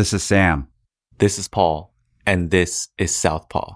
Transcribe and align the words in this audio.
This 0.00 0.14
is 0.14 0.22
Sam. 0.22 0.68
This 1.18 1.38
is 1.38 1.46
Paul, 1.46 1.92
and 2.24 2.50
this 2.50 2.88
is 2.96 3.14
Southpaw. 3.14 3.74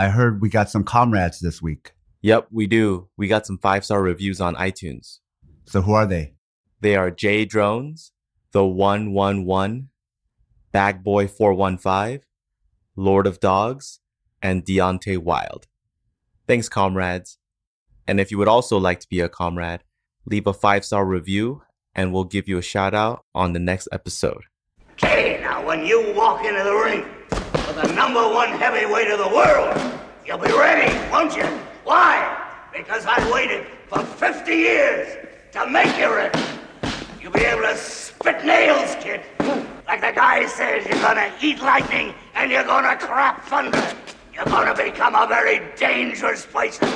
I 0.00 0.08
heard 0.08 0.40
we 0.40 0.48
got 0.48 0.70
some 0.70 0.82
comrades 0.82 1.40
this 1.40 1.60
week. 1.60 1.92
Yep, 2.22 2.48
we 2.50 2.66
do. 2.66 3.10
We 3.18 3.28
got 3.28 3.44
some 3.44 3.58
five 3.58 3.84
star 3.84 4.00
reviews 4.02 4.40
on 4.40 4.54
iTunes. 4.56 5.18
So 5.66 5.82
who 5.82 5.92
are 5.92 6.06
they? 6.06 6.32
They 6.80 6.96
are 6.96 7.10
J 7.10 7.44
Drones, 7.44 8.12
The 8.52 8.64
111, 8.64 9.90
Bagboy 10.72 11.28
415, 11.28 12.20
Lord 12.96 13.26
of 13.26 13.40
Dogs, 13.40 14.00
and 14.40 14.64
Deontay 14.64 15.18
Wild. 15.18 15.66
Thanks, 16.48 16.70
comrades. 16.70 17.36
And 18.08 18.18
if 18.18 18.30
you 18.30 18.38
would 18.38 18.48
also 18.48 18.78
like 18.78 19.00
to 19.00 19.08
be 19.10 19.20
a 19.20 19.28
comrade, 19.28 19.84
leave 20.24 20.46
a 20.46 20.54
five 20.54 20.82
star 20.82 21.04
review 21.04 21.60
and 21.94 22.10
we'll 22.10 22.24
give 22.24 22.48
you 22.48 22.56
a 22.56 22.62
shout 22.62 22.94
out 22.94 23.26
on 23.34 23.52
the 23.52 23.58
next 23.58 23.86
episode. 23.92 24.44
Okay, 24.92 25.40
now 25.42 25.62
when 25.62 25.84
you 25.84 26.14
walk 26.14 26.42
into 26.46 26.64
the 26.64 26.74
ring 26.74 27.02
for 27.02 27.08
the 27.08 27.19
number 28.00 28.26
one 28.32 28.48
heavyweight 28.48 29.10
of 29.10 29.18
the 29.18 29.28
world, 29.28 29.76
you'll 30.24 30.38
be 30.38 30.50
ready, 30.50 30.90
won't 31.12 31.36
you? 31.36 31.44
Why? 31.84 32.14
Because 32.74 33.04
I 33.04 33.30
waited 33.30 33.66
for 33.88 33.98
50 34.02 34.50
years 34.50 35.26
to 35.52 35.68
make 35.68 35.94
you 35.98 36.08
ready. 36.08 36.40
You'll 37.20 37.30
be 37.30 37.44
able 37.44 37.60
to 37.60 37.76
spit 37.76 38.42
nails, 38.42 38.96
kid. 39.04 39.20
Like 39.86 40.00
the 40.00 40.12
guy 40.14 40.46
says, 40.46 40.86
you're 40.86 41.02
gonna 41.02 41.30
eat 41.42 41.60
lightning 41.60 42.14
and 42.34 42.50
you're 42.50 42.64
gonna 42.64 42.96
crap 42.96 43.44
thunder. 43.44 43.86
You're 44.32 44.46
gonna 44.46 44.74
become 44.74 45.14
a 45.14 45.26
very 45.26 45.60
dangerous 45.76 46.46
person. 46.46 46.88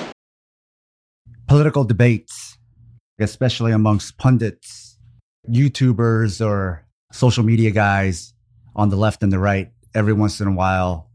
Political 1.47 1.85
debates, 1.85 2.57
especially 3.19 3.73
amongst 3.73 4.17
pundits, 4.17 4.97
YouTubers, 5.51 6.43
or 6.43 6.87
social 7.13 7.45
media 7.45 7.73
guys 7.73 8.33
on 8.75 8.89
the 8.89 8.97
left 8.97 9.23
and 9.23 9.31
the 9.31 9.39
right, 9.39 9.71
every 9.95 10.13
once 10.13 10.41
in 10.41 10.49
a 10.49 10.53
while, 10.53 11.11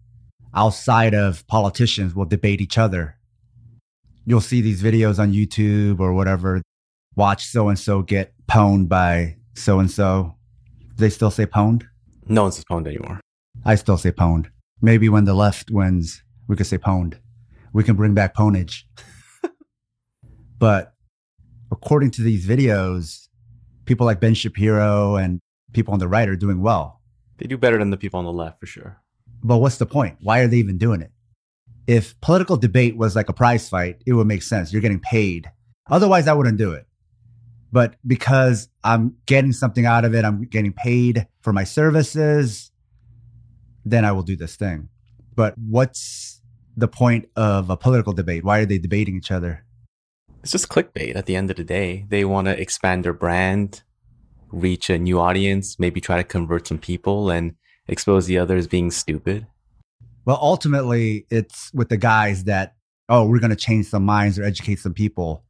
outside 0.54 1.14
of 1.14 1.46
politicians, 1.48 2.16
will 2.16 2.26
debate 2.26 2.62
each 2.62 2.78
other. 2.78 3.18
You'll 4.26 4.42
see 4.42 4.62
these 4.62 4.82
videos 4.82 5.20
on 5.20 5.34
YouTube 5.34 6.00
or 6.00 6.14
whatever. 6.14 6.62
Watch 7.16 7.46
so 7.46 7.70
and 7.70 7.78
so 7.78 8.02
get 8.02 8.34
pwned 8.48 8.88
by 8.88 9.38
so 9.56 9.80
and 9.80 9.90
so. 9.90 10.36
They 10.98 11.10
still 11.10 11.32
say 11.32 11.46
pwned? 11.46 11.84
No 12.28 12.44
one 12.44 12.52
says 12.52 12.66
pwned 12.66 12.88
anymore. 12.88 13.20
I 13.66 13.76
still 13.76 13.98
say 13.98 14.12
pwned. 14.12 14.48
Maybe 14.82 15.10
when 15.10 15.26
the 15.26 15.34
left 15.34 15.72
wins, 15.72 16.24
we 16.48 16.56
could 16.56 16.68
say 16.68 16.78
pwned. 16.78 17.20
We 17.74 17.84
can 17.84 17.96
bring 17.96 18.14
back 18.14 18.36
pwnage. 18.36 18.84
but 20.60 20.94
according 21.72 22.12
to 22.12 22.22
these 22.22 22.46
videos, 22.46 23.28
people 23.86 24.06
like 24.06 24.20
Ben 24.20 24.34
Shapiro 24.34 25.16
and 25.16 25.40
people 25.74 25.94
on 25.94 26.00
the 26.00 26.08
right 26.08 26.30
are 26.30 26.36
doing 26.36 26.62
well. 26.62 26.98
They 27.40 27.48
do 27.48 27.58
better 27.58 27.78
than 27.78 27.90
the 27.90 27.98
people 27.98 28.20
on 28.20 28.26
the 28.26 28.34
left 28.34 28.59
for 28.59 28.66
sure. 28.66 29.02
But 29.42 29.58
what's 29.58 29.78
the 29.78 29.86
point? 29.86 30.18
Why 30.22 30.40
are 30.40 30.48
they 30.48 30.58
even 30.58 30.78
doing 30.78 31.02
it? 31.02 31.12
If 31.88 32.20
political 32.22 32.58
debate 32.58 32.98
was 32.98 33.16
like 33.16 33.30
a 33.30 33.34
prize 33.34 33.67
fight, 33.67 34.02
it 34.05 34.14
would 34.14 34.27
make 34.27 34.44
sense. 34.44 34.72
You're 34.72 34.82
getting 34.82 35.00
paid. 35.00 35.50
Otherwise, 35.89 36.27
I 36.27 36.33
wouldn't 36.33 36.58
do 36.58 36.73
it. 36.73 36.86
But 37.72 37.95
because 38.05 38.67
I'm 38.83 39.16
getting 39.26 39.54
something 39.54 39.86
out 39.86 40.05
of 40.05 40.14
it, 40.14 40.26
I'm 40.26 40.44
getting 40.44 40.73
paid 40.73 41.27
for 41.42 41.54
my 41.54 41.64
services, 41.64 42.72
then 43.86 44.06
I 44.06 44.11
will 44.11 44.23
do 44.23 44.36
this 44.36 44.56
thing. 44.56 44.89
But 45.33 45.56
what's 45.58 46.42
the 46.76 46.88
point 46.88 47.30
of 47.36 47.70
a 47.70 47.77
political 47.77 48.14
debate? 48.14 48.44
Why 48.44 48.60
are 48.60 48.66
they 48.66 48.77
debating 48.77 49.16
each 49.16 49.32
other? 49.32 49.66
It's 50.42 50.52
just 50.52 50.70
clickbait 50.70 51.16
at 51.16 51.26
the 51.26 51.36
end 51.36 51.50
of 51.50 51.58
the 51.58 51.64
day. 51.64 52.06
They 52.10 52.26
want 52.26 52.48
to 52.48 52.60
expand 52.60 53.06
their 53.06 53.14
brand, 53.14 53.83
reach 54.52 54.89
a 54.89 54.98
new 54.98 55.20
audience, 55.20 55.80
maybe 55.80 56.02
try 56.02 56.17
to 56.17 56.23
convert 56.23 56.67
some 56.67 56.80
people 56.80 57.30
and 57.30 57.55
expose 57.87 58.26
the 58.27 58.37
others 58.37 58.67
being 58.67 58.92
stupid. 58.92 59.48
Well, 60.26 60.39
ultimately, 60.42 61.26
it's 61.30 61.73
with 61.73 61.89
the 61.89 61.98
guys 61.98 62.43
that, 62.43 62.76
oh, 63.08 63.27
we're 63.27 63.39
going 63.39 63.49
to 63.49 63.55
change 63.55 63.88
some 63.88 64.05
minds 64.05 64.38
or 64.38 64.43
educate 64.43 64.80
some 64.80 64.93
people. 64.93 65.43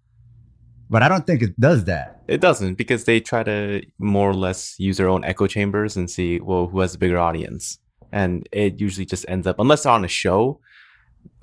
But 0.89 1.03
I 1.03 1.09
don't 1.09 1.27
think 1.27 1.41
it 1.41 1.59
does 1.59 1.83
that. 1.85 2.23
It 2.27 2.41
doesn't 2.41 2.75
because 2.75 3.03
they 3.03 3.19
try 3.19 3.43
to 3.43 3.83
more 3.99 4.29
or 4.29 4.33
less 4.33 4.75
use 4.79 4.97
their 4.97 5.09
own 5.09 5.23
echo 5.23 5.47
chambers 5.47 5.97
and 5.97 6.09
see, 6.09 6.39
well, 6.39 6.67
who 6.67 6.79
has 6.79 6.95
a 6.95 6.97
bigger 6.97 7.19
audience. 7.19 7.79
And 8.11 8.47
it 8.51 8.79
usually 8.79 9.05
just 9.05 9.25
ends 9.27 9.45
up, 9.45 9.59
unless 9.59 9.83
they're 9.83 9.91
on 9.91 10.05
a 10.05 10.07
show 10.07 10.61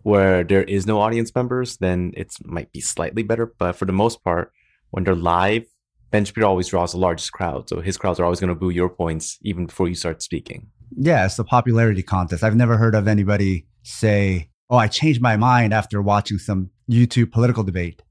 where 0.03 0.43
there 0.43 0.65
is 0.65 0.87
no 0.87 1.01
audience 1.01 1.33
members, 1.35 1.77
then 1.77 2.13
it 2.17 2.35
might 2.45 2.73
be 2.73 2.81
slightly 2.81 3.23
better. 3.23 3.47
But 3.47 3.75
for 3.75 3.85
the 3.85 3.93
most 3.93 4.25
part, 4.25 4.53
when 4.91 5.05
they're 5.05 5.15
live, 5.15 5.67
Ben 6.11 6.25
Shapiro 6.25 6.49
always 6.49 6.69
draws 6.69 6.93
the 6.93 6.99
largest 6.99 7.33
crowd. 7.33 7.69
So 7.69 7.81
his 7.81 7.97
crowds 7.97 8.21
are 8.21 8.25
always 8.25 8.41
going 8.41 8.49
to 8.49 8.55
boo 8.55 8.71
your 8.71 8.89
points 8.89 9.39
even 9.43 9.67
before 9.67 9.89
you 9.89 9.95
start 9.95 10.23
speaking. 10.23 10.69
Yeah, 10.97 11.27
it's 11.27 11.39
a 11.39 11.45
popularity 11.45 12.03
contest. 12.03 12.45
I've 12.45 12.57
never 12.57 12.77
heard 12.77 12.95
of 12.95 13.09
anybody 13.09 13.67
say, 13.83 14.51
oh, 14.71 14.77
I 14.77 14.89
changed 14.89 15.21
my 15.21 15.37
mind 15.37 15.75
after 15.75 16.01
watching 16.01 16.39
some 16.39 16.71
YouTube 16.91 17.33
political 17.33 17.65
debate. 17.65 18.03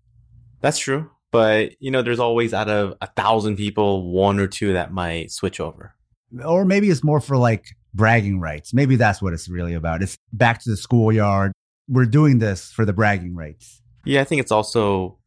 That's 0.62 0.78
true. 0.78 1.10
But, 1.32 1.82
you 1.82 1.92
know, 1.92 2.02
there's 2.02 2.20
always 2.20 2.54
out 2.54 2.70
of 2.70 2.96
a 3.02 3.08
thousand 3.08 3.58
people, 3.58 4.12
one 4.12 4.40
or 4.40 4.48
two 4.48 4.74
that 4.74 4.94
might 4.94 5.32
switch 5.32 5.60
over. 5.60 5.96
Or 6.46 6.66
maybe 6.66 6.90
it's 6.90 7.04
more 7.04 7.20
for 7.20 7.38
like 7.38 7.66
bragging 7.94 8.40
rights. 8.40 8.74
Maybe 8.74 8.96
that's 8.96 9.22
what 9.22 9.34
it's 9.34 9.50
really 9.50 9.74
about. 9.74 10.02
It's 10.02 10.18
back 10.34 10.62
to 10.64 10.70
the 10.70 10.78
schoolyard. 10.78 11.52
We're 11.88 12.06
doing 12.06 12.40
this 12.40 12.72
for 12.72 12.86
the 12.86 12.94
bragging 12.94 13.36
rights. 13.36 13.82
Yeah, 14.06 14.22
I 14.22 14.24
think 14.24 14.42
it's 14.42 14.52
also 14.52 15.18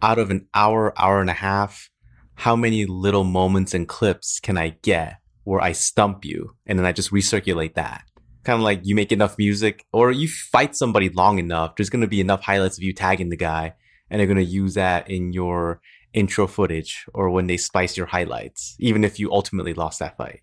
out 0.00 0.18
of 0.18 0.30
an 0.30 0.46
hour, 0.54 0.92
hour 0.98 1.20
and 1.20 1.30
a 1.30 1.34
half, 1.34 1.90
how 2.38 2.54
many 2.54 2.86
little 2.86 3.24
moments 3.24 3.74
and 3.74 3.88
clips 3.88 4.38
can 4.38 4.56
I 4.56 4.68
get 4.82 5.18
where 5.42 5.60
I 5.60 5.72
stump 5.72 6.24
you 6.24 6.54
and 6.66 6.78
then 6.78 6.86
I 6.86 6.92
just 6.92 7.10
recirculate 7.10 7.74
that? 7.74 8.04
Kind 8.44 8.60
of 8.60 8.62
like 8.62 8.82
you 8.84 8.94
make 8.94 9.10
enough 9.10 9.36
music 9.38 9.84
or 9.92 10.12
you 10.12 10.28
fight 10.28 10.76
somebody 10.76 11.08
long 11.08 11.40
enough, 11.40 11.74
there's 11.74 11.90
going 11.90 12.02
to 12.02 12.06
be 12.06 12.20
enough 12.20 12.44
highlights 12.44 12.78
of 12.78 12.84
you 12.84 12.92
tagging 12.92 13.30
the 13.30 13.36
guy 13.36 13.74
and 14.08 14.20
they're 14.20 14.28
going 14.28 14.36
to 14.36 14.44
use 14.44 14.74
that 14.74 15.10
in 15.10 15.32
your 15.32 15.80
intro 16.12 16.46
footage 16.46 17.06
or 17.12 17.28
when 17.28 17.48
they 17.48 17.56
spice 17.56 17.96
your 17.96 18.06
highlights, 18.06 18.76
even 18.78 19.02
if 19.02 19.18
you 19.18 19.32
ultimately 19.32 19.74
lost 19.74 19.98
that 19.98 20.16
fight. 20.16 20.42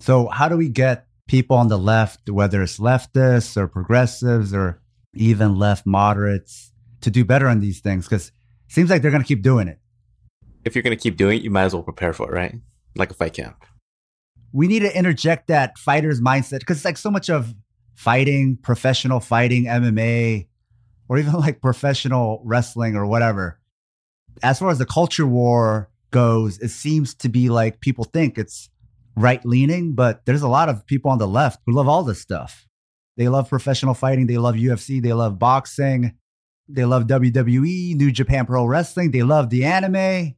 So, 0.00 0.26
how 0.26 0.48
do 0.48 0.56
we 0.56 0.68
get 0.68 1.06
people 1.28 1.56
on 1.56 1.68
the 1.68 1.78
left, 1.78 2.28
whether 2.28 2.64
it's 2.64 2.80
leftists 2.80 3.56
or 3.56 3.68
progressives 3.68 4.52
or 4.52 4.82
even 5.14 5.54
left 5.54 5.86
moderates, 5.86 6.72
to 7.02 7.12
do 7.12 7.24
better 7.24 7.46
on 7.46 7.60
these 7.60 7.78
things? 7.78 8.06
Because 8.06 8.26
it 8.26 8.72
seems 8.72 8.90
like 8.90 9.02
they're 9.02 9.12
going 9.12 9.22
to 9.22 9.28
keep 9.28 9.42
doing 9.42 9.68
it. 9.68 9.78
If 10.64 10.74
you're 10.74 10.82
going 10.82 10.96
to 10.96 11.02
keep 11.02 11.16
doing 11.16 11.38
it, 11.38 11.42
you 11.42 11.50
might 11.50 11.64
as 11.64 11.74
well 11.74 11.82
prepare 11.82 12.12
for 12.12 12.30
it, 12.30 12.34
right? 12.34 12.54
Like 12.94 13.10
a 13.10 13.14
fight 13.14 13.34
camp. 13.34 13.64
We 14.52 14.68
need 14.68 14.80
to 14.80 14.96
interject 14.96 15.48
that 15.48 15.78
fighter's 15.78 16.20
mindset 16.20 16.60
because 16.60 16.78
it's 16.78 16.84
like 16.84 16.98
so 16.98 17.10
much 17.10 17.30
of 17.30 17.54
fighting, 17.94 18.58
professional 18.62 19.20
fighting, 19.20 19.64
MMA, 19.64 20.46
or 21.08 21.18
even 21.18 21.32
like 21.34 21.60
professional 21.60 22.42
wrestling 22.44 22.96
or 22.96 23.06
whatever. 23.06 23.60
As 24.42 24.58
far 24.58 24.70
as 24.70 24.78
the 24.78 24.86
culture 24.86 25.26
war 25.26 25.90
goes, 26.10 26.58
it 26.58 26.70
seems 26.70 27.14
to 27.16 27.28
be 27.28 27.48
like 27.48 27.80
people 27.80 28.04
think 28.04 28.38
it's 28.38 28.70
right 29.16 29.44
leaning, 29.44 29.94
but 29.94 30.24
there's 30.24 30.42
a 30.42 30.48
lot 30.48 30.68
of 30.68 30.86
people 30.86 31.10
on 31.10 31.18
the 31.18 31.28
left 31.28 31.60
who 31.66 31.72
love 31.72 31.88
all 31.88 32.02
this 32.02 32.20
stuff. 32.20 32.66
They 33.16 33.28
love 33.28 33.48
professional 33.48 33.94
fighting, 33.94 34.26
they 34.26 34.38
love 34.38 34.54
UFC, 34.54 35.02
they 35.02 35.12
love 35.12 35.38
boxing, 35.38 36.14
they 36.68 36.84
love 36.84 37.04
WWE, 37.04 37.94
New 37.94 38.10
Japan 38.10 38.46
Pro 38.46 38.64
Wrestling, 38.64 39.10
they 39.10 39.22
love 39.22 39.50
the 39.50 39.64
anime. 39.64 40.34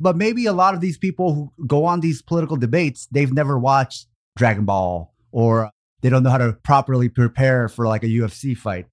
But 0.00 0.16
maybe 0.16 0.46
a 0.46 0.52
lot 0.52 0.74
of 0.74 0.80
these 0.80 0.96
people 0.96 1.34
who 1.34 1.66
go 1.66 1.84
on 1.84 2.00
these 2.00 2.22
political 2.22 2.56
debates, 2.56 3.06
they've 3.12 3.32
never 3.32 3.58
watched 3.58 4.06
Dragon 4.36 4.64
Ball 4.64 5.14
or 5.30 5.70
they 6.00 6.08
don't 6.08 6.22
know 6.22 6.30
how 6.30 6.38
to 6.38 6.54
properly 6.64 7.08
prepare 7.08 7.68
for 7.68 7.86
like 7.86 8.02
a 8.02 8.08
UFC 8.08 8.56
fight. 8.56 8.86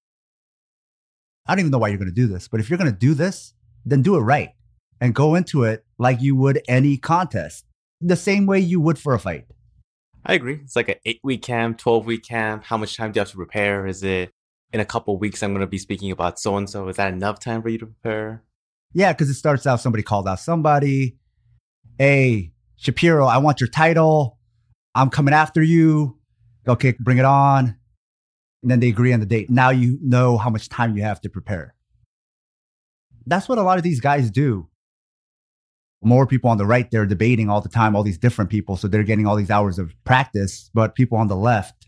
I 1.46 1.54
don't 1.54 1.62
even 1.62 1.72
know 1.72 1.78
why 1.78 1.88
you're 1.88 1.98
going 1.98 2.10
to 2.10 2.14
do 2.14 2.28
this, 2.28 2.50
but 2.50 2.60
if 2.60 2.70
you're 2.70 2.78
going 2.78 2.92
to 2.92 2.98
do 2.98 3.14
this, 3.14 3.54
then 3.86 4.02
do 4.02 4.18
it 4.18 4.22
right 4.22 4.50
and 5.00 5.16
go 5.16 5.36
into 5.36 5.64
it 5.64 5.86
like 5.98 6.22
you 6.22 6.36
would 6.36 6.62
any 6.68 6.98
contest, 6.98 7.66
the 8.02 8.18
same 8.18 8.46
way 8.46 8.60
you 8.60 8.82
would 8.82 9.00
for 9.00 9.14
a 9.14 9.20
fight. 9.20 9.46
I 10.26 10.34
agree. 10.34 10.60
It's 10.62 10.76
like 10.76 10.90
an 10.90 10.96
eight 11.06 11.22
week 11.24 11.42
camp, 11.42 11.78
12 11.78 12.06
week 12.06 12.26
camp. 12.26 12.66
How 12.66 12.76
much 12.76 12.98
time 12.98 13.12
do 13.12 13.18
you 13.18 13.22
have 13.22 13.32
to 13.32 13.38
prepare? 13.38 13.88
Is 13.88 14.04
it 14.04 14.32
in 14.74 14.82
a 14.82 14.86
couple 14.86 15.18
weeks 15.18 15.42
I'm 15.42 15.52
going 15.52 15.62
to 15.62 15.68
be 15.68 15.78
speaking 15.78 16.12
about 16.12 16.38
so 16.38 16.58
and 16.58 16.70
so? 16.70 16.90
Is 16.90 16.98
that 16.98 17.14
enough 17.14 17.40
time 17.40 17.62
for 17.62 17.70
you 17.70 17.78
to 17.78 17.86
prepare? 17.86 18.44
Yeah, 18.94 19.14
because 19.14 19.30
it 19.30 19.36
starts 19.36 19.68
out 19.68 19.80
somebody 19.80 20.04
called 20.04 20.28
out 20.28 20.40
somebody. 20.40 21.18
Hey, 21.98 22.54
Shapiro, 22.78 23.26
I 23.26 23.38
want 23.38 23.60
your 23.60 23.70
title. 23.70 24.38
I'm 24.96 25.10
coming 25.10 25.34
after 25.34 25.62
you. 25.62 26.18
Okay, 26.68 26.96
bring 27.00 27.18
it 27.18 27.26
on. 27.26 27.76
And 28.62 28.72
then 28.72 28.80
they 28.80 28.90
agree 28.90 29.14
on 29.14 29.20
the 29.20 29.26
date. 29.26 29.50
Now 29.50 29.70
you 29.70 30.00
know 30.02 30.38
how 30.38 30.50
much 30.50 30.70
time 30.70 30.96
you 30.98 31.04
have 31.04 31.22
to 31.22 31.30
prepare. 31.30 31.76
That's 33.26 33.48
what 33.48 33.58
a 33.58 33.64
lot 33.64 33.78
of 33.78 33.84
these 33.84 34.00
guys 34.00 34.32
do. 34.32 34.68
More 36.02 36.28
people 36.28 36.50
on 36.50 36.58
the 36.58 36.66
right, 36.66 36.90
they're 36.90 37.06
debating 37.06 37.50
all 37.50 37.62
the 37.62 37.70
time, 37.70 37.96
all 37.96 38.04
these 38.04 38.18
different 38.18 38.50
people. 38.50 38.78
So 38.78 38.88
they're 38.88 39.04
getting 39.04 39.26
all 39.28 39.36
these 39.36 39.50
hours 39.50 39.80
of 39.80 39.94
practice, 40.04 40.70
but 40.74 40.96
people 40.96 41.18
on 41.18 41.28
the 41.28 41.36
left 41.36 41.88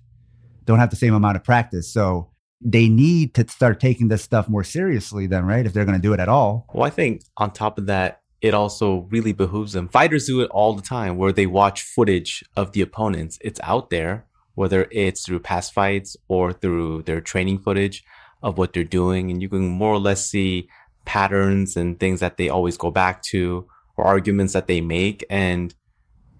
don't 0.65 0.79
have 0.79 0.89
the 0.89 0.95
same 0.95 1.13
amount 1.13 1.37
of 1.37 1.43
practice. 1.43 1.91
So 1.91 2.31
they 2.61 2.89
need 2.89 3.33
to 3.35 3.47
start 3.47 3.79
taking 3.79 4.09
this 4.09 4.23
stuff 4.23 4.49
more 4.49 4.63
seriously, 4.63 5.27
then, 5.27 5.45
right? 5.45 5.65
If 5.65 5.73
they're 5.73 5.85
going 5.85 5.97
to 5.97 6.01
do 6.01 6.13
it 6.13 6.19
at 6.19 6.29
all. 6.29 6.65
Well, 6.73 6.83
I 6.83 6.89
think 6.89 7.23
on 7.37 7.51
top 7.51 7.77
of 7.77 7.85
that, 7.85 8.21
it 8.41 8.53
also 8.53 9.07
really 9.11 9.33
behooves 9.33 9.73
them. 9.73 9.87
Fighters 9.87 10.25
do 10.25 10.41
it 10.41 10.49
all 10.51 10.73
the 10.73 10.81
time 10.81 11.17
where 11.17 11.31
they 11.31 11.45
watch 11.45 11.81
footage 11.81 12.43
of 12.55 12.71
the 12.71 12.81
opponents. 12.81 13.37
It's 13.41 13.59
out 13.63 13.89
there, 13.89 14.25
whether 14.55 14.87
it's 14.91 15.25
through 15.25 15.39
past 15.39 15.73
fights 15.73 16.15
or 16.27 16.53
through 16.53 17.03
their 17.03 17.21
training 17.21 17.59
footage 17.59 18.03
of 18.41 18.57
what 18.57 18.73
they're 18.73 18.83
doing. 18.83 19.29
And 19.29 19.41
you 19.41 19.49
can 19.49 19.67
more 19.67 19.93
or 19.93 19.99
less 19.99 20.29
see 20.29 20.69
patterns 21.05 21.75
and 21.75 21.99
things 21.99 22.19
that 22.19 22.37
they 22.37 22.49
always 22.49 22.77
go 22.77 22.91
back 22.91 23.21
to 23.23 23.67
or 23.97 24.05
arguments 24.05 24.53
that 24.53 24.67
they 24.67 24.79
make. 24.79 25.25
And 25.29 25.73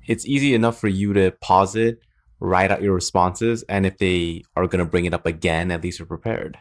it's 0.07 0.25
easy 0.25 0.54
enough 0.54 0.80
for 0.80 0.88
you 0.88 1.13
to 1.13 1.31
pause 1.42 1.75
it, 1.75 2.00
write 2.39 2.71
out 2.71 2.81
your 2.81 2.94
responses. 2.94 3.63
And 3.63 3.86
if 3.86 3.97
they 3.97 4.44
are 4.56 4.68
going 4.68 4.80
to 4.80 4.86
bring 4.86 5.06
it 5.06 5.13
up 5.13 5.25
again, 5.25 5.71
at 5.71 5.83
least 5.83 6.00
you're 6.00 6.06
prepared. 6.06 6.57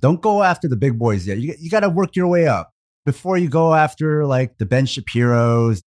Don't 0.00 0.20
go 0.20 0.42
after 0.42 0.68
the 0.68 0.76
big 0.76 0.98
boys 0.98 1.26
yet. 1.26 1.38
You, 1.38 1.54
you 1.58 1.70
got 1.70 1.80
to 1.80 1.88
work 1.88 2.16
your 2.16 2.26
way 2.26 2.46
up 2.48 2.72
before 3.06 3.38
you 3.38 3.48
go 3.48 3.74
after 3.74 4.26
like 4.26 4.58
the 4.58 4.66
Ben 4.66 4.86
Shapiro's. 4.86 5.82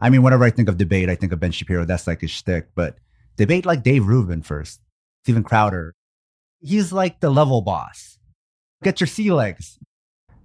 I 0.00 0.10
mean, 0.10 0.22
whenever 0.22 0.44
I 0.44 0.50
think 0.50 0.68
of 0.68 0.76
debate, 0.76 1.08
I 1.08 1.14
think 1.14 1.32
of 1.32 1.40
Ben 1.40 1.52
Shapiro. 1.52 1.84
That's 1.84 2.06
like 2.06 2.20
his 2.20 2.30
shtick. 2.30 2.68
But 2.74 2.96
debate 3.36 3.66
like 3.66 3.82
Dave 3.82 4.06
Rubin 4.06 4.42
first, 4.42 4.80
Steven 5.24 5.42
Crowder. 5.42 5.94
He's 6.60 6.92
like 6.92 7.20
the 7.20 7.30
level 7.30 7.62
boss. 7.62 8.18
Get 8.82 9.00
your 9.00 9.06
sea 9.06 9.32
legs. 9.32 9.78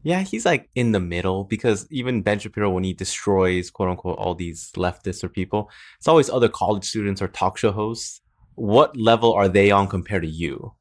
Yeah, 0.06 0.22
he's 0.22 0.46
like 0.46 0.70
in 0.76 0.92
the 0.92 1.00
middle 1.00 1.46
because 1.46 1.88
even 1.90 2.22
Ben 2.22 2.38
Shapiro, 2.38 2.70
when 2.70 2.84
he 2.84 2.94
destroys 2.94 3.72
quote 3.72 3.90
unquote 3.90 4.20
all 4.20 4.36
these 4.36 4.72
leftists 4.78 5.24
or 5.24 5.30
people, 5.30 5.70
it's 5.98 6.08
always 6.08 6.30
other 6.30 6.48
college 6.48 6.86
students 6.86 7.24
or 7.24 7.28
talk 7.28 7.58
show 7.58 7.72
hosts. 7.72 8.22
What 8.54 8.96
level 8.96 9.34
are 9.34 9.50
they 9.50 9.72
on 9.72 9.88
compared 9.88 10.22
to 10.22 10.30
you? 10.30 10.76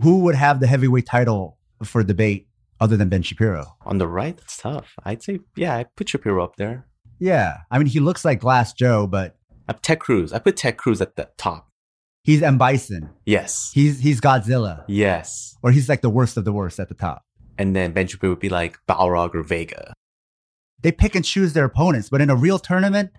Who 0.00 0.20
would 0.20 0.34
have 0.34 0.60
the 0.60 0.66
heavyweight 0.66 1.04
title 1.06 1.58
for 1.84 2.02
debate 2.02 2.48
other 2.80 2.96
than 2.96 3.10
Ben 3.10 3.20
Shapiro? 3.22 3.76
On 3.84 3.98
the 3.98 4.08
right, 4.08 4.38
it's 4.42 4.56
tough. 4.56 4.94
I'd 5.04 5.22
say, 5.22 5.40
yeah, 5.54 5.76
I 5.76 5.84
put 5.84 6.08
Shapiro 6.08 6.42
up 6.42 6.56
there. 6.56 6.86
Yeah. 7.18 7.58
I 7.70 7.76
mean, 7.78 7.86
he 7.88 8.00
looks 8.00 8.24
like 8.24 8.40
Glass 8.40 8.72
Joe, 8.72 9.06
but 9.06 9.36
I 9.68 9.74
Ted 9.74 9.98
Cruz. 10.00 10.32
I 10.32 10.38
put 10.38 10.56
Ted 10.56 10.78
Cruz 10.78 11.00
at 11.02 11.16
the 11.16 11.28
top. 11.36 11.68
he's 12.22 12.42
M. 12.42 12.56
Bison. 12.56 13.10
Yes. 13.26 13.70
He's, 13.74 14.00
he's 14.00 14.20
Godzilla. 14.22 14.84
yes. 14.88 15.56
Or 15.62 15.70
he's 15.70 15.88
like 15.88 16.00
the 16.00 16.08
worst 16.10 16.36
of 16.38 16.44
the 16.46 16.52
worst 16.52 16.80
at 16.80 16.88
the 16.88 16.94
top. 16.94 17.24
And 17.58 17.74
then 17.74 17.92
Ben 17.92 18.06
Shapiro 18.06 18.32
would 18.32 18.40
be 18.40 18.48
like 18.48 18.78
Balrog 18.88 19.34
or 19.34 19.42
Vega. 19.42 19.92
They 20.80 20.92
pick 20.92 21.14
and 21.16 21.24
choose 21.24 21.52
their 21.52 21.64
opponents, 21.64 22.08
but 22.08 22.20
in 22.20 22.30
a 22.30 22.36
real 22.36 22.58
tournament, 22.58 23.10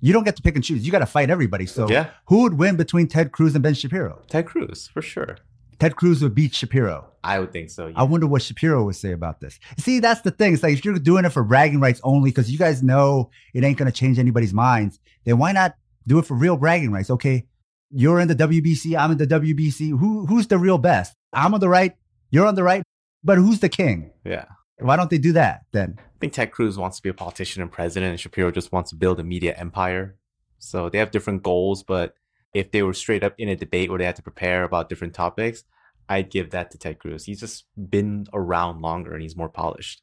you 0.00 0.12
don't 0.12 0.24
get 0.24 0.34
to 0.36 0.42
pick 0.42 0.56
and 0.56 0.64
choose. 0.64 0.84
You 0.84 0.90
got 0.90 0.98
to 1.00 1.06
fight 1.06 1.30
everybody. 1.30 1.66
So 1.66 1.88
Yeah. 1.88 2.10
who 2.26 2.42
would 2.42 2.54
win 2.54 2.76
between 2.76 3.06
Ted 3.06 3.30
Cruz 3.32 3.54
and 3.54 3.62
Ben 3.62 3.74
Shapiro? 3.74 4.22
Ted 4.28 4.46
Cruz, 4.46 4.88
for 4.88 5.00
sure. 5.02 5.36
Ted 5.78 5.96
Cruz 5.96 6.22
would 6.22 6.34
beat 6.34 6.54
Shapiro. 6.54 7.06
I 7.22 7.38
would 7.38 7.52
think 7.52 7.70
so. 7.70 7.92
I 7.96 8.02
wonder 8.02 8.26
what 8.26 8.42
Shapiro 8.42 8.84
would 8.84 8.96
say 8.96 9.12
about 9.12 9.40
this. 9.40 9.58
See, 9.78 9.98
that's 10.00 10.20
the 10.22 10.30
thing. 10.30 10.52
It's 10.52 10.62
like 10.62 10.74
if 10.74 10.84
you're 10.84 10.98
doing 10.98 11.24
it 11.24 11.30
for 11.30 11.42
bragging 11.44 11.80
rights 11.80 12.00
only, 12.02 12.30
because 12.30 12.50
you 12.50 12.58
guys 12.58 12.82
know 12.82 13.30
it 13.54 13.62
ain't 13.64 13.78
going 13.78 13.90
to 13.90 13.96
change 13.96 14.18
anybody's 14.18 14.52
minds, 14.52 14.98
then 15.24 15.38
why 15.38 15.52
not 15.52 15.76
do 16.06 16.18
it 16.18 16.26
for 16.26 16.34
real 16.34 16.56
bragging 16.56 16.92
rights? 16.92 17.08
Okay, 17.10 17.46
you're 17.90 18.20
in 18.20 18.28
the 18.28 18.34
WBC, 18.34 18.96
I'm 18.98 19.12
in 19.12 19.18
the 19.18 19.26
WBC. 19.26 19.98
Who 19.98 20.26
who's 20.26 20.46
the 20.48 20.58
real 20.58 20.76
best? 20.78 21.14
I'm 21.32 21.54
on 21.54 21.60
the 21.60 21.68
right, 21.68 21.94
you're 22.30 22.46
on 22.46 22.54
the 22.56 22.62
right, 22.62 22.82
but 23.22 23.38
who's 23.38 23.60
the 23.60 23.68
king? 23.68 24.12
yeah. 24.24 24.46
Why 24.82 24.96
don't 24.96 25.10
they 25.10 25.18
do 25.18 25.32
that 25.32 25.66
then? 25.72 25.96
I 25.98 26.18
think 26.20 26.32
Ted 26.32 26.52
Cruz 26.52 26.78
wants 26.78 26.96
to 26.96 27.02
be 27.02 27.10
a 27.10 27.14
politician 27.14 27.60
and 27.60 27.70
president, 27.70 28.12
and 28.12 28.18
Shapiro 28.18 28.50
just 28.50 28.72
wants 28.72 28.88
to 28.90 28.96
build 28.96 29.20
a 29.20 29.22
media 29.22 29.54
empire. 29.58 30.16
So 30.58 30.88
they 30.88 30.96
have 30.96 31.10
different 31.10 31.42
goals, 31.42 31.82
but 31.82 32.14
if 32.54 32.70
they 32.70 32.82
were 32.82 32.94
straight 32.94 33.22
up 33.22 33.34
in 33.36 33.48
a 33.48 33.56
debate 33.56 33.90
where 33.90 33.98
they 33.98 34.06
had 34.06 34.16
to 34.16 34.22
prepare 34.22 34.64
about 34.64 34.88
different 34.88 35.12
topics, 35.14 35.64
I'd 36.08 36.30
give 36.30 36.50
that 36.50 36.70
to 36.70 36.78
Ted 36.78 36.98
Cruz. 36.98 37.24
He's 37.24 37.40
just 37.40 37.66
been 37.76 38.26
around 38.32 38.80
longer 38.80 39.12
and 39.12 39.22
he's 39.22 39.36
more 39.36 39.48
polished. 39.48 40.02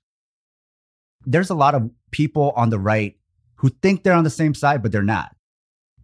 There's 1.25 1.49
a 1.49 1.55
lot 1.55 1.75
of 1.75 1.89
people 2.11 2.53
on 2.55 2.69
the 2.69 2.79
right 2.79 3.17
who 3.55 3.69
think 3.69 4.03
they're 4.03 4.13
on 4.13 4.23
the 4.23 4.29
same 4.29 4.53
side, 4.53 4.81
but 4.81 4.91
they're 4.91 5.01
not. 5.01 5.35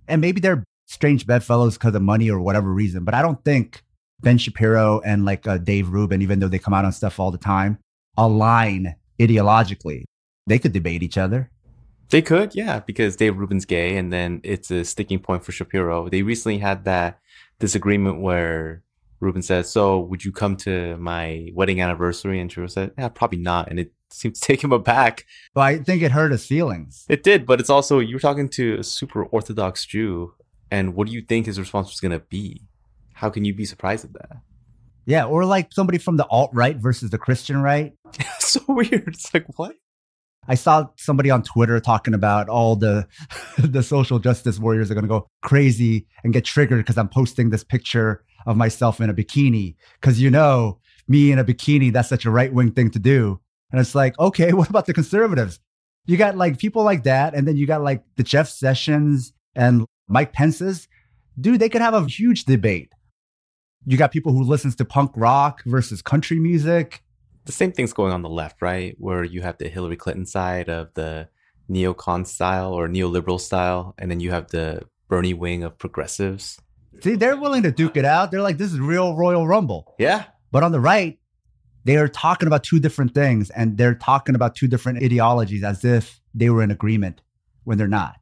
And 0.07 0.19
maybe 0.19 0.41
they're 0.41 0.63
strange 0.87 1.25
bedfellows 1.25 1.75
because 1.75 1.95
of 1.95 2.01
money 2.01 2.29
or 2.29 2.41
whatever 2.41 2.73
reason. 2.73 3.05
But 3.05 3.13
I 3.13 3.21
don't 3.21 3.43
think 3.45 3.83
Ben 4.23 4.37
Shapiro 4.37 5.01
and 5.01 5.25
like 5.25 5.47
uh, 5.47 5.57
Dave 5.57 5.89
Rubin, 5.89 6.21
even 6.21 6.39
though 6.39 6.47
they 6.47 6.59
come 6.59 6.73
out 6.73 6.85
on 6.85 6.91
stuff 6.91 7.19
all 7.19 7.31
the 7.31 7.37
time, 7.37 7.77
align 8.17 8.95
ideologically. 9.19 10.03
They 10.47 10.59
could 10.59 10.73
debate 10.73 11.03
each 11.03 11.17
other. 11.17 11.51
They 12.09 12.21
could, 12.21 12.53
yeah, 12.53 12.79
because 12.79 13.15
Dave 13.15 13.37
Rubin's 13.37 13.65
gay, 13.65 13.97
and 13.97 14.11
then 14.11 14.41
it's 14.43 14.69
a 14.69 14.85
sticking 14.85 15.19
point 15.19 15.43
for 15.43 15.51
Shapiro. 15.51 16.09
They 16.09 16.21
recently 16.21 16.59
had 16.59 16.85
that 16.85 17.19
disagreement 17.59 18.21
where 18.21 18.83
Rubin 19.19 19.41
says, 19.41 19.71
"So, 19.71 19.99
would 19.99 20.23
you 20.23 20.31
come 20.31 20.55
to 20.57 20.97
my 20.97 21.49
wedding 21.53 21.81
anniversary?" 21.81 22.39
And 22.39 22.51
Shapiro 22.51 22.67
said, 22.67 22.91
"Yeah, 22.97 23.09
probably 23.09 23.39
not." 23.39 23.69
And 23.69 23.79
it 23.79 23.93
seemed 24.11 24.35
to 24.35 24.41
take 24.47 24.63
him 24.63 24.71
aback. 24.71 25.25
But 25.53 25.61
I 25.61 25.77
think 25.79 26.03
it 26.03 26.11
hurt 26.11 26.31
his 26.31 26.45
feelings. 26.45 27.05
It 27.09 27.23
did, 27.23 27.45
but 27.45 27.59
it's 27.59 27.69
also 27.69 27.99
you're 27.99 28.19
talking 28.19 28.49
to 28.49 28.79
a 28.79 28.83
super 28.83 29.23
Orthodox 29.25 29.85
Jew, 29.85 30.33
and 30.69 30.93
what 30.93 31.07
do 31.07 31.13
you 31.13 31.21
think 31.21 31.45
his 31.45 31.59
response 31.59 31.89
was 31.89 31.99
going 31.99 32.11
to 32.11 32.19
be? 32.19 32.61
How 33.13 33.29
can 33.29 33.45
you 33.45 33.53
be 33.53 33.65
surprised 33.65 34.05
at 34.05 34.13
that? 34.13 34.37
Yeah. 35.05 35.25
Or 35.25 35.45
like 35.45 35.71
somebody 35.73 35.97
from 35.97 36.17
the 36.17 36.27
alt 36.27 36.51
right 36.53 36.77
versus 36.77 37.09
the 37.09 37.17
Christian 37.17 37.61
right. 37.61 37.93
so 38.39 38.61
weird. 38.67 39.07
It's 39.07 39.33
like 39.33 39.45
what? 39.57 39.75
I 40.47 40.55
saw 40.55 40.87
somebody 40.97 41.29
on 41.29 41.43
Twitter 41.43 41.79
talking 41.79 42.13
about 42.13 42.49
all 42.49 42.75
the 42.75 43.07
the 43.57 43.83
social 43.83 44.19
justice 44.19 44.59
warriors 44.59 44.91
are 44.91 44.93
going 44.93 45.05
to 45.05 45.09
go 45.09 45.27
crazy 45.41 46.05
and 46.23 46.33
get 46.33 46.45
triggered 46.45 46.79
because 46.79 46.97
I'm 46.97 47.09
posting 47.09 47.49
this 47.49 47.63
picture 47.63 48.23
of 48.45 48.57
myself 48.57 48.99
in 48.99 49.09
a 49.09 49.13
bikini 49.13 49.75
because 50.01 50.19
you 50.19 50.29
know 50.29 50.79
me 51.07 51.31
in 51.31 51.39
a 51.39 51.45
bikini 51.45 51.91
that's 51.91 52.09
such 52.09 52.25
a 52.25 52.31
right 52.31 52.53
wing 52.53 52.71
thing 52.71 52.89
to 52.91 52.99
do. 52.99 53.39
And 53.71 53.79
it's 53.79 53.95
like, 53.95 54.17
okay, 54.19 54.53
what 54.53 54.69
about 54.69 54.85
the 54.85 54.93
conservatives? 54.93 55.59
You 56.05 56.17
got 56.17 56.35
like 56.35 56.57
people 56.57 56.83
like 56.83 57.03
that, 57.03 57.33
and 57.33 57.47
then 57.47 57.55
you 57.55 57.65
got 57.65 57.81
like 57.81 58.03
the 58.17 58.23
Jeff 58.23 58.49
Sessions 58.49 59.31
and 59.55 59.85
Mike 60.09 60.33
Pence's. 60.33 60.87
Dude, 61.39 61.59
they 61.59 61.69
could 61.69 61.81
have 61.81 61.93
a 61.93 62.05
huge 62.05 62.43
debate. 62.43 62.91
You 63.85 63.97
got 63.97 64.11
people 64.11 64.31
who 64.31 64.43
listens 64.43 64.75
to 64.77 64.85
punk 64.85 65.11
rock 65.15 65.63
versus 65.65 66.01
country 66.01 66.39
music. 66.39 67.03
The 67.45 67.51
same 67.51 67.71
thing's 67.71 67.93
going 67.93 68.13
on 68.13 68.21
the 68.21 68.29
left, 68.29 68.61
right? 68.61 68.95
Where 68.99 69.23
you 69.23 69.41
have 69.41 69.57
the 69.57 69.67
Hillary 69.67 69.97
Clinton 69.97 70.25
side 70.25 70.69
of 70.69 70.93
the 70.93 71.27
neocon 71.69 72.25
style 72.25 72.73
or 72.73 72.87
neoliberal 72.87 73.39
style, 73.39 73.93
and 73.97 74.09
then 74.09 74.19
you 74.19 74.31
have 74.31 74.49
the 74.49 74.83
Bernie 75.09 75.33
wing 75.33 75.63
of 75.63 75.77
progressives. 75.77 76.59
See, 77.01 77.15
they're 77.15 77.37
willing 77.37 77.63
to 77.63 77.71
duke 77.71 77.97
it 77.97 78.05
out. 78.05 78.31
They're 78.31 78.41
like, 78.41 78.57
this 78.57 78.71
is 78.71 78.79
real 78.79 79.15
Royal 79.15 79.47
Rumble. 79.47 79.93
Yeah. 79.99 80.25
But 80.51 80.63
on 80.63 80.71
the 80.71 80.79
right, 80.79 81.19
they 81.85 81.97
are 81.97 82.07
talking 82.07 82.47
about 82.47 82.63
two 82.63 82.79
different 82.79 83.13
things 83.13 83.49
and 83.49 83.77
they're 83.77 83.95
talking 83.95 84.35
about 84.35 84.55
two 84.55 84.67
different 84.67 85.03
ideologies 85.03 85.63
as 85.63 85.83
if 85.83 86.21
they 86.33 86.49
were 86.49 86.63
in 86.63 86.71
agreement 86.71 87.21
when 87.63 87.77
they're 87.77 87.87
not. 87.87 88.17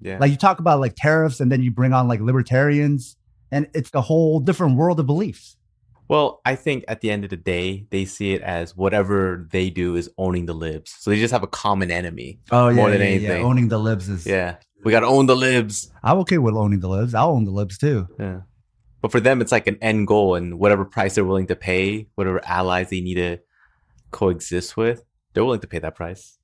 Yeah. 0.00 0.18
Like 0.18 0.30
you 0.30 0.36
talk 0.36 0.60
about 0.60 0.80
like 0.80 0.94
tariffs 0.96 1.40
and 1.40 1.50
then 1.50 1.62
you 1.62 1.70
bring 1.70 1.92
on 1.92 2.06
like 2.06 2.20
libertarians 2.20 3.16
and 3.50 3.68
it's 3.74 3.90
a 3.94 4.00
whole 4.00 4.40
different 4.40 4.76
world 4.76 5.00
of 5.00 5.06
beliefs. 5.06 5.56
Well, 6.06 6.42
I 6.44 6.54
think 6.54 6.84
at 6.86 7.00
the 7.00 7.10
end 7.10 7.24
of 7.24 7.30
the 7.30 7.36
day, 7.36 7.86
they 7.90 8.04
see 8.04 8.32
it 8.34 8.42
as 8.42 8.76
whatever 8.76 9.48
they 9.50 9.70
do 9.70 9.96
is 9.96 10.10
owning 10.18 10.44
the 10.46 10.52
libs. 10.52 10.94
So 10.98 11.10
they 11.10 11.18
just 11.18 11.32
have 11.32 11.42
a 11.42 11.48
common 11.48 11.90
enemy. 11.90 12.40
Oh 12.50 12.70
More 12.72 12.90
than 12.90 13.00
anything. 13.00 13.42
Owning 13.42 13.68
the 13.68 13.78
libs 13.78 14.08
is 14.08 14.26
Yeah. 14.26 14.56
We 14.84 14.92
got 14.92 15.00
to 15.00 15.06
own 15.06 15.24
the 15.26 15.36
libs. 15.36 15.90
I'm 16.02 16.18
okay 16.18 16.36
with 16.36 16.54
owning 16.54 16.80
the 16.80 16.88
libs. 16.88 17.14
I'll 17.14 17.30
own 17.30 17.46
the 17.46 17.50
libs 17.50 17.78
too. 17.78 18.06
Yeah. 18.18 18.40
But 19.00 19.12
for 19.12 19.20
them, 19.20 19.40
it's 19.40 19.52
like 19.52 19.66
an 19.66 19.78
end 19.82 20.06
goal, 20.06 20.34
and 20.34 20.58
whatever 20.58 20.84
price 20.84 21.14
they're 21.14 21.24
willing 21.24 21.46
to 21.48 21.56
pay, 21.56 22.06
whatever 22.14 22.40
allies 22.44 22.90
they 22.90 23.00
need 23.00 23.16
to 23.16 23.38
coexist 24.10 24.76
with, 24.76 25.04
they're 25.32 25.44
willing 25.44 25.60
to 25.60 25.66
pay 25.66 25.78
that 25.78 25.94
price. 25.94 26.38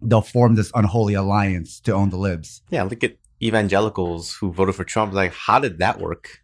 They'll 0.00 0.22
form 0.22 0.54
this 0.56 0.72
unholy 0.74 1.14
alliance 1.14 1.80
to 1.80 1.92
own 1.92 2.10
the 2.10 2.16
libs. 2.16 2.62
Yeah, 2.70 2.82
look 2.82 3.02
at 3.04 3.16
evangelicals 3.42 4.34
who 4.34 4.52
voted 4.52 4.74
for 4.74 4.84
Trump. 4.84 5.12
Like, 5.12 5.32
how 5.32 5.58
did 5.58 5.78
that 5.78 6.00
work? 6.00 6.42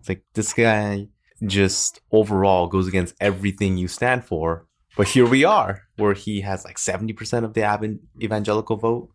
It's 0.00 0.08
like 0.08 0.22
this 0.34 0.52
guy 0.52 1.08
just 1.46 2.00
overall 2.12 2.66
goes 2.66 2.86
against 2.86 3.14
everything 3.20 3.76
you 3.76 3.88
stand 3.88 4.24
for. 4.24 4.66
But 4.96 5.08
here 5.08 5.26
we 5.26 5.44
are, 5.44 5.82
where 5.96 6.14
he 6.14 6.40
has 6.42 6.64
like 6.64 6.76
70% 6.76 7.44
of 7.44 7.54
the 7.54 7.98
evangelical 8.22 8.76
vote. 8.76 9.10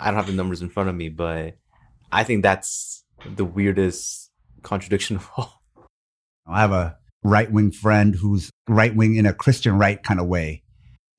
I 0.00 0.06
don't 0.06 0.16
have 0.16 0.26
the 0.26 0.32
numbers 0.32 0.62
in 0.62 0.70
front 0.70 0.88
of 0.88 0.94
me, 0.94 1.10
but 1.10 1.56
I 2.10 2.24
think 2.24 2.42
that's 2.42 3.04
the 3.24 3.44
weirdest 3.44 4.30
contradiction 4.62 5.16
of 5.16 5.30
all. 5.36 5.62
I 6.46 6.60
have 6.60 6.72
a 6.72 6.96
right 7.22 7.52
wing 7.52 7.70
friend 7.70 8.16
who's 8.16 8.50
right 8.68 8.96
wing 8.96 9.14
in 9.14 9.26
a 9.26 9.34
Christian 9.34 9.78
right 9.78 10.02
kind 10.02 10.18
of 10.18 10.26
way. 10.26 10.64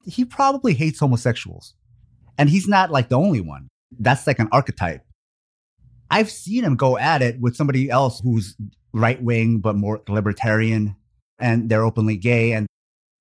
He 0.05 0.25
probably 0.25 0.73
hates 0.73 0.99
homosexuals. 0.99 1.75
And 2.37 2.49
he's 2.49 2.67
not 2.67 2.91
like 2.91 3.09
the 3.09 3.17
only 3.17 3.39
one. 3.39 3.69
That's 3.99 4.27
like 4.27 4.39
an 4.39 4.49
archetype. 4.51 5.01
I've 6.13 6.29
seen 6.31 6.63
him 6.63 6.75
go 6.75 6.97
at 6.97 7.21
it 7.21 7.39
with 7.41 7.55
somebody 7.55 7.89
else 7.89 8.19
who's 8.19 8.55
right 8.93 9.21
wing, 9.21 9.59
but 9.59 9.75
more 9.75 10.01
libertarian 10.07 10.95
and 11.39 11.69
they're 11.69 11.83
openly 11.83 12.17
gay. 12.17 12.53
And 12.53 12.67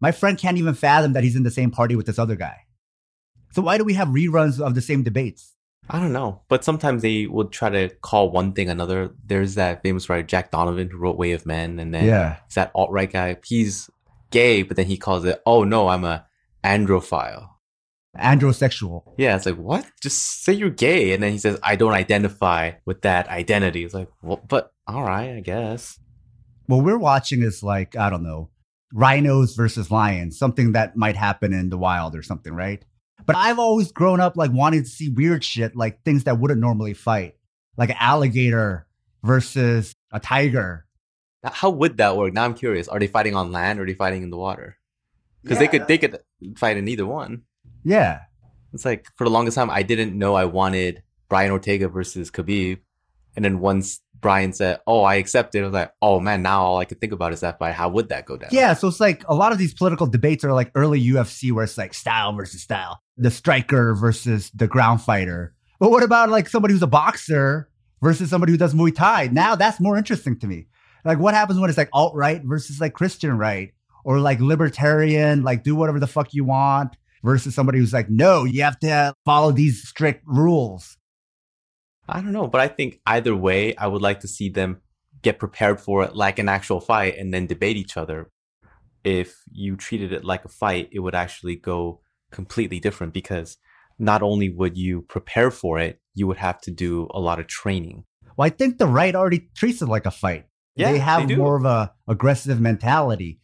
my 0.00 0.12
friend 0.12 0.36
can't 0.38 0.58
even 0.58 0.74
fathom 0.74 1.14
that 1.14 1.24
he's 1.24 1.36
in 1.36 1.42
the 1.42 1.50
same 1.50 1.70
party 1.70 1.96
with 1.96 2.06
this 2.06 2.18
other 2.18 2.36
guy. 2.36 2.56
So 3.52 3.62
why 3.62 3.78
do 3.78 3.84
we 3.84 3.94
have 3.94 4.08
reruns 4.08 4.60
of 4.60 4.74
the 4.74 4.80
same 4.82 5.02
debates? 5.02 5.54
I 5.90 5.98
don't 6.00 6.12
know, 6.12 6.42
but 6.48 6.64
sometimes 6.64 7.02
they 7.02 7.26
would 7.26 7.50
try 7.50 7.68
to 7.70 7.88
call 8.02 8.30
one 8.30 8.52
thing 8.52 8.68
another. 8.68 9.10
There's 9.26 9.56
that 9.56 9.82
famous 9.82 10.08
writer 10.08 10.22
Jack 10.22 10.50
Donovan 10.50 10.88
who 10.90 10.98
wrote 10.98 11.16
Way 11.18 11.32
of 11.32 11.44
Men, 11.44 11.78
and 11.80 11.92
then 11.92 12.04
Yeah. 12.04 12.36
it's 12.46 12.54
that 12.54 12.70
alt 12.74 12.90
right 12.92 13.10
guy. 13.12 13.36
He's 13.44 13.90
gay, 14.30 14.62
but 14.62 14.76
then 14.76 14.86
he 14.86 14.96
calls 14.96 15.24
it, 15.24 15.42
"Oh 15.44 15.64
no, 15.64 15.88
I'm 15.88 16.04
a 16.04 16.24
androphile." 16.62 17.51
Androsexual. 18.16 19.14
Yeah, 19.16 19.36
it's 19.36 19.46
like 19.46 19.56
what? 19.56 19.86
Just 20.02 20.44
say 20.44 20.52
you're 20.52 20.70
gay, 20.70 21.12
and 21.12 21.22
then 21.22 21.32
he 21.32 21.38
says, 21.38 21.58
"I 21.62 21.76
don't 21.76 21.94
identify 21.94 22.72
with 22.84 23.02
that 23.02 23.28
identity." 23.28 23.84
It's 23.84 23.94
like, 23.94 24.08
well, 24.22 24.40
but 24.46 24.72
all 24.86 25.02
right, 25.02 25.36
I 25.36 25.40
guess. 25.40 25.98
What 26.66 26.84
we're 26.84 26.98
watching 26.98 27.42
is 27.42 27.62
like, 27.62 27.96
I 27.96 28.10
don't 28.10 28.22
know, 28.22 28.50
rhinos 28.92 29.54
versus 29.54 29.90
lions, 29.90 30.38
something 30.38 30.72
that 30.72 30.96
might 30.96 31.16
happen 31.16 31.52
in 31.52 31.70
the 31.70 31.78
wild 31.78 32.14
or 32.14 32.22
something, 32.22 32.52
right? 32.52 32.84
But 33.24 33.36
I've 33.36 33.58
always 33.58 33.92
grown 33.92 34.20
up 34.20 34.36
like 34.36 34.52
wanting 34.52 34.82
to 34.82 34.88
see 34.88 35.08
weird 35.08 35.44
shit, 35.44 35.76
like 35.76 36.02
things 36.02 36.24
that 36.24 36.38
wouldn't 36.38 36.60
normally 36.60 36.94
fight, 36.94 37.36
like 37.76 37.90
an 37.90 37.96
alligator 37.98 38.86
versus 39.22 39.94
a 40.10 40.20
tiger. 40.20 40.86
How 41.44 41.70
would 41.70 41.96
that 41.96 42.16
work? 42.16 42.32
Now 42.34 42.44
I'm 42.44 42.54
curious. 42.54 42.88
Are 42.88 42.98
they 42.98 43.06
fighting 43.06 43.34
on 43.34 43.52
land 43.52 43.78
or 43.78 43.82
are 43.82 43.86
they 43.86 43.94
fighting 43.94 44.22
in 44.22 44.30
the 44.30 44.36
water? 44.36 44.76
Because 45.42 45.58
they 45.58 45.66
could 45.66 45.88
they 45.88 45.98
could 45.98 46.18
fight 46.56 46.76
in 46.76 46.86
either 46.86 47.06
one. 47.06 47.42
Yeah. 47.84 48.20
It's 48.72 48.84
like 48.84 49.06
for 49.16 49.24
the 49.24 49.30
longest 49.30 49.54
time 49.56 49.70
I 49.70 49.82
didn't 49.82 50.16
know 50.16 50.34
I 50.34 50.44
wanted 50.44 51.02
Brian 51.28 51.50
Ortega 51.50 51.88
versus 51.88 52.30
Khabib, 52.30 52.78
and 53.36 53.44
then 53.44 53.60
once 53.60 54.00
Brian 54.20 54.52
said, 54.52 54.80
"Oh, 54.86 55.02
I 55.02 55.16
accept 55.16 55.54
it," 55.54 55.60
I 55.60 55.64
was 55.64 55.72
like, 55.72 55.92
"Oh 56.00 56.20
man, 56.20 56.42
now 56.42 56.62
all 56.62 56.78
I 56.78 56.84
can 56.84 56.98
think 56.98 57.12
about 57.12 57.32
is 57.32 57.40
that 57.40 57.58
fight. 57.58 57.74
How 57.74 57.88
would 57.88 58.08
that 58.08 58.24
go 58.24 58.36
down?" 58.36 58.50
Yeah. 58.52 58.74
So 58.74 58.88
it's 58.88 59.00
like 59.00 59.24
a 59.28 59.34
lot 59.34 59.52
of 59.52 59.58
these 59.58 59.74
political 59.74 60.06
debates 60.06 60.44
are 60.44 60.52
like 60.52 60.70
early 60.74 61.02
UFC 61.02 61.52
where 61.52 61.64
it's 61.64 61.76
like 61.76 61.94
style 61.94 62.32
versus 62.32 62.62
style, 62.62 63.02
the 63.16 63.30
striker 63.30 63.94
versus 63.94 64.50
the 64.54 64.66
ground 64.66 65.02
fighter. 65.02 65.54
But 65.80 65.90
what 65.90 66.02
about 66.02 66.30
like 66.30 66.48
somebody 66.48 66.72
who's 66.72 66.82
a 66.82 66.86
boxer 66.86 67.68
versus 68.00 68.30
somebody 68.30 68.52
who 68.52 68.58
does 68.58 68.74
Muay 68.74 68.94
Thai? 68.94 69.28
Now 69.32 69.54
that's 69.56 69.80
more 69.80 69.96
interesting 69.96 70.38
to 70.40 70.46
me. 70.46 70.66
Like 71.04 71.18
what 71.18 71.34
happens 71.34 71.58
when 71.58 71.68
it's 71.68 71.78
like 71.78 71.90
alt 71.92 72.14
right 72.14 72.40
versus 72.44 72.80
like 72.80 72.94
Christian 72.94 73.36
right 73.36 73.72
or 74.04 74.20
like 74.20 74.40
libertarian, 74.40 75.42
like 75.42 75.64
do 75.64 75.74
whatever 75.74 75.98
the 75.98 76.06
fuck 76.06 76.32
you 76.32 76.44
want 76.44 76.96
versus 77.22 77.54
somebody 77.54 77.78
who's 77.78 77.92
like, 77.92 78.10
no, 78.10 78.44
you 78.44 78.62
have 78.62 78.78
to 78.80 79.14
follow 79.24 79.52
these 79.52 79.86
strict 79.86 80.22
rules. 80.26 80.96
I 82.08 82.20
don't 82.20 82.32
know, 82.32 82.48
but 82.48 82.60
I 82.60 82.68
think 82.68 83.00
either 83.06 83.34
way, 83.34 83.76
I 83.76 83.86
would 83.86 84.02
like 84.02 84.20
to 84.20 84.28
see 84.28 84.48
them 84.48 84.80
get 85.22 85.38
prepared 85.38 85.80
for 85.80 86.02
it 86.04 86.16
like 86.16 86.38
an 86.38 86.48
actual 86.48 86.80
fight 86.80 87.16
and 87.16 87.32
then 87.32 87.46
debate 87.46 87.76
each 87.76 87.96
other. 87.96 88.30
If 89.04 89.36
you 89.50 89.76
treated 89.76 90.12
it 90.12 90.24
like 90.24 90.44
a 90.44 90.48
fight, 90.48 90.88
it 90.92 90.98
would 90.98 91.14
actually 91.14 91.56
go 91.56 92.00
completely 92.30 92.80
different 92.80 93.12
because 93.12 93.56
not 93.98 94.22
only 94.22 94.48
would 94.48 94.76
you 94.76 95.02
prepare 95.02 95.50
for 95.50 95.78
it, 95.78 96.00
you 96.14 96.26
would 96.26 96.38
have 96.38 96.60
to 96.62 96.70
do 96.70 97.08
a 97.12 97.20
lot 97.20 97.38
of 97.38 97.46
training. 97.46 98.04
Well, 98.36 98.46
I 98.46 98.50
think 98.50 98.78
the 98.78 98.86
right 98.86 99.14
already 99.14 99.50
treats 99.54 99.82
it 99.82 99.86
like 99.86 100.06
a 100.06 100.10
fight. 100.10 100.46
Yeah, 100.74 100.90
they 100.90 100.98
have 100.98 101.28
do. 101.28 101.36
more 101.36 101.56
of 101.56 101.64
a 101.64 101.92
aggressive 102.08 102.60
mentality. 102.60 103.40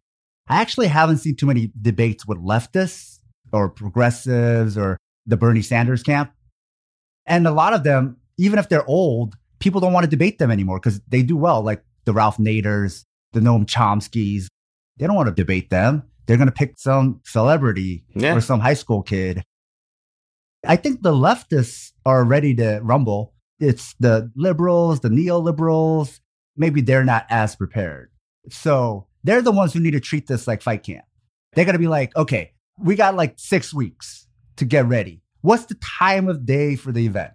I 0.49 0.61
actually 0.63 0.87
haven't 0.87 1.19
seen 1.19 1.37
too 1.37 1.47
many 1.47 1.73
debates 1.81 2.27
with 2.27 2.39
leftists 2.39 3.18
or 3.53 3.69
progressives 3.69 4.77
or 4.79 4.97
the 5.27 5.37
Bernie 5.37 5.63
Sanders 5.63 6.03
camp. 6.03 6.33
And 7.27 7.47
a 7.47 7.51
lot 7.53 7.73
of 7.75 7.85
them, 7.85 8.17
even 8.39 8.59
if 8.59 8.69
they're 8.69 8.87
old, 8.89 9.35
people 9.59 9.81
don't 9.81 9.93
want 9.93 10.05
to 10.05 10.11
debate 10.11 10.39
them 10.39 10.51
anymore 10.51 10.79
because 10.81 11.01
they 11.09 11.23
do 11.23 11.37
well, 11.37 11.63
like 11.63 11.83
the 12.05 12.13
Ralph 12.13 12.39
Naders, 12.39 13.05
the 13.33 13.41
Noam 13.41 13.67
Chomskys. 13.67 14.47
They 14.97 15.07
don't 15.07 15.17
want 15.17 15.29
to 15.29 15.35
debate 15.35 15.71
them. 15.71 16.05
They're 16.27 16.37
going 16.37 16.49
to 16.49 16.53
pick 16.53 16.79
some 16.79 17.21
celebrity 17.25 18.05
Yeah. 18.15 18.35
or 18.35 18.41
some 18.41 18.61
high 18.61 18.75
school 18.75 19.03
kid. 19.03 19.43
I 20.67 20.77
think 20.77 21.03
the 21.03 21.13
leftists 21.13 21.93
are 22.05 22.25
ready 22.25 22.55
to 22.57 22.81
rumble. 22.83 23.35
It's 23.61 23.95
the 24.01 24.31
liberals, 24.35 25.01
the 25.01 25.09
neoliberals. 25.09 26.21
Maybe 26.57 26.81
they're 26.81 27.05
not 27.05 27.27
as 27.31 27.55
prepared. 27.57 28.11
So 28.51 29.07
they're 29.25 29.43
the 29.43 29.53
ones 29.53 29.73
who 29.73 29.81
need 29.81 29.93
to 29.93 30.01
treat 30.01 30.27
this 30.27 30.47
like 30.47 30.63
fight 30.63 30.83
camp. 30.83 31.05
They're 31.55 31.65
going 31.65 31.75
to 31.75 31.79
be 31.79 31.87
like, 31.89 32.15
okay, 32.17 32.53
we 32.81 32.95
got 32.95 33.17
like 33.17 33.35
six 33.37 33.73
weeks 33.75 34.27
to 34.57 34.65
get 34.65 34.87
ready. 34.87 35.23
What's 35.41 35.67
the 35.67 35.75
time 35.77 36.29
of 36.29 36.45
day 36.45 36.77
for 36.77 36.93
the 36.93 37.07
event? 37.07 37.33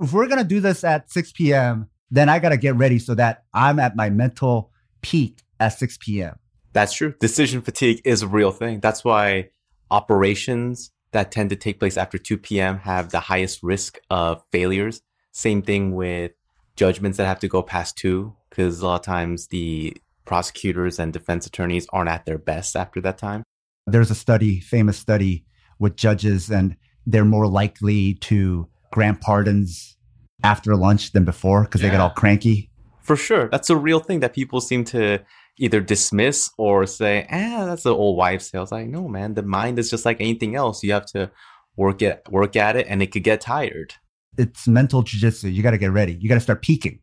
If 0.00 0.12
we're 0.12 0.26
going 0.26 0.38
to 0.38 0.44
do 0.44 0.60
this 0.60 0.84
at 0.84 1.10
6 1.10 1.32
p.m., 1.32 1.88
then 2.10 2.28
I 2.28 2.38
got 2.38 2.50
to 2.50 2.56
get 2.56 2.74
ready 2.76 2.98
so 2.98 3.14
that 3.14 3.44
I'm 3.54 3.78
at 3.78 3.96
my 3.96 4.10
mental 4.10 4.70
peak 5.00 5.42
at 5.60 5.68
6 5.68 5.98
p.m. 5.98 6.36
That's 6.72 6.92
true. 6.92 7.14
Decision 7.20 7.62
fatigue 7.62 8.00
is 8.04 8.22
a 8.22 8.26
real 8.26 8.50
thing. 8.50 8.80
That's 8.80 9.04
why 9.04 9.50
operations 9.90 10.90
that 11.12 11.30
tend 11.30 11.50
to 11.50 11.56
take 11.56 11.78
place 11.78 11.96
after 11.96 12.18
2 12.18 12.38
p.m. 12.38 12.78
have 12.78 13.10
the 13.10 13.20
highest 13.20 13.62
risk 13.62 13.98
of 14.10 14.42
failures. 14.50 15.02
Same 15.32 15.62
thing 15.62 15.94
with 15.94 16.32
judgments 16.76 17.18
that 17.18 17.26
have 17.26 17.40
to 17.40 17.48
go 17.48 17.62
past 17.62 17.96
2, 17.98 18.34
because 18.48 18.80
a 18.80 18.86
lot 18.86 19.00
of 19.00 19.02
times 19.02 19.48
the 19.48 19.96
prosecutors 20.24 20.98
and 20.98 21.12
defense 21.12 21.46
attorneys 21.46 21.86
aren't 21.92 22.08
at 22.08 22.24
their 22.24 22.38
best 22.38 22.76
after 22.76 23.00
that 23.02 23.18
time. 23.18 23.42
There's 23.86 24.10
a 24.10 24.14
study, 24.14 24.60
famous 24.60 24.96
study 24.98 25.44
with 25.78 25.96
judges, 25.96 26.50
and 26.50 26.76
they're 27.06 27.24
more 27.24 27.46
likely 27.48 28.14
to 28.14 28.68
grant 28.92 29.20
pardons 29.20 29.96
after 30.44 30.76
lunch 30.76 31.12
than 31.12 31.24
before 31.24 31.62
because 31.62 31.80
they 31.80 31.90
get 31.90 32.00
all 32.00 32.10
cranky. 32.10 32.70
For 33.02 33.16
sure. 33.16 33.48
That's 33.48 33.70
a 33.70 33.76
real 33.76 33.98
thing 34.00 34.20
that 34.20 34.32
people 34.34 34.60
seem 34.60 34.84
to 34.86 35.18
either 35.58 35.80
dismiss 35.80 36.50
or 36.56 36.86
say, 36.86 37.26
eh, 37.28 37.64
that's 37.64 37.82
the 37.82 37.94
old 37.94 38.16
wives' 38.16 38.50
tale. 38.50 38.62
It's 38.62 38.72
like, 38.72 38.86
no, 38.86 39.08
man, 39.08 39.34
the 39.34 39.42
mind 39.42 39.78
is 39.78 39.90
just 39.90 40.04
like 40.04 40.20
anything 40.20 40.54
else. 40.54 40.82
You 40.82 40.92
have 40.92 41.06
to 41.06 41.30
work 41.76 42.02
it, 42.02 42.22
work 42.30 42.54
at 42.56 42.76
it, 42.76 42.86
and 42.88 43.02
it 43.02 43.08
could 43.12 43.24
get 43.24 43.40
tired. 43.40 43.94
It's 44.38 44.68
mental 44.68 45.02
jujitsu. 45.02 45.52
You 45.52 45.62
got 45.62 45.72
to 45.72 45.78
get 45.78 45.90
ready. 45.90 46.14
You 46.20 46.28
got 46.28 46.36
to 46.36 46.40
start 46.40 46.62
peaking. 46.62 47.00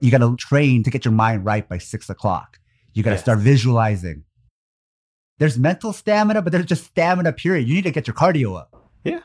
You 0.00 0.10
got 0.10 0.18
to 0.18 0.36
train 0.36 0.82
to 0.84 0.90
get 0.90 1.04
your 1.04 1.12
mind 1.12 1.44
right 1.44 1.66
by 1.66 1.78
six 1.78 2.10
o'clock. 2.10 2.58
You 2.92 3.02
got 3.02 3.10
to 3.10 3.14
Yes. 3.16 3.22
start 3.22 3.38
visualizing. 3.38 4.24
There's 5.38 5.58
mental 5.58 5.92
stamina, 5.92 6.40
but 6.42 6.52
there's 6.52 6.66
just 6.66 6.84
stamina, 6.84 7.32
period. 7.32 7.68
You 7.68 7.74
need 7.74 7.84
to 7.84 7.90
get 7.90 8.06
your 8.06 8.14
cardio 8.14 8.58
up. 8.58 8.74
Yeah. 9.04 9.20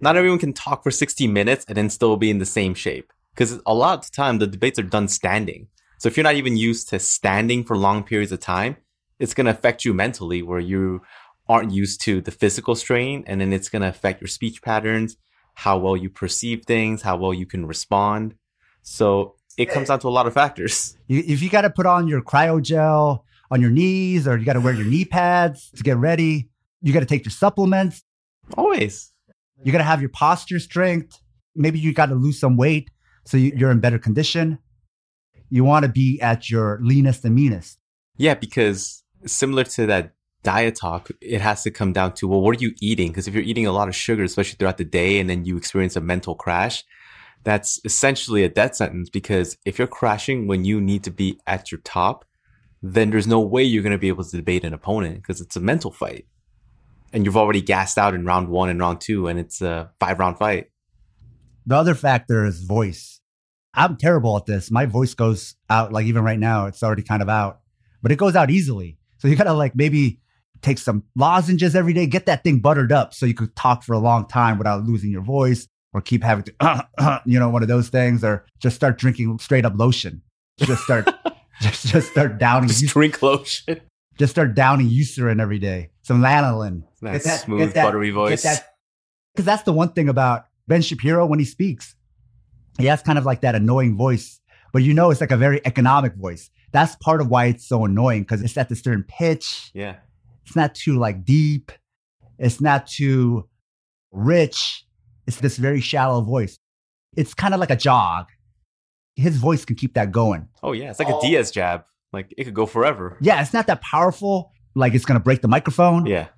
Not 0.00 0.16
everyone 0.16 0.38
can 0.38 0.52
talk 0.52 0.82
for 0.82 0.90
60 0.90 1.26
minutes 1.28 1.64
and 1.66 1.76
then 1.76 1.88
still 1.88 2.16
be 2.16 2.30
in 2.30 2.38
the 2.38 2.46
same 2.46 2.74
shape. 2.74 3.12
Because 3.34 3.60
a 3.64 3.74
lot 3.74 3.98
of 3.98 4.04
the 4.10 4.14
time, 4.14 4.38
the 4.38 4.46
debates 4.46 4.78
are 4.78 4.82
done 4.82 5.08
standing. 5.08 5.68
So 5.98 6.08
if 6.08 6.16
you're 6.16 6.24
not 6.24 6.34
even 6.34 6.56
used 6.56 6.88
to 6.90 6.98
standing 6.98 7.64
for 7.64 7.76
long 7.76 8.02
periods 8.02 8.32
of 8.32 8.40
time, 8.40 8.76
it's 9.18 9.34
going 9.34 9.46
to 9.46 9.52
affect 9.52 9.84
you 9.84 9.94
mentally 9.94 10.42
where 10.42 10.60
you 10.60 11.02
aren't 11.48 11.72
used 11.72 12.02
to 12.02 12.20
the 12.20 12.30
physical 12.30 12.74
strain. 12.74 13.24
And 13.26 13.40
then 13.40 13.52
it's 13.52 13.68
going 13.68 13.82
to 13.82 13.88
affect 13.88 14.20
your 14.20 14.28
speech 14.28 14.62
patterns, 14.62 15.16
how 15.54 15.78
well 15.78 15.96
you 15.96 16.10
perceive 16.10 16.64
things, 16.64 17.02
how 17.02 17.16
well 17.16 17.32
you 17.32 17.46
can 17.46 17.66
respond. 17.66 18.34
So 18.82 19.36
it 19.56 19.66
comes 19.66 19.88
eh. 19.88 19.92
down 19.92 20.00
to 20.00 20.08
a 20.08 20.10
lot 20.10 20.26
of 20.26 20.34
factors. 20.34 20.96
If 21.08 21.42
you 21.42 21.50
got 21.50 21.62
to 21.62 21.70
put 21.70 21.86
on 21.86 22.08
your 22.08 22.22
cryogel 22.22 23.22
on 23.50 23.60
your 23.60 23.70
knees 23.70 24.28
or 24.28 24.36
you 24.36 24.44
got 24.44 24.54
to 24.54 24.60
wear 24.60 24.72
your 24.72 24.86
knee 24.86 25.04
pads 25.04 25.70
to 25.76 25.82
get 25.82 25.96
ready, 25.96 26.48
you 26.82 26.92
got 26.92 27.00
to 27.00 27.06
take 27.06 27.24
your 27.24 27.32
supplements. 27.32 28.02
Always. 28.56 29.12
You 29.62 29.72
got 29.72 29.78
to 29.78 29.84
have 29.84 30.00
your 30.00 30.10
posture 30.10 30.58
strength. 30.58 31.20
Maybe 31.54 31.78
you 31.78 31.92
got 31.92 32.06
to 32.06 32.14
lose 32.14 32.38
some 32.38 32.56
weight 32.56 32.90
so 33.24 33.36
you, 33.36 33.52
you're 33.54 33.70
in 33.70 33.80
better 33.80 33.98
condition. 33.98 34.58
You 35.50 35.64
want 35.64 35.84
to 35.84 35.90
be 35.90 36.20
at 36.20 36.48
your 36.48 36.78
leanest 36.82 37.24
and 37.24 37.34
meanest. 37.34 37.78
Yeah, 38.16 38.34
because 38.34 39.02
similar 39.26 39.64
to 39.64 39.86
that 39.86 40.14
diet 40.42 40.76
talk, 40.76 41.10
it 41.20 41.40
has 41.40 41.62
to 41.64 41.70
come 41.70 41.92
down 41.92 42.14
to, 42.14 42.28
well, 42.28 42.40
what 42.40 42.56
are 42.56 42.62
you 42.62 42.74
eating? 42.80 43.08
Because 43.08 43.28
if 43.28 43.34
you're 43.34 43.42
eating 43.42 43.66
a 43.66 43.72
lot 43.72 43.88
of 43.88 43.94
sugar, 43.94 44.22
especially 44.22 44.56
throughout 44.56 44.78
the 44.78 44.84
day, 44.84 45.18
and 45.18 45.28
then 45.28 45.44
you 45.44 45.56
experience 45.56 45.96
a 45.96 46.00
mental 46.00 46.34
crash, 46.34 46.84
that's 47.42 47.80
essentially 47.84 48.44
a 48.44 48.48
death 48.48 48.76
sentence. 48.76 49.10
Because 49.10 49.58
if 49.64 49.78
you're 49.78 49.88
crashing 49.88 50.46
when 50.46 50.64
you 50.64 50.80
need 50.80 51.02
to 51.04 51.10
be 51.10 51.38
at 51.46 51.70
your 51.72 51.80
top, 51.82 52.24
then 52.82 53.10
there's 53.10 53.26
no 53.26 53.40
way 53.40 53.62
you're 53.62 53.82
going 53.82 53.92
to 53.92 53.98
be 53.98 54.08
able 54.08 54.24
to 54.24 54.36
debate 54.36 54.64
an 54.64 54.72
opponent 54.72 55.16
because 55.16 55.40
it's 55.40 55.56
a 55.56 55.60
mental 55.60 55.90
fight. 55.90 56.26
And 57.12 57.24
you've 57.24 57.36
already 57.36 57.60
gassed 57.60 57.98
out 57.98 58.14
in 58.14 58.24
round 58.24 58.48
one 58.48 58.68
and 58.68 58.78
round 58.78 59.00
two, 59.00 59.26
and 59.26 59.38
it's 59.38 59.60
a 59.60 59.90
five 59.98 60.18
round 60.18 60.38
fight. 60.38 60.70
The 61.66 61.76
other 61.76 61.94
factor 61.94 62.44
is 62.44 62.62
voice. 62.62 63.20
I'm 63.74 63.96
terrible 63.96 64.36
at 64.36 64.46
this. 64.46 64.70
My 64.70 64.86
voice 64.86 65.14
goes 65.14 65.56
out, 65.68 65.92
like 65.92 66.06
even 66.06 66.24
right 66.24 66.38
now, 66.38 66.66
it's 66.66 66.82
already 66.82 67.02
kind 67.02 67.22
of 67.22 67.28
out, 67.28 67.60
but 68.02 68.12
it 68.12 68.16
goes 68.16 68.34
out 68.34 68.50
easily. 68.50 68.98
So 69.18 69.28
you 69.28 69.36
got 69.36 69.44
to 69.44 69.52
like 69.52 69.76
maybe 69.76 70.20
take 70.62 70.78
some 70.78 71.04
lozenges 71.16 71.76
every 71.76 71.92
day, 71.92 72.06
get 72.06 72.26
that 72.26 72.44
thing 72.44 72.60
buttered 72.60 72.92
up 72.92 73.14
so 73.14 73.26
you 73.26 73.34
could 73.34 73.54
talk 73.56 73.82
for 73.82 73.92
a 73.92 73.98
long 73.98 74.26
time 74.26 74.58
without 74.58 74.84
losing 74.84 75.10
your 75.10 75.22
voice 75.22 75.68
or 75.92 76.00
keep 76.00 76.22
having 76.22 76.44
to, 76.44 77.22
you 77.26 77.38
know, 77.38 77.48
one 77.48 77.62
of 77.62 77.68
those 77.68 77.88
things 77.88 78.24
or 78.24 78.44
just 78.58 78.76
start 78.76 78.98
drinking 78.98 79.38
straight 79.38 79.64
up 79.64 79.74
lotion. 79.76 80.22
Just 80.58 80.82
start, 80.82 81.08
just, 81.62 81.86
just 81.86 82.10
start 82.12 82.38
downing, 82.38 82.68
Just 82.68 82.86
drink 82.86 83.20
lotion. 83.22 83.80
just 84.18 84.32
start 84.32 84.54
downing 84.54 84.88
Eucerin 84.88 85.40
every 85.40 85.58
day. 85.58 85.90
Some 86.02 86.20
lanolin. 86.20 86.84
Nice, 87.02 87.24
that- 87.24 87.40
smooth, 87.40 87.72
that- 87.74 87.84
buttery 87.84 88.10
voice. 88.10 88.42
Because 89.34 89.44
that's 89.46 89.62
the 89.62 89.72
one 89.72 89.92
thing 89.92 90.08
about 90.08 90.46
Ben 90.68 90.82
Shapiro 90.82 91.24
when 91.26 91.38
he 91.38 91.44
speaks. 91.44 91.94
He 92.78 92.86
has 92.86 93.02
kind 93.02 93.18
of 93.18 93.24
like 93.26 93.42
that 93.42 93.54
annoying 93.54 93.96
voice, 93.96 94.40
but 94.72 94.82
you 94.82 94.94
know 94.94 95.10
it's 95.10 95.20
like 95.20 95.30
a 95.30 95.36
very 95.36 95.60
economic 95.66 96.14
voice. 96.14 96.50
That's 96.72 96.96
part 96.96 97.20
of 97.20 97.28
why 97.28 97.46
it's 97.46 97.66
so 97.66 97.84
annoying 97.84 98.22
because 98.22 98.42
it's 98.42 98.56
at 98.56 98.68
this 98.68 98.80
certain 98.80 99.04
pitch. 99.06 99.70
Yeah. 99.74 99.96
It's 100.46 100.56
not 100.56 100.74
too 100.74 100.98
like 100.98 101.24
deep. 101.24 101.72
It's 102.38 102.60
not 102.60 102.86
too 102.86 103.48
rich. 104.12 104.84
It's 105.26 105.38
this 105.40 105.56
very 105.58 105.80
shallow 105.80 106.22
voice. 106.22 106.58
It's 107.16 107.34
kind 107.34 107.54
of 107.54 107.60
like 107.60 107.70
a 107.70 107.76
jog. 107.76 108.26
His 109.16 109.36
voice 109.36 109.64
can 109.64 109.76
keep 109.76 109.94
that 109.94 110.12
going. 110.12 110.48
Oh 110.62 110.72
yeah, 110.72 110.90
it's 110.90 110.98
like 110.98 111.08
Oh. 111.08 111.18
a 111.18 111.22
Diaz 111.22 111.50
jab. 111.50 111.84
Like 112.12 112.32
it 112.36 112.44
could 112.44 112.54
go 112.54 112.66
forever. 112.66 113.16
Yeah, 113.20 113.40
it's 113.40 113.52
not 113.52 113.66
that 113.68 113.80
powerful. 113.82 114.52
Like 114.74 114.94
it's 114.94 115.04
gonna 115.04 115.20
break 115.20 115.42
the 115.42 115.48
microphone, 115.48 116.06
Yeah. 116.06 116.28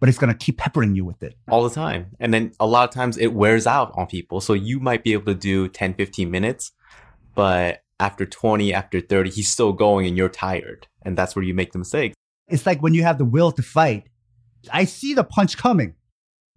but 0.00 0.08
it's 0.08 0.18
gonna 0.18 0.34
keep 0.34 0.58
peppering 0.58 0.94
you 0.94 1.04
with 1.04 1.22
it. 1.22 1.34
all 1.48 1.62
the 1.68 1.74
time. 1.74 2.06
And 2.20 2.32
then 2.32 2.52
a 2.60 2.66
lot 2.66 2.88
of 2.88 2.94
times 2.94 3.18
it 3.18 3.28
wears 3.34 3.66
out 3.66 3.92
on 3.96 4.06
people. 4.06 4.40
So 4.40 4.52
you 4.54 4.80
might 4.80 5.02
be 5.04 5.12
able 5.12 5.26
to 5.26 5.34
do 5.38 5.68
10, 5.68 5.94
15 5.94 6.30
minutes, 6.30 6.72
but 7.34 7.82
after 8.00 8.24
20, 8.26 8.72
after 8.74 9.00
30, 9.00 9.30
he's 9.30 9.50
still 9.50 9.72
going 9.72 10.06
and 10.06 10.16
you're 10.16 10.28
tired. 10.28 10.86
And 11.02 11.16
that's 11.16 11.36
where 11.36 11.44
you 11.44 11.54
make 11.54 11.72
the 11.72 11.78
mistake. 11.78 12.14
It's 12.48 12.66
like 12.66 12.82
when 12.82 12.94
you 12.94 13.02
have 13.02 13.18
the 13.18 13.24
will 13.24 13.52
to 13.52 13.62
fight. 13.62 14.04
I 14.72 14.84
see 14.84 15.14
the 15.14 15.24
punch 15.24 15.56
coming. 15.56 15.94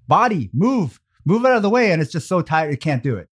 Body, 0.08 0.50
move, 0.54 1.00
move 1.26 1.46
out 1.46 1.56
of 1.56 1.62
the 1.64 1.70
way, 1.70 1.92
and 1.92 2.02
it's 2.02 2.12
just 2.12 2.28
so 2.28 2.42
tired 2.42 2.72
you 2.72 2.78
can't 2.78 3.02
do 3.04 3.16
it. 3.16 3.28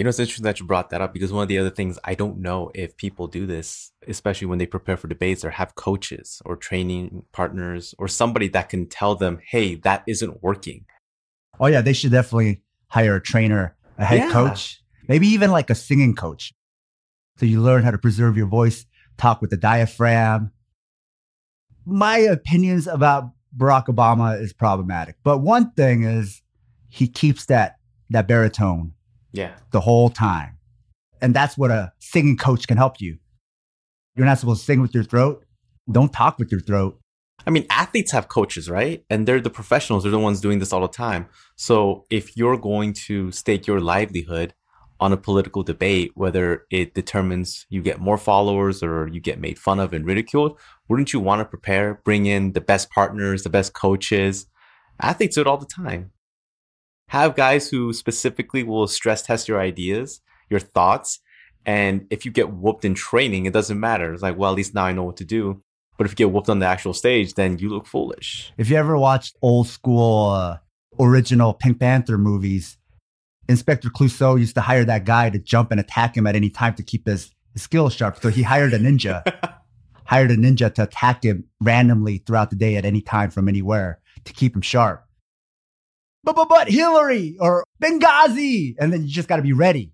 You 0.00 0.04
know, 0.04 0.08
it's 0.08 0.18
interesting 0.18 0.44
that 0.44 0.58
you 0.58 0.64
brought 0.64 0.88
that 0.88 1.02
up 1.02 1.12
because 1.12 1.30
one 1.30 1.42
of 1.42 1.48
the 1.50 1.58
other 1.58 1.68
things 1.68 1.98
I 2.02 2.14
don't 2.14 2.38
know 2.38 2.70
if 2.74 2.96
people 2.96 3.26
do 3.26 3.44
this, 3.44 3.92
especially 4.08 4.46
when 4.46 4.56
they 4.56 4.64
prepare 4.64 4.96
for 4.96 5.08
debates 5.08 5.44
or 5.44 5.50
have 5.50 5.74
coaches 5.74 6.40
or 6.46 6.56
training 6.56 7.24
partners 7.32 7.94
or 7.98 8.08
somebody 8.08 8.48
that 8.48 8.70
can 8.70 8.88
tell 8.88 9.14
them, 9.14 9.40
hey, 9.46 9.74
that 9.74 10.02
isn't 10.06 10.42
working. 10.42 10.86
Oh 11.60 11.66
yeah, 11.66 11.82
they 11.82 11.92
should 11.92 12.12
definitely 12.12 12.62
hire 12.88 13.16
a 13.16 13.20
trainer, 13.20 13.76
a 13.98 14.06
head 14.06 14.20
Yeah. 14.20 14.32
coach, 14.32 14.82
maybe 15.06 15.26
even 15.26 15.50
like 15.50 15.68
a 15.68 15.74
singing 15.74 16.14
coach. 16.14 16.54
So 17.36 17.44
you 17.44 17.60
learn 17.60 17.82
how 17.82 17.90
to 17.90 17.98
preserve 17.98 18.38
your 18.38 18.48
voice, 18.48 18.86
talk 19.18 19.42
with 19.42 19.50
the 19.50 19.58
diaphragm. 19.58 20.50
My 21.84 22.16
opinions 22.16 22.86
about 22.86 23.32
Barack 23.54 23.88
Obama 23.88 24.40
is 24.40 24.54
problematic, 24.54 25.16
but 25.24 25.40
one 25.40 25.72
thing 25.72 26.04
is 26.04 26.40
he 26.88 27.06
keeps 27.06 27.44
that 27.44 27.76
that 28.08 28.26
baritone 28.26 28.94
Yeah. 29.32 29.52
the 29.70 29.80
whole 29.80 30.10
time. 30.10 30.58
And 31.22 31.34
that's 31.34 31.56
what 31.56 31.70
a 31.70 31.92
singing 31.98 32.36
coach 32.36 32.66
can 32.66 32.76
help 32.76 33.00
you. 33.00 33.18
You're 34.16 34.26
not 34.26 34.38
supposed 34.38 34.60
to 34.60 34.64
sing 34.64 34.80
with 34.80 34.94
your 34.94 35.04
throat. 35.04 35.44
Don't 35.90 36.12
talk 36.12 36.38
with 36.38 36.50
your 36.50 36.60
throat. 36.60 36.98
I 37.46 37.50
mean, 37.50 37.66
athletes 37.70 38.12
have 38.12 38.28
coaches, 38.28 38.68
right? 38.68 39.04
And 39.08 39.26
they're 39.26 39.40
the 39.40 39.50
professionals. 39.50 40.02
They're 40.02 40.12
the 40.12 40.18
ones 40.18 40.40
doing 40.40 40.58
this 40.58 40.72
all 40.72 40.82
the 40.82 40.88
time. 40.88 41.26
So 41.56 42.04
if 42.10 42.36
you're 42.36 42.58
going 42.58 42.92
to 43.06 43.32
stake 43.32 43.66
your 43.66 43.80
livelihood 43.80 44.54
on 45.00 45.12
a 45.12 45.16
political 45.16 45.62
debate, 45.62 46.12
whether 46.14 46.66
it 46.70 46.92
determines 46.94 47.66
you 47.70 47.80
get 47.80 47.98
more 47.98 48.18
followers 48.18 48.82
or 48.82 49.08
you 49.08 49.20
get 49.20 49.40
made 49.40 49.58
fun 49.58 49.80
of 49.80 49.94
and 49.94 50.04
ridiculed, 50.04 50.58
wouldn't 50.88 51.12
you 51.14 51.20
want 51.20 51.40
to 51.40 51.46
prepare, 51.46 52.00
bring 52.04 52.26
in 52.26 52.52
the 52.52 52.60
best 52.60 52.90
partners, 52.90 53.42
the 53.42 53.48
best 53.48 53.72
coaches? 53.72 54.46
Athletes 55.00 55.36
do 55.36 55.40
it 55.40 55.46
all 55.46 55.56
the 55.56 55.64
time. 55.64 56.10
Have 57.10 57.34
guys 57.34 57.68
who 57.68 57.92
specifically 57.92 58.62
will 58.62 58.86
stress 58.86 59.22
test 59.22 59.48
your 59.48 59.58
ideas, 59.58 60.20
your 60.48 60.60
thoughts. 60.60 61.18
And 61.66 62.06
if 62.08 62.24
you 62.24 62.30
get 62.30 62.52
whooped 62.52 62.84
in 62.84 62.94
training, 62.94 63.46
it 63.46 63.52
doesn't 63.52 63.80
matter. 63.80 64.14
It's 64.14 64.22
like, 64.22 64.38
well, 64.38 64.52
at 64.52 64.56
least 64.56 64.76
now 64.76 64.84
I 64.84 64.92
know 64.92 65.02
what 65.02 65.16
to 65.16 65.24
do. 65.24 65.60
But 65.98 66.06
if 66.06 66.12
you 66.12 66.16
get 66.16 66.30
whooped 66.30 66.48
on 66.48 66.60
the 66.60 66.66
actual 66.66 66.94
stage, 66.94 67.34
then 67.34 67.58
you 67.58 67.68
look 67.68 67.84
foolish. 67.84 68.52
If 68.56 68.70
you 68.70 68.76
ever 68.76 68.96
watched 68.96 69.36
old 69.42 69.66
school, 69.66 70.30
uh, 70.30 70.58
original 71.00 71.52
Pink 71.52 71.80
Panther 71.80 72.16
movies, 72.16 72.78
Inspector 73.48 73.90
Clouseau 73.90 74.38
used 74.38 74.54
to 74.54 74.60
hire 74.60 74.84
that 74.84 75.04
guy 75.04 75.30
to 75.30 75.38
jump 75.40 75.72
and 75.72 75.80
attack 75.80 76.16
him 76.16 76.28
at 76.28 76.36
any 76.36 76.48
time 76.48 76.74
to 76.74 76.84
keep 76.84 77.08
his, 77.08 77.34
his 77.54 77.62
skills 77.62 77.92
sharp. 77.92 78.22
So 78.22 78.28
he 78.28 78.44
hired 78.44 78.72
a 78.72 78.78
ninja, 78.78 79.24
hired 80.04 80.30
a 80.30 80.36
ninja 80.36 80.72
to 80.74 80.84
attack 80.84 81.24
him 81.24 81.46
randomly 81.60 82.18
throughout 82.18 82.50
the 82.50 82.56
day 82.56 82.76
at 82.76 82.84
any 82.84 83.00
time 83.00 83.30
from 83.30 83.48
anywhere 83.48 83.98
to 84.26 84.32
keep 84.32 84.54
him 84.54 84.62
sharp. 84.62 85.04
But, 86.22 86.36
but, 86.36 86.48
but 86.48 86.68
Hillary 86.68 87.36
or 87.40 87.64
Benghazi. 87.82 88.74
And 88.78 88.92
then 88.92 89.02
you 89.02 89.08
just 89.08 89.28
got 89.28 89.36
to 89.36 89.42
be 89.42 89.52
ready. 89.52 89.92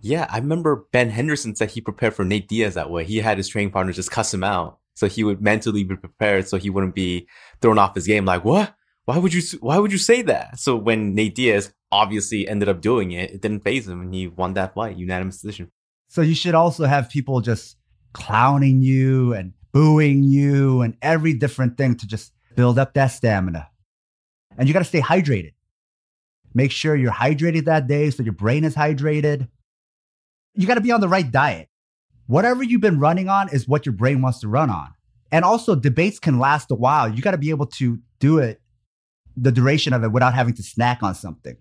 Yeah, 0.00 0.26
I 0.28 0.38
remember 0.38 0.86
Ben 0.92 1.08
Henderson 1.08 1.56
said 1.56 1.70
he 1.70 1.80
prepared 1.80 2.14
for 2.14 2.24
Nate 2.24 2.46
Diaz 2.46 2.74
that 2.74 2.90
way. 2.90 3.04
He 3.04 3.18
had 3.18 3.38
his 3.38 3.48
training 3.48 3.72
partner 3.72 3.92
just 3.92 4.10
cuss 4.10 4.34
him 4.34 4.44
out. 4.44 4.78
So 4.94 5.08
he 5.08 5.24
would 5.24 5.40
mentally 5.40 5.82
be 5.82 5.96
prepared 5.96 6.46
so 6.46 6.56
he 6.56 6.70
wouldn't 6.70 6.94
be 6.94 7.26
thrown 7.60 7.78
off 7.78 7.94
his 7.94 8.06
game 8.06 8.24
like, 8.24 8.44
what? 8.44 8.74
Why 9.06 9.18
would 9.18 9.34
you, 9.34 9.42
why 9.60 9.78
would 9.78 9.92
you 9.92 9.98
say 9.98 10.22
that? 10.22 10.58
So 10.58 10.76
when 10.76 11.14
Nate 11.14 11.34
Diaz 11.34 11.72
obviously 11.90 12.46
ended 12.46 12.68
up 12.68 12.80
doing 12.80 13.12
it, 13.12 13.30
it 13.30 13.40
didn't 13.40 13.64
phase 13.64 13.88
him 13.88 14.02
and 14.02 14.14
he 14.14 14.28
won 14.28 14.54
that 14.54 14.74
fight, 14.74 14.96
unanimous 14.96 15.40
decision. 15.40 15.70
So 16.08 16.22
you 16.22 16.34
should 16.34 16.54
also 16.54 16.84
have 16.84 17.10
people 17.10 17.40
just 17.40 17.76
clowning 18.12 18.82
you 18.82 19.34
and 19.34 19.52
booing 19.72 20.22
you 20.22 20.82
and 20.82 20.96
every 21.02 21.34
different 21.34 21.76
thing 21.76 21.96
to 21.96 22.06
just 22.06 22.32
build 22.54 22.78
up 22.78 22.94
that 22.94 23.08
stamina. 23.08 23.68
And 24.56 24.68
you 24.68 24.72
got 24.72 24.80
to 24.80 24.84
stay 24.84 25.00
hydrated. 25.00 25.52
Make 26.54 26.70
sure 26.70 26.94
you're 26.94 27.12
hydrated 27.12 27.64
that 27.64 27.86
day 27.86 28.10
so 28.10 28.22
your 28.22 28.32
brain 28.32 28.64
is 28.64 28.74
hydrated. 28.74 29.48
You 30.54 30.66
got 30.66 30.74
to 30.74 30.80
be 30.80 30.92
on 30.92 31.00
the 31.00 31.08
right 31.08 31.28
diet. 31.28 31.68
Whatever 32.26 32.62
you've 32.62 32.80
been 32.80 33.00
running 33.00 33.28
on 33.28 33.52
is 33.52 33.66
what 33.66 33.84
your 33.84 33.92
brain 33.92 34.22
wants 34.22 34.40
to 34.40 34.48
run 34.48 34.70
on. 34.70 34.94
And 35.32 35.44
also, 35.44 35.74
debates 35.74 36.20
can 36.20 36.38
last 36.38 36.70
a 36.70 36.76
while. 36.76 37.08
You 37.08 37.20
got 37.20 37.32
to 37.32 37.38
be 37.38 37.50
able 37.50 37.66
to 37.66 37.98
do 38.20 38.38
it, 38.38 38.60
the 39.36 39.50
duration 39.50 39.92
of 39.92 40.04
it, 40.04 40.12
without 40.12 40.32
having 40.32 40.54
to 40.54 40.62
snack 40.62 41.02
on 41.02 41.14
something. 41.14 41.56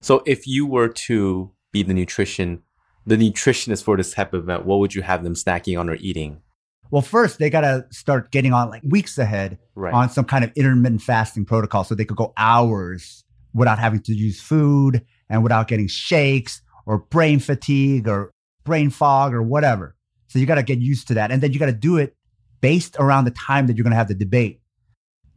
So 0.00 0.22
if 0.24 0.46
you 0.46 0.66
were 0.66 0.88
to 0.88 1.50
be 1.72 1.82
the 1.82 1.92
nutrition, 1.92 2.62
the 3.04 3.16
nutritionist 3.16 3.82
for 3.82 3.96
this 3.96 4.14
type 4.14 4.32
of 4.32 4.44
event, 4.44 4.64
what 4.64 4.78
would 4.78 4.94
you 4.94 5.02
have 5.02 5.24
them 5.24 5.34
snacking 5.34 5.78
on 5.78 5.90
or 5.90 5.96
eating? 5.96 6.42
Well, 6.90 7.02
first, 7.02 7.38
they 7.38 7.50
got 7.50 7.60
to 7.60 7.86
start 7.90 8.30
getting 8.32 8.52
on 8.52 8.68
like 8.70 8.82
weeks 8.84 9.16
ahead 9.18 9.58
Right. 9.74 9.94
on 9.94 10.10
some 10.10 10.24
kind 10.24 10.44
of 10.44 10.52
intermittent 10.56 11.02
fasting 11.02 11.44
protocol 11.44 11.84
so 11.84 11.94
they 11.94 12.04
could 12.04 12.16
go 12.16 12.32
hours 12.36 13.24
without 13.54 13.78
having 13.78 14.00
to 14.02 14.12
use 14.12 14.40
food 14.40 15.04
and 15.28 15.42
without 15.42 15.68
getting 15.68 15.86
shakes 15.88 16.62
or 16.86 16.98
brain 16.98 17.38
fatigue 17.38 18.08
or 18.08 18.30
brain 18.64 18.90
fog 18.90 19.32
or 19.32 19.42
whatever. 19.42 19.94
So 20.28 20.38
you 20.38 20.46
got 20.46 20.56
to 20.56 20.62
get 20.62 20.78
used 20.80 21.08
to 21.08 21.14
that. 21.14 21.30
And 21.30 21.42
then 21.42 21.52
you 21.52 21.58
got 21.58 21.66
to 21.66 21.72
do 21.72 21.96
it 21.96 22.16
based 22.60 22.96
around 22.98 23.24
the 23.24 23.30
time 23.30 23.66
that 23.66 23.76
you're 23.76 23.84
going 23.84 23.92
to 23.92 23.96
have 23.96 24.08
the 24.08 24.14
debate. 24.14 24.60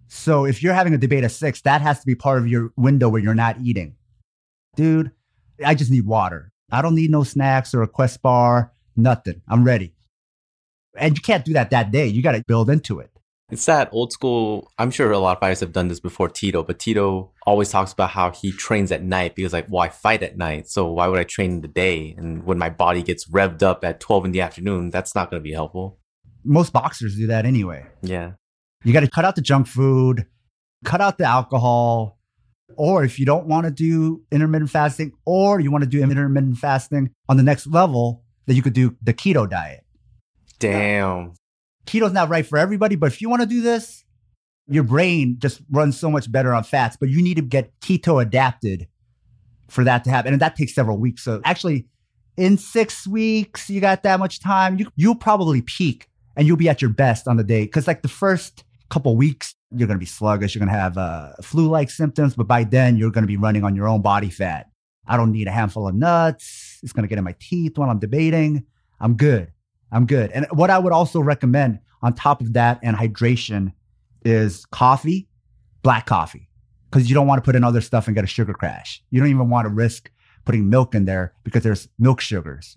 So 0.08 0.46
if 0.46 0.62
you're 0.62 0.74
having 0.74 0.94
a 0.94 0.98
debate 0.98 1.24
at 1.24 1.32
six, 1.32 1.62
that 1.62 1.82
has 1.82 2.00
to 2.00 2.06
be 2.06 2.16
part 2.16 2.38
of 2.40 2.48
your 2.48 2.72
window 2.76 3.10
where 3.10 3.22
you're 3.22 3.34
not 3.34 3.58
eating. 3.62 3.96
Dude, 4.76 5.12
I 5.66 5.74
just 5.76 5.90
need 5.92 6.06
water. 6.06 6.52
I 6.72 6.82
don't 6.82 6.96
need 6.96 7.10
no 7.12 7.24
snacks 7.24 7.74
or 7.74 7.82
a 7.84 7.88
Quest 7.88 8.22
bar, 8.22 8.74
nothing. 8.96 9.42
I'm 9.48 9.64
ready. 9.64 9.94
And 10.98 11.16
you 11.16 11.22
can't 11.22 11.44
do 11.44 11.54
that 11.54 11.72
that 11.72 11.92
day. 11.92 12.08
You 12.08 12.22
got 12.22 12.34
to 12.34 12.44
build 12.48 12.70
into 12.70 13.00
it. 13.00 13.10
It's 13.52 13.66
that 13.66 13.90
old 13.92 14.12
school. 14.12 14.72
I'm 14.80 14.90
sure 14.90 15.12
a 15.12 15.20
lot 15.20 15.38
of 15.38 15.40
fighters 15.40 15.60
have 15.60 15.74
done 15.74 15.88
this 15.88 16.00
before 16.00 16.28
Tito, 16.28 16.64
but 16.64 16.80
Tito 16.80 17.32
always 17.46 17.70
talks 17.70 17.94
about 17.94 18.10
how 18.10 18.32
he 18.32 18.52
trains 18.52 18.92
at 18.92 19.04
night 19.04 19.36
because, 19.36 19.54
like, 19.54 19.68
well, 19.70 19.84
I 19.84 19.90
fight 19.90 20.24
at 20.24 20.38
night. 20.38 20.68
So 20.68 20.92
why 20.92 21.08
would 21.08 21.20
I 21.20 21.24
train 21.24 21.52
in 21.52 21.62
the 21.62 21.68
day? 21.68 22.16
And 22.18 22.46
when 22.46 22.58
my 22.58 22.70
body 22.70 23.04
gets 23.04 23.30
revved 23.30 23.62
up 23.62 23.84
at 23.84 24.00
12 24.00 24.26
in 24.26 24.32
the 24.32 24.42
afternoon, 24.42 24.90
that's 24.90 25.14
not 25.14 25.30
going 25.30 25.40
to 25.40 25.44
be 25.44 25.54
helpful. 25.54 26.00
Most 26.44 26.74
boxers 26.74 27.16
do 27.16 27.28
that 27.28 27.46
anyway. 27.46 27.86
Yeah. 28.02 28.34
You 28.84 28.92
got 28.92 29.02
to 29.02 29.10
cut 29.10 29.24
out 29.24 29.36
the 29.36 29.42
junk 29.42 29.68
food, 29.68 30.26
cut 30.84 31.02
out 31.02 31.18
the 31.18 31.26
alcohol. 31.26 32.18
Or 32.76 33.04
if 33.04 33.20
you 33.20 33.26
don't 33.26 33.46
want 33.46 33.66
to 33.66 33.72
do 33.72 34.24
intermittent 34.32 34.72
fasting, 34.72 35.12
or 35.26 35.60
you 35.60 35.70
want 35.70 35.84
to 35.84 35.90
do 35.90 36.02
intermittent 36.02 36.58
fasting 36.58 37.12
on 37.30 37.38
the 37.38 37.44
next 37.44 37.68
level, 37.68 38.24
then 38.48 38.56
you 38.56 38.64
could 38.64 38.74
do 38.74 38.98
the 39.02 39.14
keto 39.14 39.48
diet. 39.48 39.84
Damn. 40.72 41.34
Keto's 41.86 42.14
not 42.14 42.30
right 42.30 42.46
for 42.46 42.58
everybody, 42.58 42.96
but 42.96 43.08
if 43.08 43.22
you 43.22 43.30
want 43.30 43.42
to 43.42 43.48
do 43.48 43.62
this, 43.62 44.04
your 44.68 44.84
brain 44.84 45.36
just 45.40 45.62
runs 45.70 46.00
so 46.00 46.10
much 46.10 46.32
better 46.32 46.54
on 46.54 46.64
fats, 46.64 46.96
but 46.98 47.10
you 47.10 47.22
need 47.22 47.36
to 47.36 47.42
get 47.42 47.78
keto 47.82 48.22
adapted 48.22 48.88
for 49.70 49.84
that 49.84 50.04
to 50.06 50.10
happen. 50.10 50.32
And 50.34 50.42
that 50.42 50.56
takes 50.56 50.74
several 50.74 50.98
weeks. 50.98 51.24
So 51.24 51.42
actually, 51.44 51.88
in 52.38 52.58
six 52.58 53.06
weeks, 53.06 53.70
you 53.70 53.82
got 53.82 54.04
that 54.04 54.20
much 54.20 54.40
time, 54.40 54.80
you, 54.80 54.88
you'll 54.96 55.16
probably 55.16 55.62
peak 55.62 56.08
and 56.36 56.48
you'll 56.48 56.58
be 56.58 56.70
at 56.70 56.82
your 56.82 56.92
best 56.92 57.28
on 57.28 57.38
the 57.38 57.44
day. 57.44 57.68
Cause 57.68 57.86
like 57.86 58.02
the 58.02 58.08
first 58.08 58.64
couple 58.90 59.16
weeks, 59.18 59.54
you're 59.72 59.88
going 59.88 59.98
to 59.98 60.00
be 60.00 60.06
sluggish. 60.06 60.56
You're 60.56 60.60
going 60.60 60.74
to 60.74 60.80
have 60.80 60.98
uh, 60.98 61.34
flu 61.42 61.68
like 61.68 61.90
symptoms, 61.90 62.36
but 62.36 62.48
by 62.48 62.64
then 62.64 62.96
you're 62.96 63.12
going 63.12 63.24
to 63.24 63.28
be 63.28 63.38
running 63.38 63.64
on 63.64 63.76
your 63.76 63.88
own 63.88 64.02
body 64.02 64.30
fat. 64.30 64.68
I 65.08 65.18
don't 65.18 65.32
need 65.32 65.48
a 65.48 65.52
handful 65.52 65.88
of 65.88 65.96
nuts. 65.96 66.80
It's 66.82 66.94
going 66.94 67.04
to 67.04 67.10
get 67.10 67.18
in 67.18 67.24
my 67.24 67.36
teeth 67.40 67.78
while 67.78 67.90
I'm 67.90 68.00
debating. 68.00 68.66
I'm 69.00 69.16
good. 69.16 69.52
I'm 69.94 70.06
good. 70.08 70.32
And 70.32 70.48
what 70.52 70.70
I 70.70 70.80
would 70.80 70.92
also 70.92 71.22
recommend 71.22 71.80
on 72.02 72.14
top 72.14 72.42
of 72.42 72.54
that 72.54 72.80
and 72.84 72.98
hydration 72.98 73.72
is 74.26 74.66
coffee, 74.66 75.28
black 75.84 76.08
coffee, 76.08 76.50
because 76.90 77.08
you 77.08 77.16
don't 77.16 77.28
want 77.28 77.42
to 77.42 77.46
put 77.46 77.56
in 77.56 77.64
other 77.64 77.80
stuff 77.80 78.08
and 78.08 78.16
get 78.16 78.24
a 78.24 78.28
sugar 78.28 78.54
crash. 78.54 79.04
You 79.12 79.20
don't 79.20 79.30
even 79.30 79.50
want 79.50 79.66
to 79.66 79.70
risk 79.70 80.12
putting 80.46 80.70
milk 80.70 80.96
in 80.96 81.06
there 81.06 81.34
because 81.44 81.64
there's 81.64 81.88
milk 82.00 82.20
sugars. 82.20 82.76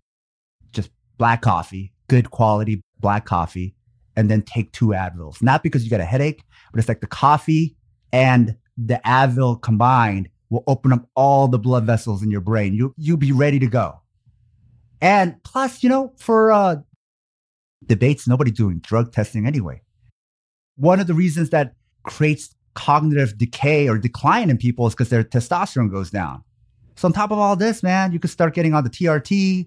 Just 0.72 0.90
black 1.18 1.42
coffee, 1.42 1.92
good 2.09 2.31
quality 2.31 2.83
black 3.00 3.24
coffee, 3.24 3.74
and 4.14 4.31
then 4.31 4.42
take 4.42 4.72
two 4.72 4.88
Advils. 4.88 5.42
Not 5.42 5.62
because 5.62 5.85
you 5.85 5.90
got 5.90 6.00
a 6.00 6.05
headache, 6.05 6.42
but 6.72 6.79
it's 6.79 6.88
like 6.88 7.00
the 7.00 7.07
coffee 7.07 7.76
and 8.12 8.57
the 8.76 9.00
Advil 9.05 9.61
combined 9.61 10.29
will 10.50 10.64
open 10.66 10.92
up 10.92 11.09
all 11.14 11.48
the 11.48 11.59
blood 11.59 11.85
vessels 11.85 12.22
in 12.22 12.31
your 12.31 12.40
brain. 12.40 12.74
You 12.74 12.94
you'll 12.96 13.16
be 13.16 13.33
ready 13.33 13.59
to 13.59 13.66
go. 13.66 14.00
And 15.00 15.42
plus, 15.44 15.83
you 15.83 15.88
know, 15.88 16.12
for 16.16 16.52
uh, 16.52 16.76
debates, 17.84 18.26
nobody 18.26 18.50
doing 18.50 18.78
drug 18.78 19.12
testing 19.12 19.46
anyway. 19.46 19.82
One 20.76 21.00
of 21.00 21.06
the 21.06 21.14
reasons 21.14 21.50
that 21.50 21.74
creates 22.04 22.54
cognitive 22.74 23.38
decay 23.38 23.88
or 23.88 23.98
decline 23.98 24.50
in 24.50 24.58
people 24.58 24.86
is 24.86 24.94
because 24.94 25.08
their 25.08 25.24
testosterone 25.24 25.90
goes 25.90 26.10
down. 26.10 26.42
So 26.96 27.06
on 27.08 27.12
top 27.12 27.30
of 27.30 27.38
all 27.38 27.56
this, 27.56 27.82
man, 27.82 28.12
you 28.12 28.18
could 28.18 28.30
start 28.30 28.54
getting 28.54 28.74
on 28.74 28.84
the 28.84 28.90
TRT, 28.90 29.66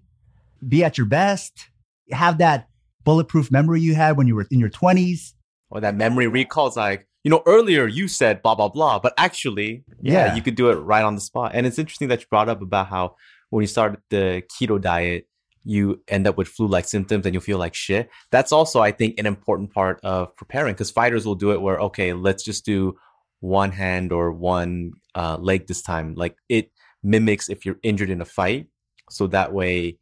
be 0.67 0.83
at 0.83 0.97
your 0.97 1.07
best, 1.07 1.69
have 2.11 2.37
that 2.39 2.67
bulletproof 3.03 3.51
memory 3.51 3.81
you 3.81 3.95
had 3.95 4.17
when 4.17 4.27
you 4.27 4.35
were 4.35 4.47
in 4.51 4.59
your 4.59 4.69
20s. 4.69 5.33
Or 5.69 5.79
that 5.81 5.95
memory 5.95 6.27
recalls 6.27 6.75
like, 6.75 7.07
you 7.23 7.29
know, 7.31 7.43
earlier 7.45 7.85
you 7.87 8.07
said 8.07 8.41
blah, 8.41 8.55
blah, 8.55 8.69
blah, 8.69 8.97
but 8.99 9.13
actually, 9.17 9.83
yeah, 10.01 10.27
Yeah. 10.27 10.35
you 10.35 10.41
could 10.41 10.55
do 10.55 10.69
it 10.69 10.75
right 10.75 11.03
on 11.03 11.15
the 11.15 11.21
spot. 11.21 11.51
And 11.53 11.67
it's 11.67 11.77
interesting 11.77 12.07
that 12.09 12.21
you 12.21 12.27
brought 12.29 12.49
up 12.49 12.61
about 12.61 12.87
how 12.87 13.15
when 13.49 13.61
you 13.61 13.67
started 13.67 13.99
the 14.09 14.43
keto 14.51 14.79
diet, 14.81 15.27
you 15.69 16.01
end 16.07 16.25
up 16.25 16.35
with 16.35 16.47
flu 16.47 16.67
like 16.67 16.85
symptoms 16.85 17.25
and 17.25 17.35
you 17.35 17.39
feel 17.39 17.59
like 17.59 17.75
shit. 17.75 18.09
That's 18.31 18.51
also, 18.51 18.79
I 18.79 18.91
think, 18.91 19.19
an 19.19 19.27
important 19.27 19.71
part 19.71 19.99
of 20.03 20.35
preparing 20.35 20.73
because 20.73 20.89
fighters 20.89 21.27
will 21.27 21.35
do 21.35 21.51
it 21.51 21.61
where, 21.61 21.79
okay, 21.79 22.13
let's 22.13 22.43
just 22.43 22.65
do 22.65 22.97
one 23.39 23.71
hand 23.71 24.11
or 24.11 24.31
one 24.31 24.93
uh, 25.13 25.37
leg 25.39 25.67
this 25.67 25.83
time. 25.83 26.15
Like 26.15 26.35
it 26.49 26.71
mimics 27.03 27.49
if 27.49 27.65
you're 27.65 27.79
injured 27.83 28.09
in 28.09 28.19
a 28.19 28.25
fight. 28.25 28.67
So 29.11 29.27
that 29.27 29.53
way, 29.53 29.99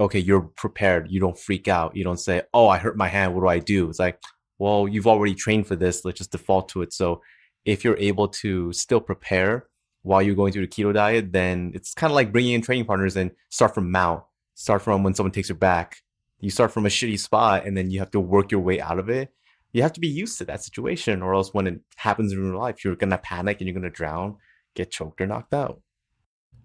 okay, 0.00 0.18
you're 0.18 0.42
prepared. 0.42 1.08
You 1.08 1.20
don't 1.20 1.38
freak 1.38 1.68
out. 1.68 1.96
You 1.96 2.02
don't 2.02 2.20
say, 2.20 2.42
oh, 2.52 2.66
I 2.66 2.78
hurt 2.78 2.96
my 2.96 3.08
hand. 3.08 3.32
What 3.32 3.42
do 3.42 3.46
I 3.46 3.60
do? 3.60 3.88
It's 3.88 4.00
like, 4.00 4.20
well, 4.58 4.88
you've 4.88 5.06
already 5.06 5.36
trained 5.36 5.68
for 5.68 5.76
this. 5.76 6.04
Let's 6.04 6.18
just 6.18 6.32
default 6.32 6.68
to 6.70 6.82
it. 6.82 6.92
So 6.92 7.22
if 7.64 7.84
you're 7.84 7.98
able 7.98 8.26
to 8.42 8.72
still 8.72 9.00
prepare 9.00 9.68
while 10.02 10.20
you're 10.20 10.34
going 10.34 10.52
through 10.52 10.66
the 10.66 10.72
keto 10.72 10.92
diet, 10.92 11.30
then 11.32 11.70
it's 11.74 11.94
kind 11.94 12.10
of 12.10 12.16
like 12.16 12.32
bringing 12.32 12.54
in 12.54 12.62
training 12.62 12.86
partners 12.86 13.16
and 13.16 13.30
start 13.50 13.72
from 13.72 13.92
mount. 13.92 14.24
Start 14.58 14.80
from 14.80 15.02
when 15.02 15.14
someone 15.14 15.32
takes 15.32 15.50
your 15.50 15.58
back. 15.58 15.98
You 16.40 16.48
start 16.48 16.72
from 16.72 16.86
a 16.86 16.88
shitty 16.88 17.18
spot 17.18 17.66
and 17.66 17.76
then 17.76 17.90
you 17.90 17.98
have 17.98 18.10
to 18.12 18.20
work 18.20 18.50
your 18.50 18.62
way 18.62 18.80
out 18.80 18.98
of 18.98 19.10
it. 19.10 19.28
You 19.72 19.82
have 19.82 19.92
to 19.92 20.00
be 20.00 20.08
used 20.08 20.38
to 20.38 20.46
that 20.46 20.64
situation, 20.64 21.20
or 21.20 21.34
else 21.34 21.52
when 21.52 21.66
it 21.66 21.80
happens 21.96 22.32
in 22.32 22.42
real 22.42 22.58
life, 22.58 22.82
you're 22.82 22.96
gonna 22.96 23.18
panic 23.18 23.60
and 23.60 23.68
you're 23.68 23.74
gonna 23.74 23.90
drown, 23.90 24.36
get 24.74 24.90
choked 24.90 25.20
or 25.20 25.26
knocked 25.26 25.52
out. 25.52 25.82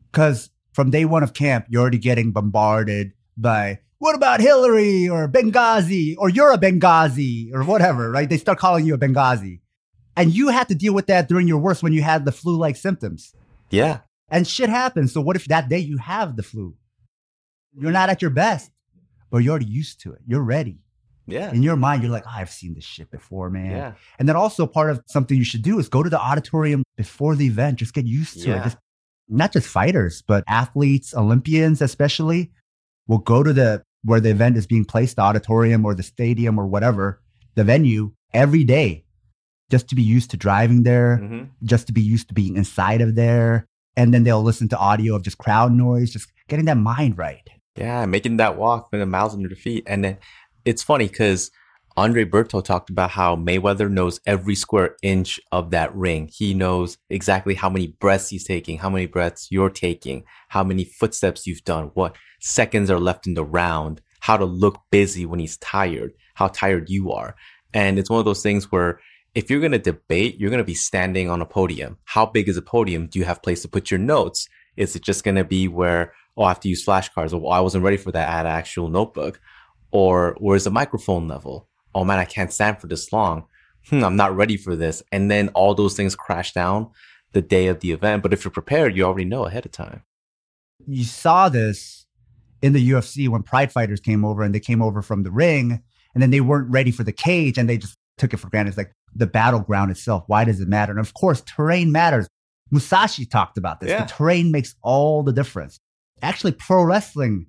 Because 0.10 0.52
from 0.72 0.90
day 0.90 1.04
one 1.04 1.22
of 1.22 1.34
camp, 1.34 1.66
you're 1.68 1.82
already 1.82 1.98
getting 1.98 2.32
bombarded 2.32 3.12
by, 3.36 3.80
what 3.98 4.16
about 4.16 4.40
Hillary 4.40 5.10
or 5.10 5.28
Benghazi 5.28 6.16
or 6.18 6.30
you're 6.30 6.54
a 6.54 6.58
Benghazi 6.58 7.54
or 7.54 7.64
whatever, 7.66 8.10
right? 8.10 8.30
They 8.30 8.38
start 8.38 8.58
calling 8.58 8.86
you 8.86 8.94
a 8.94 8.98
Benghazi. 8.98 9.60
And 10.16 10.34
you 10.34 10.48
had 10.48 10.70
to 10.70 10.76
deal 10.76 10.94
with 10.94 11.08
that 11.08 11.28
during 11.28 11.48
your 11.48 11.60
worst 11.60 11.84
when 11.84 11.92
you 11.92 12.04
had 12.04 12.24
the 12.24 12.32
flu 12.32 12.56
like 12.56 12.78
symptoms. 12.78 13.34
Yeah, 13.70 14.00
And 14.30 14.48
shit 14.48 14.70
happens. 14.70 15.14
So 15.14 15.20
what 15.20 15.36
if 15.36 15.46
that 15.46 15.68
day 15.68 15.80
you 15.80 15.98
have 15.98 16.38
the 16.38 16.44
flu? 16.44 16.76
You're 17.78 17.92
not 17.92 18.10
at 18.10 18.22
your 18.22 18.32
best, 18.32 18.72
but 19.30 19.40
you're 19.40 19.52
already 19.52 19.66
used 19.66 20.02
to 20.02 20.14
it. 20.14 20.20
You're 20.28 20.42
ready. 20.44 20.80
yeah, 21.28 21.52
In 21.52 21.64
your 21.64 21.76
mind, 21.78 22.02
you're 22.04 22.12
like, 22.12 22.26
oh, 22.28 22.32
I've 22.34 22.50
seen 22.50 22.74
this 22.74 22.84
shit 22.84 23.10
before, 23.12 23.50
man. 23.50 23.72
yeah. 23.72 23.94
And 24.20 24.28
then 24.28 24.36
also 24.36 24.68
part 24.68 24.90
of 24.92 25.02
something 25.08 25.38
you 25.38 25.44
should 25.46 25.62
do 25.62 25.80
is 25.80 25.88
go 25.88 26.04
to 26.04 26.10
the 26.10 26.20
auditorium 26.20 26.84
before 26.98 27.36
the 27.36 27.46
event. 27.48 27.80
Just 27.80 27.94
get 27.94 28.06
used 28.06 28.42
to 28.42 28.50
Yeah. 28.50 28.60
it. 28.60 28.64
Just 28.64 28.78
not 29.30 29.54
just 29.54 29.68
fighters, 29.68 30.22
but 30.28 30.44
athletes, 30.48 31.14
Olympians 31.16 31.82
especially, 31.82 32.52
will 33.08 33.20
go 33.20 33.44
to 33.44 33.54
the 33.54 33.84
where 34.04 34.20
the 34.20 34.30
event 34.32 34.58
is 34.58 34.66
being 34.68 34.84
placed, 34.84 35.16
the 35.16 35.22
auditorium 35.22 35.86
or 35.86 35.94
the 35.94 36.04
stadium 36.04 36.60
or 36.60 36.66
whatever, 36.68 37.22
the 37.56 37.64
venue 37.64 38.12
every 38.34 38.64
day, 38.64 39.06
just 39.70 39.88
to 39.90 39.96
be 39.96 40.02
used 40.02 40.32
to 40.32 40.38
driving 40.38 40.84
there, 40.84 41.18
hmm 41.18 41.44
just 41.64 41.86
to 41.88 41.94
be 41.94 42.02
used 42.02 42.28
to 42.28 42.34
being 42.34 42.58
inside 42.58 43.00
of 43.00 43.16
there. 43.16 43.66
And 43.96 44.14
then 44.14 44.24
they'll 44.24 44.42
listen 44.44 44.68
to 44.70 44.78
audio 44.78 45.16
of 45.16 45.22
just 45.22 45.38
crowd 45.38 45.72
noise, 45.72 46.12
just 46.12 46.32
getting 46.50 46.66
that 46.66 46.78
mind 46.78 47.18
right. 47.18 47.48
Yeah, 47.76 48.06
making 48.06 48.38
that 48.38 48.58
walk 48.58 48.92
with 48.92 49.02
the 49.02 49.06
miles 49.06 49.34
under 49.34 49.50
the 49.50 49.56
feet. 49.56 49.84
And 49.88 50.04
then 50.04 50.18
it's 50.66 50.84
funny 50.84 51.08
because 51.08 51.52
Andre 51.98 52.26
Berto 52.26 52.64
talked 52.64 52.90
about 52.90 53.12
how 53.12 53.36
Mayweather 53.36 53.90
knows 53.90 54.20
every 54.26 54.56
square 54.56 54.96
inch 55.02 55.40
of 55.52 55.72
that 55.72 55.94
ring. 55.96 56.30
He 56.32 56.54
knows 56.54 56.98
exactly 57.10 57.56
how 57.56 57.70
many 57.70 57.88
breaths 57.88 58.30
he's 58.30 58.46
taking, 58.46 58.78
how 58.78 58.90
many 58.90 59.06
breaths 59.08 59.50
you're 59.52 59.70
taking, 59.70 60.24
how 60.50 60.64
many 60.64 60.86
footsteps 60.86 61.46
you've 61.46 61.64
done, 61.64 61.92
what 61.94 62.16
seconds 62.40 62.90
are 62.90 63.00
left 63.00 63.28
in 63.28 63.34
the 63.34 63.44
round, 63.44 64.02
how 64.22 64.38
to 64.38 64.46
look 64.46 64.82
busy 64.90 65.26
when 65.26 65.40
he's 65.40 65.58
tired, 65.58 66.14
how 66.36 66.48
tired 66.48 66.90
you 66.90 67.12
are. 67.12 67.36
And 67.74 68.00
it's 68.00 68.10
one 68.10 68.20
of 68.20 68.26
those 68.26 68.44
things 68.44 68.72
where 68.72 69.00
if 69.34 69.50
you're 69.50 69.60
going 69.60 69.72
to 69.72 69.80
debate, 69.80 70.40
you're 70.40 70.50
going 70.50 70.58
to 70.60 70.64
be 70.64 70.74
standing 70.74 71.30
on 71.30 71.42
a 71.42 71.46
podium. 71.46 71.98
How 72.06 72.26
big 72.26 72.50
is 72.50 72.58
a 72.58 72.62
podium? 72.62 73.08
Do 73.08 73.20
you 73.20 73.26
have 73.26 73.42
place 73.42 73.62
to 73.62 73.68
put 73.68 73.92
your 73.92 74.00
notes? 74.00 74.48
Is 74.78 74.96
it 74.96 75.04
just 75.04 75.24
going 75.24 75.36
to 75.36 75.44
be 75.44 75.68
where, 75.68 76.14
oh, 76.38 76.44
I 76.44 76.50
have 76.50 76.60
to 76.62 76.70
use 76.70 76.86
flashcards? 76.86 77.34
Or 77.34 77.42
oh, 77.46 77.50
I 77.50 77.60
wasn't 77.60 77.84
ready 77.84 77.98
for 77.98 78.12
that. 78.12 78.30
I 78.30 78.32
had 78.32 78.46
an 78.46 78.52
actual 78.52 78.90
notebook. 78.90 79.40
Or 79.92 80.36
where's 80.40 80.64
the 80.64 80.72
microphone 80.72 81.28
level? 81.28 81.68
Oh 81.94 82.06
man, 82.06 82.20
I 82.20 82.26
can't 82.26 82.54
stand 82.54 82.80
for 82.80 82.88
this 82.88 83.12
long. 83.12 83.46
Hmm, 83.90 84.04
I'm 84.04 84.16
not 84.16 84.36
ready 84.36 84.58
for 84.58 84.76
this. 84.76 85.04
And 85.12 85.30
then 85.30 85.50
all 85.50 85.74
those 85.74 85.96
things 85.96 86.16
crash 86.16 86.54
down 86.54 86.90
the 87.34 87.42
day 87.42 87.68
of 87.68 87.80
the 87.80 87.92
event. 87.92 88.24
But 88.24 88.34
if 88.34 88.44
you're 88.44 88.52
prepared, 88.52 88.96
you 88.96 89.04
already 89.04 89.26
know 89.26 89.46
ahead 89.46 89.66
of 89.66 89.72
time. 89.72 90.04
you 90.88 91.04
saw 91.04 91.50
this 91.50 92.06
in 92.62 92.74
the 92.74 92.92
UFC 92.92 93.28
when 93.28 93.44
Pride 93.44 93.72
fighters 93.72 94.00
came 94.00 94.24
over 94.24 94.44
and 94.44 94.54
they 94.54 94.60
came 94.60 94.82
over 94.82 95.02
from 95.02 95.24
the 95.24 95.32
ring 95.32 95.82
and 96.14 96.22
then 96.22 96.30
they 96.30 96.42
weren't 96.42 96.70
ready 96.70 96.92
for 96.92 97.04
the 97.04 97.12
cage 97.12 97.58
and 97.58 97.68
they 97.70 97.78
just 97.78 97.98
took 98.18 98.34
it 98.34 98.38
for 98.38 98.50
granted. 98.50 98.70
It's 98.70 98.78
like 98.78 98.94
the 99.16 99.28
battleground 99.28 99.92
itself. 99.92 100.24
Why 100.28 100.44
does 100.46 100.60
it 100.60 100.68
matter? 100.68 100.92
And 100.92 101.00
of 101.00 101.14
course, 101.14 101.42
terrain 101.42 101.92
matters. 101.92 102.28
Musashi 102.70 103.26
talked 103.26 103.58
about 103.58 103.80
this. 103.80 103.90
Yeah. 103.90 104.06
The 104.06 104.14
terrain 104.14 104.52
makes 104.52 104.76
all 104.82 105.24
the 105.24 105.34
difference. 105.34 105.80
Actually, 106.22 106.54
pro 106.54 106.84
wrestling, 106.84 107.48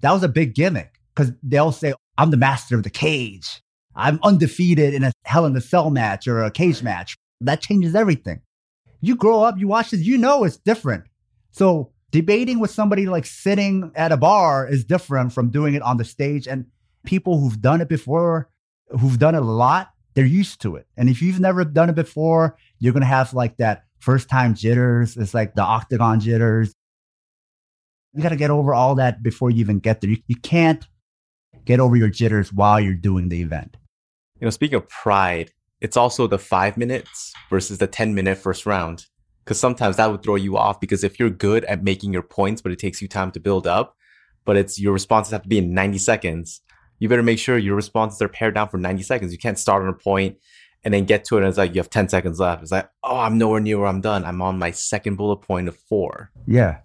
that 0.00 0.12
was 0.12 0.22
a 0.22 0.28
big 0.28 0.54
gimmick 0.54 1.00
because 1.14 1.32
they'll 1.42 1.72
say, 1.72 1.94
I'm 2.18 2.30
the 2.30 2.36
master 2.36 2.76
of 2.76 2.82
the 2.82 2.90
cage. 2.90 3.62
I'm 3.94 4.20
undefeated 4.22 4.94
in 4.94 5.04
a 5.04 5.12
hell 5.24 5.46
in 5.46 5.56
a 5.56 5.60
cell 5.60 5.90
match 5.90 6.28
or 6.28 6.42
a 6.42 6.50
cage 6.50 6.82
match. 6.82 7.16
That 7.40 7.60
changes 7.60 7.94
everything. 7.94 8.40
You 9.00 9.16
grow 9.16 9.42
up, 9.42 9.58
you 9.58 9.66
watch 9.66 9.90
this, 9.90 10.00
you 10.00 10.18
know 10.18 10.44
it's 10.44 10.58
different. 10.58 11.04
So 11.52 11.92
debating 12.10 12.58
with 12.60 12.70
somebody 12.70 13.06
like 13.06 13.26
sitting 13.26 13.90
at 13.94 14.12
a 14.12 14.16
bar 14.16 14.68
is 14.68 14.84
different 14.84 15.32
from 15.32 15.50
doing 15.50 15.74
it 15.74 15.82
on 15.82 15.96
the 15.96 16.04
stage. 16.04 16.46
And 16.46 16.66
people 17.04 17.40
who've 17.40 17.60
done 17.60 17.80
it 17.80 17.88
before, 17.88 18.50
who've 19.00 19.18
done 19.18 19.34
it 19.34 19.42
a 19.42 19.44
lot, 19.44 19.90
they're 20.14 20.24
used 20.24 20.60
to 20.62 20.76
it. 20.76 20.86
And 20.96 21.08
if 21.08 21.22
you've 21.22 21.40
never 21.40 21.64
done 21.64 21.88
it 21.88 21.94
before, 21.94 22.56
you're 22.78 22.92
gonna 22.92 23.06
have 23.06 23.32
like 23.32 23.56
that 23.56 23.84
first 24.00 24.28
time 24.28 24.54
jitters. 24.54 25.16
It's 25.16 25.34
like 25.34 25.54
the 25.54 25.62
octagon 25.62 26.20
jitters. 26.20 26.74
You 28.14 28.22
gotta 28.22 28.36
get 28.36 28.50
over 28.50 28.74
all 28.74 28.94
that 28.96 29.22
before 29.22 29.50
you 29.50 29.60
even 29.60 29.78
get 29.78 30.00
there. 30.00 30.10
You, 30.10 30.18
you 30.26 30.36
can't 30.36 30.86
get 31.64 31.80
over 31.80 31.96
your 31.96 32.08
jitters 32.08 32.52
while 32.52 32.80
you're 32.80 32.94
doing 32.94 33.28
the 33.28 33.42
event. 33.42 33.76
You 34.40 34.46
know, 34.46 34.50
speaking 34.50 34.76
of 34.76 34.88
pride, 34.88 35.52
it's 35.80 35.96
also 35.96 36.26
the 36.26 36.38
five 36.38 36.76
minutes 36.76 37.32
versus 37.48 37.78
the 37.78 37.86
10 37.86 38.14
minute 38.14 38.38
first 38.38 38.66
round. 38.66 39.06
Because 39.44 39.58
sometimes 39.58 39.96
that 39.96 40.10
would 40.10 40.22
throw 40.22 40.36
you 40.36 40.56
off 40.56 40.80
because 40.80 41.02
if 41.02 41.18
you're 41.18 41.30
good 41.30 41.64
at 41.64 41.82
making 41.82 42.12
your 42.12 42.22
points, 42.22 42.60
but 42.60 42.72
it 42.72 42.78
takes 42.78 43.00
you 43.00 43.08
time 43.08 43.30
to 43.32 43.40
build 43.40 43.66
up, 43.66 43.96
but 44.44 44.56
it's 44.56 44.80
your 44.80 44.92
responses 44.92 45.32
have 45.32 45.42
to 45.42 45.48
be 45.48 45.58
in 45.58 45.74
90 45.74 45.98
seconds, 45.98 46.60
you 46.98 47.08
better 47.08 47.22
make 47.22 47.38
sure 47.38 47.56
your 47.58 47.74
responses 47.74 48.20
are 48.22 48.28
pared 48.28 48.54
down 48.54 48.68
for 48.68 48.78
90 48.78 49.02
seconds. 49.02 49.32
You 49.32 49.38
can't 49.38 49.58
start 49.58 49.82
on 49.82 49.88
a 49.88 49.94
point 49.94 50.36
and 50.84 50.94
then 50.94 51.04
get 51.04 51.24
to 51.24 51.36
it 51.36 51.40
and 51.40 51.48
it's 51.48 51.58
like 51.58 51.74
you 51.74 51.80
have 51.80 51.90
10 51.90 52.08
seconds 52.08 52.38
left. 52.38 52.62
It's 52.62 52.72
like, 52.72 52.88
oh, 53.02 53.18
I'm 53.18 53.38
nowhere 53.38 53.60
near 53.60 53.78
where 53.78 53.88
I'm 53.88 54.00
done. 54.00 54.24
I'm 54.24 54.42
on 54.42 54.58
my 54.58 54.70
second 54.70 55.16
bullet 55.16 55.38
point 55.38 55.68
of 55.68 55.76
four. 55.76 56.30
Yeah. 56.46 56.78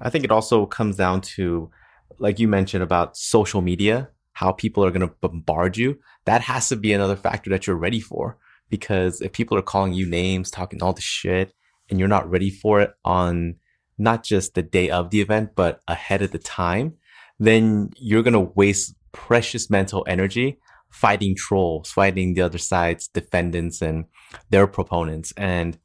I 0.00 0.10
think 0.10 0.24
it 0.24 0.30
also 0.30 0.66
comes 0.66 0.96
down 0.96 1.20
to, 1.22 1.70
like 2.18 2.38
you 2.38 2.48
mentioned 2.48 2.82
about 2.82 3.16
social 3.16 3.60
media, 3.60 4.10
how 4.32 4.52
people 4.52 4.84
are 4.84 4.90
going 4.90 5.08
to 5.08 5.14
bombard 5.20 5.76
you. 5.76 5.98
That 6.24 6.42
has 6.42 6.68
to 6.68 6.76
be 6.76 6.92
another 6.92 7.16
factor 7.16 7.50
that 7.50 7.66
you're 7.66 7.76
ready 7.76 8.00
for. 8.00 8.38
Because 8.70 9.20
if 9.20 9.32
people 9.32 9.56
are 9.56 9.62
calling 9.62 9.94
you 9.94 10.06
names, 10.06 10.50
talking 10.50 10.82
all 10.82 10.92
the 10.92 11.00
shit, 11.00 11.52
and 11.90 11.98
you're 11.98 12.08
not 12.08 12.30
ready 12.30 12.50
for 12.50 12.80
it 12.80 12.92
on 13.04 13.56
not 13.96 14.22
just 14.22 14.54
the 14.54 14.62
day 14.62 14.90
of 14.90 15.10
the 15.10 15.20
event, 15.20 15.50
but 15.56 15.80
ahead 15.88 16.22
of 16.22 16.30
the 16.30 16.38
time, 16.38 16.94
then 17.38 17.90
you're 17.96 18.22
going 18.22 18.34
to 18.34 18.52
waste 18.54 18.94
precious 19.12 19.70
mental 19.70 20.04
energy 20.06 20.58
fighting 20.90 21.34
trolls, 21.34 21.90
fighting 21.90 22.34
the 22.34 22.42
other 22.42 22.58
side's 22.58 23.08
defendants 23.08 23.82
and 23.82 24.04
their 24.50 24.66
proponents. 24.66 25.32
And 25.36 25.78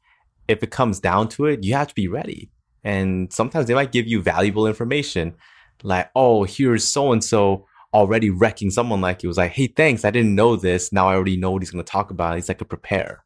if 0.48 0.62
it 0.62 0.70
comes 0.70 1.00
down 1.00 1.28
to 1.30 1.46
it, 1.46 1.62
you 1.62 1.74
have 1.74 1.88
to 1.88 1.94
be 1.94 2.08
ready. 2.08 2.50
And 2.84 3.32
sometimes 3.32 3.66
they 3.66 3.74
might 3.74 3.92
give 3.92 4.06
you 4.06 4.20
valuable 4.22 4.66
information 4.66 5.34
like, 5.82 6.10
oh, 6.14 6.44
here's 6.44 6.84
so 6.84 7.12
and 7.12 7.24
so 7.24 7.66
already 7.92 8.28
wrecking 8.30 8.70
someone 8.70 9.00
like 9.00 9.22
you. 9.22 9.28
It 9.28 9.30
was 9.30 9.38
like, 9.38 9.52
hey, 9.52 9.66
thanks. 9.68 10.04
I 10.04 10.10
didn't 10.10 10.34
know 10.34 10.56
this. 10.56 10.92
Now 10.92 11.08
I 11.08 11.14
already 11.14 11.36
know 11.36 11.50
what 11.50 11.62
he's 11.62 11.70
going 11.70 11.84
to 11.84 11.90
talk 11.90 12.10
about. 12.10 12.32
At 12.32 12.36
least 12.36 12.50
I 12.50 12.54
could 12.54 12.68
prepare. 12.68 13.24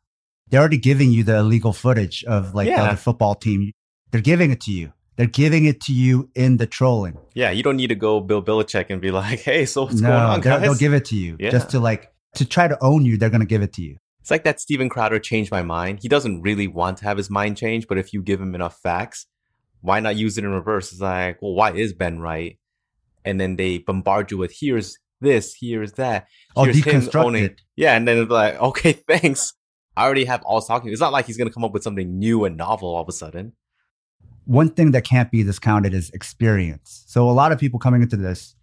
They're 0.49 0.61
already 0.61 0.79
giving 0.79 1.11
you 1.11 1.25
the 1.25 1.37
illegal 1.39 1.73
footage 1.73 2.25
of 2.25 2.55
like 2.55 2.69
the 2.69 2.75
other 2.75 2.97
football 2.97 3.35
team. 3.35 3.73
They're 4.11 4.21
giving 4.23 4.51
it 4.51 4.61
to 4.63 4.73
you. 4.73 4.93
They're 5.17 5.27
giving 5.27 5.65
it 5.65 5.81
to 5.83 5.93
you 5.93 6.31
in 6.35 6.59
the 6.59 6.67
trolling. 6.67 7.19
Yeah, 7.35 7.51
you 7.51 7.63
don't 7.65 7.77
need 7.77 7.89
to 7.89 7.97
go 7.97 8.21
Bill 8.21 8.43
Belichick 8.43 8.87
and 8.89 9.01
be 9.01 9.11
like, 9.11 9.41
hey, 9.41 9.67
so 9.67 9.83
what's 9.83 10.01
no, 10.01 10.09
going 10.09 10.21
on, 10.23 10.41
they'll- 10.41 10.53
guys? 10.55 10.63
they'll 10.63 10.75
give 10.77 10.95
it 10.95 11.05
to 11.07 11.17
you 11.17 11.37
Yeah. 11.41 11.51
just 11.51 11.71
to 11.71 11.81
like 11.81 12.13
to 12.37 12.45
try 12.45 12.69
to 12.69 12.79
own 12.83 13.05
you. 13.05 13.17
They're 13.19 13.29
gonna 13.31 13.45
give 13.45 13.63
it 13.63 13.73
to 13.75 13.83
you. 13.83 13.97
It's 14.21 14.31
like 14.31 14.45
that 14.45 14.61
Steven 14.61 14.89
Crowder 14.89 15.19
changed 15.19 15.51
my 15.51 15.63
mind. 15.63 15.99
He 16.03 16.09
doesn't 16.09 16.43
really 16.43 16.67
want 16.69 16.99
to 16.99 17.05
have 17.05 17.17
his 17.17 17.31
mind 17.31 17.57
changed, 17.57 17.89
but 17.89 17.99
if 17.99 18.13
you 18.13 18.23
give 18.23 18.41
him 18.41 18.55
enough 18.55 18.79
facts, 18.81 19.27
why 19.81 20.01
not 20.01 20.17
use 20.17 20.39
it 20.39 20.45
in 20.45 20.51
reverse? 20.51 20.93
It's 20.93 21.01
like, 21.01 21.41
well, 21.43 21.55
why 21.55 21.73
is 21.73 21.93
Ben 21.93 22.19
right? 22.21 22.59
and 23.25 23.39
then 23.39 23.57
they 23.57 23.77
bombard 23.79 24.31
you 24.31 24.39
with 24.39 24.55
here's 24.59 24.97
this, 25.21 25.55
here's 25.61 25.93
that. 25.95 26.29
Oh, 26.57 26.65
here's 26.65 26.83
him 26.83 27.03
deconstruct 27.03 27.25
owning- 27.25 27.45
it. 27.45 27.61
Yeah, 27.77 27.95
and 27.95 28.07
then 28.09 28.19
it's 28.19 28.31
like, 28.31 28.55
okay, 28.63 28.93
thanks. 28.93 29.53
I 29.97 30.05
already 30.05 30.25
have 30.25 30.43
all 30.45 30.63
talking. 30.63 30.91
It's 30.93 31.01
not 31.01 31.13
like 31.13 31.27
he's 31.27 31.37
gonna 31.37 31.51
come 31.51 31.65
up 31.65 31.73
with 31.73 31.83
something 31.83 32.19
new 32.19 32.45
and 32.45 32.57
novel 32.57 32.95
all 32.95 33.03
of 33.03 33.09
a 33.09 33.13
sudden. 33.13 33.53
One 34.47 34.71
thing 34.71 34.93
that 34.93 35.03
can't 35.05 35.31
be 35.31 35.43
discounted 35.43 35.93
is 35.93 36.09
experience. 36.11 37.05
So 37.07 37.29
a 37.29 37.33
lot 37.33 37.53
of 37.53 37.59
people 37.59 37.79
coming 37.79 38.01
into 38.01 38.17
this, 38.17 38.55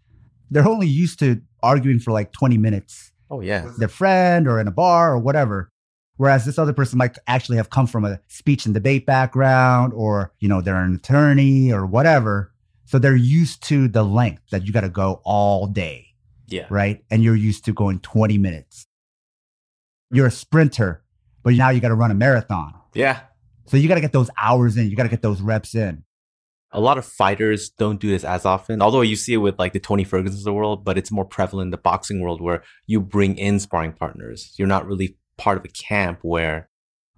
they're 0.50 0.68
only 0.68 0.88
used 0.88 1.20
to 1.20 1.42
arguing 1.62 2.00
for 2.00 2.12
like 2.12 2.32
20 2.32 2.58
minutes 2.58 3.12
Oh 3.30 3.42
yeah. 3.42 3.66
with 3.66 3.78
their 3.78 3.88
friend 3.90 4.48
or 4.48 4.60
in 4.60 4.68
a 4.68 4.72
bar 4.72 5.14
or 5.14 5.20
whatever. 5.20 5.70
Whereas 6.18 6.46
this 6.46 6.58
other 6.58 6.72
person 6.74 6.98
might 6.98 7.18
actually 7.28 7.58
have 7.58 7.70
come 7.70 7.88
from 7.88 8.06
a 8.06 8.20
speech 8.28 8.66
and 8.66 8.74
debate 8.74 9.06
background 9.06 9.94
or, 9.94 10.34
you 10.40 10.48
know, 10.48 10.62
they're 10.62 10.76
an 10.82 10.96
attorney 10.96 11.72
or 11.74 11.86
whatever. 11.86 12.54
So 12.86 13.00
they're 13.00 13.16
used 13.16 13.64
to 13.64 13.88
the 13.88 14.04
length 14.04 14.44
that 14.52 14.66
you 14.66 14.72
got 14.72 14.82
to 14.82 14.90
go 14.90 15.22
all 15.26 15.68
day, 15.68 16.08
Yeah. 16.48 16.68
right? 16.70 17.04
And 17.12 17.24
you're 17.24 17.36
used 17.36 17.66
to 17.66 17.74
going 17.74 18.00
20 18.00 18.38
minutes. 18.38 18.88
You're 20.12 20.28
a 20.28 20.32
sprinter, 20.32 21.04
but 21.44 21.54
now 21.56 21.70
you 21.70 21.82
got 21.82 21.90
to 21.90 21.96
run 21.96 22.12
a 22.12 22.16
marathon. 22.16 22.74
Yeah. 22.94 23.22
So 23.68 23.76
you 23.78 23.88
got 23.88 23.96
to 23.96 24.02
get 24.02 24.14
those 24.14 24.30
hours 24.40 24.78
in. 24.78 24.90
You 24.90 24.96
got 24.96 25.04
to 25.04 25.10
get 25.10 25.22
those 25.24 25.42
reps 25.42 25.76
in. 25.76 26.04
A 26.72 26.80
lot 26.80 26.98
of 26.98 27.06
fighters 27.06 27.70
don't 27.70 28.00
do 28.00 28.10
this 28.10 28.24
as 28.24 28.46
often, 28.46 28.82
although 28.82 29.02
you 29.02 29.16
see 29.16 29.34
it 29.34 29.38
with 29.38 29.58
like 29.58 29.74
the 29.74 29.80
Tony 29.80 30.04
Fergusons 30.06 30.40
of 30.40 30.44
the 30.44 30.54
world, 30.54 30.84
but 30.86 30.98
it's 30.98 31.12
more 31.12 31.24
prevalent 31.26 31.68
in 31.68 31.72
the 31.72 31.78
boxing 31.78 32.20
world 32.22 32.42
where 32.42 32.64
you 32.86 33.00
bring 33.00 33.38
in 33.38 33.60
sparring 33.60 33.94
partners. 33.94 34.54
You're 34.58 34.68
not 34.68 34.86
really 34.86 35.18
part 35.38 35.58
of 35.58 35.66
a 35.66 35.70
camp 35.70 36.20
where, 36.22 36.70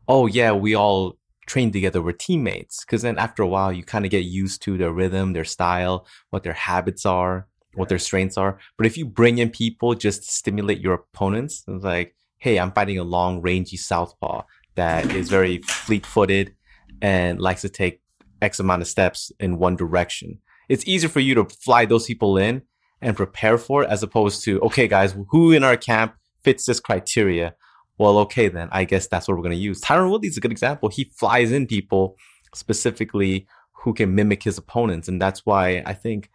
oh 0.07 0.25
yeah, 0.27 0.51
we 0.51 0.75
all 0.75 1.17
train 1.45 1.71
together, 1.71 2.01
we're 2.01 2.11
teammates. 2.11 2.83
Cause 2.83 3.01
then 3.01 3.17
after 3.17 3.41
a 3.41 3.47
while, 3.47 3.71
you 3.71 3.83
kind 3.83 4.05
of 4.05 4.11
get 4.11 4.25
used 4.25 4.61
to 4.63 4.77
their 4.77 4.91
rhythm, 4.91 5.33
their 5.33 5.45
style, 5.45 6.05
what 6.29 6.43
their 6.43 6.53
habits 6.53 7.05
are, 7.05 7.47
what 7.73 7.89
their 7.89 7.99
strengths 7.99 8.37
are. 8.37 8.59
But 8.77 8.85
if 8.85 8.97
you 8.97 9.05
bring 9.05 9.37
in 9.37 9.49
people 9.49 9.93
just 9.95 10.23
to 10.23 10.31
stimulate 10.31 10.81
your 10.81 10.95
opponents, 10.95 11.63
it's 11.67 11.83
like, 11.83 12.15
hey, 12.37 12.59
I'm 12.59 12.71
fighting 12.71 12.99
a 12.99 13.03
long, 13.03 13.41
rangy 13.41 13.77
southpaw 13.77 14.43
that 14.75 15.11
is 15.13 15.29
very 15.29 15.59
fleet 15.59 16.05
footed 16.05 16.53
and 17.01 17.39
likes 17.39 17.61
to 17.61 17.69
take 17.69 18.01
X 18.41 18.59
amount 18.59 18.81
of 18.81 18.87
steps 18.87 19.31
in 19.39 19.57
one 19.57 19.75
direction. 19.75 20.39
It's 20.69 20.87
easier 20.87 21.09
for 21.09 21.19
you 21.19 21.35
to 21.35 21.45
fly 21.45 21.85
those 21.85 22.05
people 22.05 22.37
in 22.37 22.61
and 23.01 23.15
prepare 23.15 23.57
for 23.57 23.83
it 23.83 23.89
as 23.89 24.03
opposed 24.03 24.43
to, 24.43 24.59
okay, 24.61 24.87
guys, 24.87 25.15
who 25.29 25.51
in 25.51 25.63
our 25.63 25.77
camp 25.77 26.15
fits 26.43 26.65
this 26.65 26.79
criteria? 26.79 27.55
Well, 27.97 28.19
okay, 28.19 28.47
then 28.47 28.69
I 28.71 28.83
guess 28.83 29.07
that's 29.07 29.27
what 29.27 29.35
we're 29.37 29.43
going 29.43 29.55
to 29.55 29.61
use. 29.61 29.81
Tyron 29.81 30.11
Woodley's 30.11 30.37
a 30.37 30.41
good 30.41 30.51
example. 30.51 30.89
He 30.89 31.11
flies 31.15 31.51
in 31.51 31.65
people 31.67 32.15
specifically 32.53 33.47
who 33.83 33.93
can 33.93 34.13
mimic 34.15 34.43
his 34.43 34.57
opponents. 34.57 35.07
And 35.07 35.21
that's 35.21 35.45
why 35.45 35.81
I 35.85 35.93
think 35.93 36.29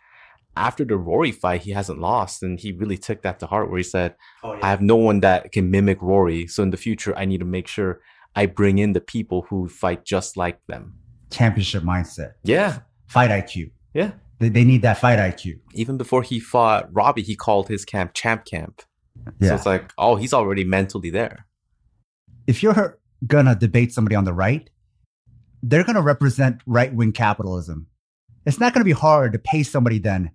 after 0.56 0.84
the 0.84 0.96
Rory 0.96 1.32
fight, 1.32 1.62
he 1.62 1.70
hasn't 1.72 2.00
lost. 2.00 2.42
And 2.42 2.58
he 2.58 2.72
really 2.72 2.98
took 2.98 3.22
that 3.22 3.38
to 3.40 3.46
heart 3.46 3.68
where 3.70 3.78
he 3.78 3.84
said, 3.84 4.14
oh, 4.42 4.58
I 4.62 4.68
have 4.70 4.80
no 4.80 4.96
one 4.96 5.20
that 5.20 5.52
can 5.52 5.70
mimic 5.70 6.00
Rory. 6.00 6.46
So 6.46 6.62
in 6.62 6.70
the 6.70 6.76
future, 6.76 7.16
I 7.16 7.24
need 7.24 7.38
to 7.38 7.44
make 7.44 7.68
sure 7.68 8.00
I 8.34 8.46
bring 8.46 8.78
in 8.78 8.92
the 8.92 9.00
people 9.00 9.42
who 9.48 9.68
fight 9.68 10.04
just 10.04 10.36
like 10.36 10.58
them. 10.66 10.94
Championship 11.30 11.82
mindset, 11.82 12.32
Yeah. 12.44 12.80
fight 13.08 13.30
IQ. 13.30 13.70
Yeah. 13.94 14.12
They, 14.38 14.48
they 14.48 14.64
need 14.64 14.82
that 14.82 14.98
fight 14.98 15.18
IQ. 15.18 15.60
even 15.74 15.96
before 15.96 16.22
he 16.22 16.40
fought 16.40 16.88
Robbie, 16.92 17.22
he 17.22 17.36
called 17.36 17.68
his 17.68 17.84
camp 17.84 18.12
Champ 18.14 18.44
Camp. 18.44 18.82
Yeah. 19.38 19.50
So 19.50 19.54
it's 19.54 19.66
like, 19.66 19.92
oh, 19.98 20.16
he's 20.16 20.32
already 20.32 20.64
mentally 20.64 21.10
there. 21.10 21.46
If 22.46 22.62
you're 22.62 22.98
gonna 23.26 23.54
debate 23.54 23.92
somebody 23.92 24.16
on 24.16 24.24
the 24.24 24.32
right, 24.32 24.68
they're 25.62 25.84
gonna 25.84 26.02
represent 26.02 26.60
right 26.66 26.92
wing 26.92 27.12
capitalism. 27.12 27.86
It's 28.44 28.58
not 28.58 28.72
gonna 28.74 28.84
be 28.84 28.92
hard 28.92 29.32
to 29.32 29.38
pay 29.38 29.62
somebody 29.62 29.98
then 29.98 30.30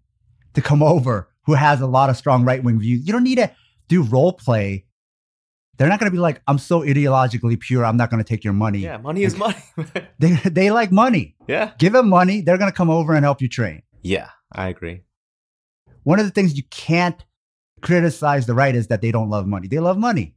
to 0.54 0.62
come 0.62 0.82
over 0.82 1.30
who 1.46 1.54
has 1.54 1.82
a 1.82 1.88
lot 1.88 2.10
of 2.10 2.18
strong 2.18 2.46
right 2.46 2.64
wing 2.64 2.80
views. 2.80 3.06
You 3.06 3.14
don't 3.14 3.24
need 3.24 3.36
to 3.38 3.52
do 3.88 4.04
role 4.04 4.34
play. 4.34 4.86
They're 5.78 5.90
not 5.90 6.00
gonna 6.00 6.12
be 6.12 6.18
like, 6.18 6.42
I'm 6.48 6.58
so 6.58 6.82
ideologically 6.82 7.60
pure, 7.60 7.86
I'm 7.86 7.98
not 7.98 8.10
gonna 8.10 8.24
take 8.24 8.44
your 8.44 8.54
money. 8.54 8.80
Yeah, 8.80 8.98
money 8.98 9.24
is 9.24 9.38
money. 9.38 9.56
They, 10.20 10.32
they 10.46 10.72
like 10.72 10.92
money. 10.92 11.36
yeah. 11.48 11.72
Give 11.78 11.94
them 11.94 12.10
money, 12.10 12.42
they're 12.42 12.58
gonna 12.58 12.72
come 12.72 12.90
over 12.90 13.14
and 13.14 13.24
help 13.24 13.42
you 13.42 13.50
train. 13.50 13.84
Yeah, 14.02 14.30
I 14.52 14.70
agree. 14.70 15.02
One 16.04 16.20
of 16.20 16.26
the 16.26 16.32
things 16.32 16.56
you 16.56 16.64
can't 16.72 17.24
criticize 17.82 18.48
the 18.48 18.54
right 18.54 18.74
is 18.74 18.88
that 18.88 19.02
they 19.02 19.12
don't 19.12 19.30
love 19.30 19.46
money. 19.46 19.68
They 19.68 19.80
love 19.80 19.98
money. 19.98 20.36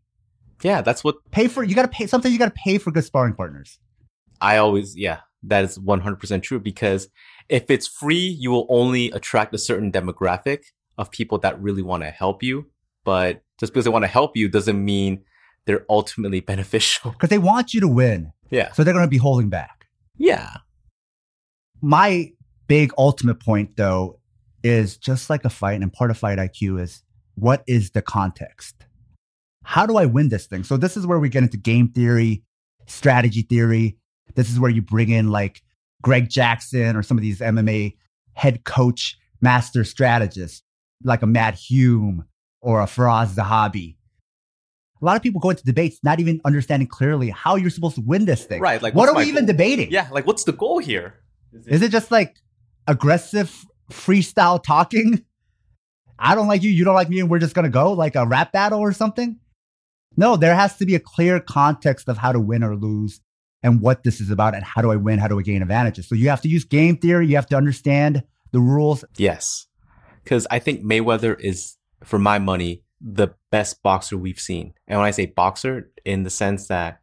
Yeah, 0.63 0.83
that's 0.83 1.03
what 1.03 1.17
Pay 1.31 1.49
for 1.49 1.63
you 1.65 1.75
gotta 1.75 1.89
pay 1.89 2.07
sometimes 2.07 2.33
you 2.33 2.39
gotta 2.39 2.53
pay 2.53 2.79
for 2.79 2.91
good 2.91 3.05
sparring 3.05 3.35
partners. 3.35 3.79
I 4.41 4.57
always, 4.57 4.97
yeah, 4.97 5.21
that 5.43 5.65
is 5.65 5.79
100% 5.79 6.43
true 6.43 6.61
because 6.61 7.09
if 7.49 7.71
it's 7.71 7.87
free, 7.87 8.27
you 8.39 8.51
will 8.51 8.67
only 8.69 9.11
attract 9.11 9.55
a 9.55 9.59
certain 9.59 9.93
demographic 9.93 10.61
of 10.97 11.11
people 11.11 11.39
that 11.39 11.61
really 11.61 11.83
want 11.83 12.03
to 12.03 12.11
help 12.11 12.43
you. 12.43 12.67
But 13.05 13.43
just 13.59 13.73
because 13.73 13.85
they 13.85 13.91
want 13.91 14.05
to 14.05 14.09
help 14.09 14.37
you 14.37 14.49
doesn't 14.49 14.83
mean 14.83 15.23
they're 15.67 15.85
ultimately 15.89 16.41
beneficial. 16.53 17.13
Because 17.13 17.29
they 17.29 17.39
want 17.39 17.75
you 17.75 17.81
to 17.81 17.89
win. 17.89 18.33
Yeah. 18.51 18.73
So 18.73 18.83
they're 18.85 18.95
gonna 18.95 19.09
be 19.09 19.19
holding 19.19 19.49
back. 19.51 19.87
Yeah. 20.19 20.57
my 21.81 22.33
big 22.67 22.93
ultimate 22.99 23.41
point 23.41 23.77
though 23.77 24.21
is 24.63 24.97
just 24.97 25.31
like 25.31 25.45
a 25.45 25.51
fight 25.51 25.81
and 25.81 25.93
part 25.93 26.11
of 26.11 26.19
fight 26.19 26.39
IQ 26.39 26.81
is 26.81 27.03
what 27.35 27.65
is 27.67 27.91
the 27.93 28.03
context? 28.03 28.85
How 29.71 29.87
do 29.87 29.99
I 29.99 30.07
win 30.07 30.31
this 30.31 30.49
thing? 30.49 30.65
So 30.65 30.77
this 30.77 30.97
is 30.97 31.07
where 31.07 31.21
we 31.21 31.29
get 31.29 31.45
into 31.45 31.57
game 31.57 31.91
theory, 31.91 32.43
strategy 32.89 33.43
theory. 33.43 33.99
This 34.35 34.51
is 34.51 34.59
where 34.59 34.69
you 34.69 34.83
bring 34.83 35.11
in 35.11 35.31
like 35.31 35.63
Greg 36.03 36.29
Jackson 36.29 36.97
or 36.97 37.05
some 37.05 37.17
of 37.17 37.23
these 37.23 37.39
MMA 37.39 37.95
head 38.33 38.65
coach 38.65 39.17
master 39.41 39.85
strategists 39.85 40.65
like 41.05 41.23
a 41.23 41.27
Matt 41.29 41.55
Hume 41.55 42.25
or 42.61 42.81
a 42.81 42.87
Firas 42.87 43.37
Zahabi. 43.37 43.95
A 45.01 45.05
lot 45.05 45.15
of 45.15 45.23
people 45.23 45.41
go 45.41 45.51
into 45.51 45.63
debates 45.63 46.01
not 46.03 46.19
even 46.19 46.41
understanding 46.45 46.89
clearly 46.89 47.31
how 47.31 47.55
you're 47.55 47.71
supposed 47.71 47.95
to 47.95 48.03
win 48.03 48.25
this 48.25 48.45
thing. 48.45 48.61
Right. 48.61 48.83
Like, 48.83 48.97
what 48.97 49.09
are 49.09 49.15
we 49.15 49.23
my 49.23 49.29
even 49.29 49.47
debating? 49.47 49.93
Yeah. 49.93 50.09
Like, 50.11 50.27
what's 50.27 50.43
the 50.43 50.53
goal 50.53 50.81
here? 50.81 51.15
Is 51.67 51.81
it 51.81 51.93
just 51.93 52.11
like 52.11 52.39
aggressive 52.89 53.65
freestyle 53.89 54.61
talking? 54.61 55.25
I 56.19 56.35
don't 56.35 56.49
like 56.49 56.65
you, 56.65 56.71
you 56.71 56.85
don't 56.85 56.97
like 56.97 57.09
me, 57.09 57.21
and 57.21 57.31
we're 57.31 57.39
just 57.39 57.55
gonna 57.55 57.69
go 57.69 57.93
like 57.93 58.17
a 58.17 58.27
rap 58.27 58.51
battle 58.51 58.81
or 58.81 58.93
something? 58.93 59.39
No, 60.17 60.37
there 60.37 60.55
has 60.55 60.77
to 60.79 60.87
be 60.87 60.95
a 60.95 61.01
clear 61.01 61.41
context 61.41 62.09
of 62.09 62.19
how 62.19 62.33
to 62.33 62.41
win 62.41 62.63
or 62.63 62.77
lose 62.77 63.21
and 63.63 63.81
what 63.81 64.03
this 64.03 64.21
is 64.21 64.31
about 64.31 64.55
and 64.55 64.65
how 64.65 64.83
do 64.83 64.91
I 64.91 64.97
win, 64.97 65.19
how 65.19 65.29
do 65.29 65.39
I 65.39 65.43
gain 65.43 65.63
advantages. 65.63 66.09
So 66.09 66.15
you 66.15 66.29
have 66.29 66.41
to 66.43 66.49
use 66.49 66.65
game 66.65 66.97
theory, 66.97 67.27
you 67.27 67.37
have 67.37 67.47
to 67.47 67.57
understand 67.57 68.23
the 68.53 68.61
rules. 68.61 69.05
Yes. 69.17 69.67
Because 70.25 70.47
I 70.51 70.59
think 70.59 70.83
Mayweather 70.83 71.39
is, 71.41 71.77
for 72.05 72.19
my 72.19 72.39
money, 72.39 72.83
the 73.01 73.29
best 73.51 73.83
boxer 73.83 74.17
we've 74.17 74.41
seen. 74.41 74.75
And 74.87 74.99
when 74.99 75.07
I 75.07 75.11
say 75.11 75.27
boxer, 75.27 75.91
in 76.05 76.23
the 76.25 76.31
sense 76.31 76.69
that 76.69 77.01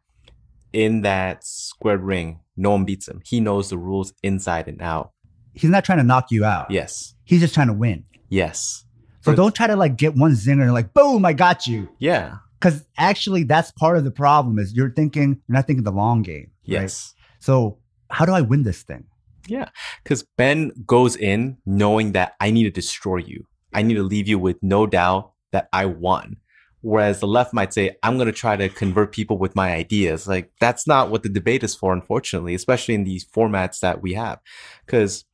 in 0.72 1.02
that 1.02 1.44
squared 1.44 2.02
ring, 2.02 2.40
no 2.56 2.70
one 2.70 2.84
beats 2.84 3.08
him. 3.08 3.20
He 3.24 3.40
knows 3.40 3.70
the 3.70 3.78
rules 3.78 4.12
inside 4.22 4.68
and 4.68 4.82
out. 4.82 5.12
He's 5.54 5.70
not 5.70 5.84
trying 5.84 5.98
to 5.98 6.04
knock 6.04 6.30
you 6.30 6.44
out. 6.44 6.70
Yes. 6.70 7.14
He's 7.24 7.40
just 7.40 7.54
trying 7.54 7.66
to 7.68 7.72
win. 7.72 8.04
Yes. 8.28 8.84
So 9.22 9.32
For- 9.32 9.36
don't 9.36 9.54
try 9.54 9.66
to 9.66 9.76
like 9.76 9.96
get 9.96 10.14
one 10.14 10.32
zinger 10.32 10.62
and 10.62 10.72
like, 10.72 10.92
boom, 10.92 11.24
I 11.24 11.32
got 11.32 11.66
you. 11.66 11.88
Yeah. 11.98 12.36
Because 12.60 12.84
actually 12.96 13.44
that's 13.44 13.70
part 13.72 13.96
of 13.98 14.04
the 14.04 14.10
problem 14.10 14.58
is 14.58 14.74
you're 14.74 14.90
thinking, 14.90 15.40
you're 15.46 15.54
not 15.54 15.66
thinking 15.66 15.84
the 15.84 15.92
long 15.92 16.22
game. 16.22 16.50
right? 16.66 16.82
Yes. 16.82 17.14
So 17.40 17.78
how 18.10 18.24
do 18.24 18.32
I 18.32 18.40
win 18.40 18.64
this 18.64 18.82
thing? 18.82 19.04
Yeah. 19.46 19.68
Because 20.02 20.24
Ben 20.36 20.72
goes 20.86 21.16
in 21.16 21.58
knowing 21.64 22.12
that 22.12 22.34
I 22.40 22.50
need 22.50 22.64
to 22.64 22.70
destroy 22.70 23.18
you. 23.18 23.46
I 23.72 23.82
need 23.82 23.94
to 23.94 24.02
leave 24.02 24.28
you 24.28 24.38
with 24.38 24.56
no 24.62 24.86
doubt 24.86 25.32
that 25.52 25.68
I 25.72 25.86
won. 25.86 26.36
Whereas 26.80 27.20
the 27.20 27.26
left 27.26 27.52
might 27.52 27.74
say, 27.74 27.96
I'm 28.02 28.16
going 28.16 28.26
to 28.26 28.32
try 28.32 28.56
to 28.56 28.68
convert 28.68 29.12
people 29.12 29.36
with 29.36 29.56
my 29.56 29.72
ideas. 29.72 30.28
Like, 30.28 30.52
that's 30.60 30.86
not 30.86 31.10
what 31.10 31.22
the 31.22 31.28
debate 31.28 31.64
is 31.64 31.74
for, 31.74 31.92
unfortunately, 31.92 32.54
especially 32.54 32.94
in 32.94 33.04
these 33.04 33.26
formats 33.26 33.80
that 33.80 34.00
we 34.00 34.14
have. 34.14 34.38
Because 34.86 35.24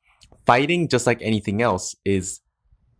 fighting, 0.46 0.88
just 0.88 1.06
like 1.06 1.20
anything 1.20 1.60
else, 1.60 1.94
is 2.04 2.40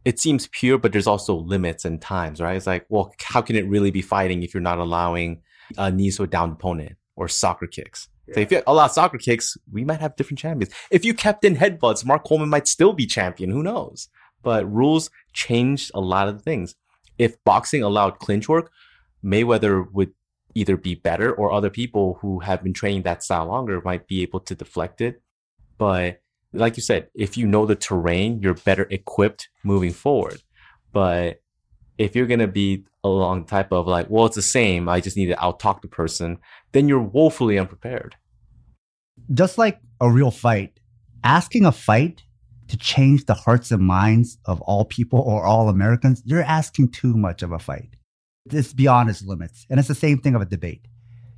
it 0.04 0.18
seems 0.20 0.48
pure, 0.48 0.78
but 0.78 0.92
there's 0.92 1.06
also 1.06 1.34
limits 1.34 1.84
and 1.84 2.00
times, 2.00 2.40
right? 2.40 2.56
It's 2.56 2.66
like, 2.66 2.86
well, 2.88 3.14
how 3.20 3.40
can 3.40 3.56
it 3.56 3.66
really 3.66 3.90
be 3.90 4.02
fighting 4.02 4.42
if 4.42 4.52
you're 4.52 4.60
not 4.60 4.78
allowing 4.78 5.42
a 5.78 5.90
knees 5.90 6.16
to 6.16 6.24
a 6.24 6.26
down 6.26 6.52
opponent 6.52 6.96
or 7.16 7.28
soccer 7.28 7.66
kicks? 7.66 8.08
So 8.32 8.40
if 8.40 8.50
you 8.50 8.62
allow 8.66 8.86
soccer 8.86 9.18
kicks, 9.18 9.56
we 9.70 9.84
might 9.84 10.00
have 10.00 10.16
different 10.16 10.38
champions. 10.38 10.74
If 10.90 11.04
you 11.04 11.12
kept 11.12 11.44
in 11.44 11.56
headbutts, 11.56 12.06
Mark 12.06 12.24
Coleman 12.24 12.48
might 12.48 12.66
still 12.66 12.94
be 12.94 13.06
champion. 13.06 13.50
Who 13.50 13.62
knows? 13.62 14.08
But 14.42 14.70
rules 14.70 15.10
changed 15.34 15.90
a 15.94 16.00
lot 16.00 16.28
of 16.28 16.42
things. 16.42 16.74
If 17.18 17.42
boxing 17.44 17.82
allowed 17.82 18.18
clinch 18.18 18.48
work, 18.48 18.72
Mayweather 19.22 19.90
would 19.92 20.12
either 20.54 20.76
be 20.76 20.94
better 20.94 21.34
or 21.34 21.52
other 21.52 21.70
people 21.70 22.18
who 22.20 22.40
have 22.40 22.62
been 22.62 22.72
training 22.72 23.02
that 23.02 23.22
style 23.22 23.46
longer 23.46 23.80
might 23.84 24.06
be 24.06 24.22
able 24.22 24.40
to 24.40 24.54
deflect 24.54 25.00
it. 25.00 25.22
But 25.76 26.22
like 26.54 26.76
you 26.76 26.82
said, 26.82 27.08
if 27.14 27.36
you 27.36 27.46
know 27.46 27.66
the 27.66 27.76
terrain, 27.76 28.40
you're 28.40 28.54
better 28.54 28.84
equipped 28.90 29.48
moving 29.64 29.92
forward. 29.92 30.42
But 30.92 31.42
if 31.98 32.16
you're 32.16 32.26
gonna 32.26 32.46
be 32.48 32.84
along 33.02 33.44
type 33.46 33.72
of 33.72 33.86
like, 33.86 34.08
well, 34.08 34.26
it's 34.26 34.36
the 34.36 34.42
same, 34.42 34.88
I 34.88 35.00
just 35.00 35.16
need 35.16 35.26
to 35.26 35.44
out 35.44 35.60
talk 35.60 35.82
the 35.82 35.88
person, 35.88 36.38
then 36.72 36.88
you're 36.88 37.00
woefully 37.00 37.58
unprepared. 37.58 38.16
just 39.32 39.58
like 39.58 39.80
a 40.00 40.10
real 40.10 40.30
fight, 40.30 40.80
asking 41.22 41.64
a 41.64 41.72
fight 41.72 42.22
to 42.68 42.76
change 42.76 43.26
the 43.26 43.34
hearts 43.34 43.70
and 43.70 43.82
minds 43.82 44.38
of 44.46 44.60
all 44.62 44.84
people 44.84 45.20
or 45.20 45.44
all 45.44 45.68
Americans, 45.68 46.22
you're 46.24 46.42
asking 46.42 46.90
too 46.90 47.16
much 47.16 47.42
of 47.42 47.52
a 47.52 47.58
fight. 47.58 47.96
It's 48.50 48.72
beyond 48.72 49.10
its 49.10 49.22
limits. 49.22 49.66
And 49.70 49.78
it's 49.78 49.88
the 49.88 49.94
same 49.94 50.18
thing 50.18 50.34
of 50.34 50.42
a 50.42 50.46
debate. 50.46 50.86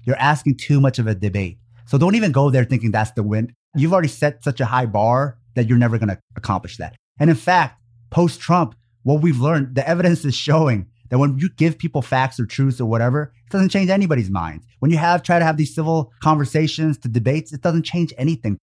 You're 0.04 0.16
asking 0.16 0.56
too 0.56 0.80
much 0.80 0.98
of 0.98 1.06
a 1.06 1.14
debate. 1.14 1.58
So 1.86 1.98
don't 1.98 2.14
even 2.14 2.32
go 2.32 2.50
there 2.50 2.64
thinking 2.64 2.90
that's 2.90 3.12
the 3.12 3.22
win. 3.22 3.54
You've 3.76 3.92
already 3.92 4.08
set 4.08 4.42
such 4.42 4.60
a 4.60 4.64
high 4.64 4.86
bar 4.86 5.38
that 5.54 5.68
you're 5.68 5.78
never 5.78 5.98
going 5.98 6.08
to 6.08 6.18
accomplish 6.36 6.76
that. 6.78 6.96
And 7.18 7.30
in 7.30 7.36
fact, 7.36 7.80
post 8.10 8.40
Trump, 8.40 8.74
what 9.02 9.22
we've 9.22 9.40
learned, 9.40 9.74
the 9.74 9.88
evidence 9.88 10.24
is 10.24 10.34
showing 10.34 10.86
that 11.10 11.18
when 11.18 11.38
you 11.38 11.48
give 11.56 11.78
people 11.78 12.02
facts 12.02 12.40
or 12.40 12.46
truths 12.46 12.80
or 12.80 12.86
whatever, 12.86 13.32
it 13.46 13.52
doesn't 13.52 13.68
change 13.68 13.90
anybody's 13.90 14.30
minds. 14.30 14.66
When 14.80 14.90
you 14.90 14.98
have 14.98 15.22
try 15.22 15.38
to 15.38 15.44
have 15.44 15.56
these 15.56 15.74
civil 15.74 16.12
conversations 16.20 16.98
to 16.98 17.08
debates, 17.08 17.52
it 17.52 17.62
doesn't 17.62 17.84
change 17.84 18.12
anything. 18.18 18.58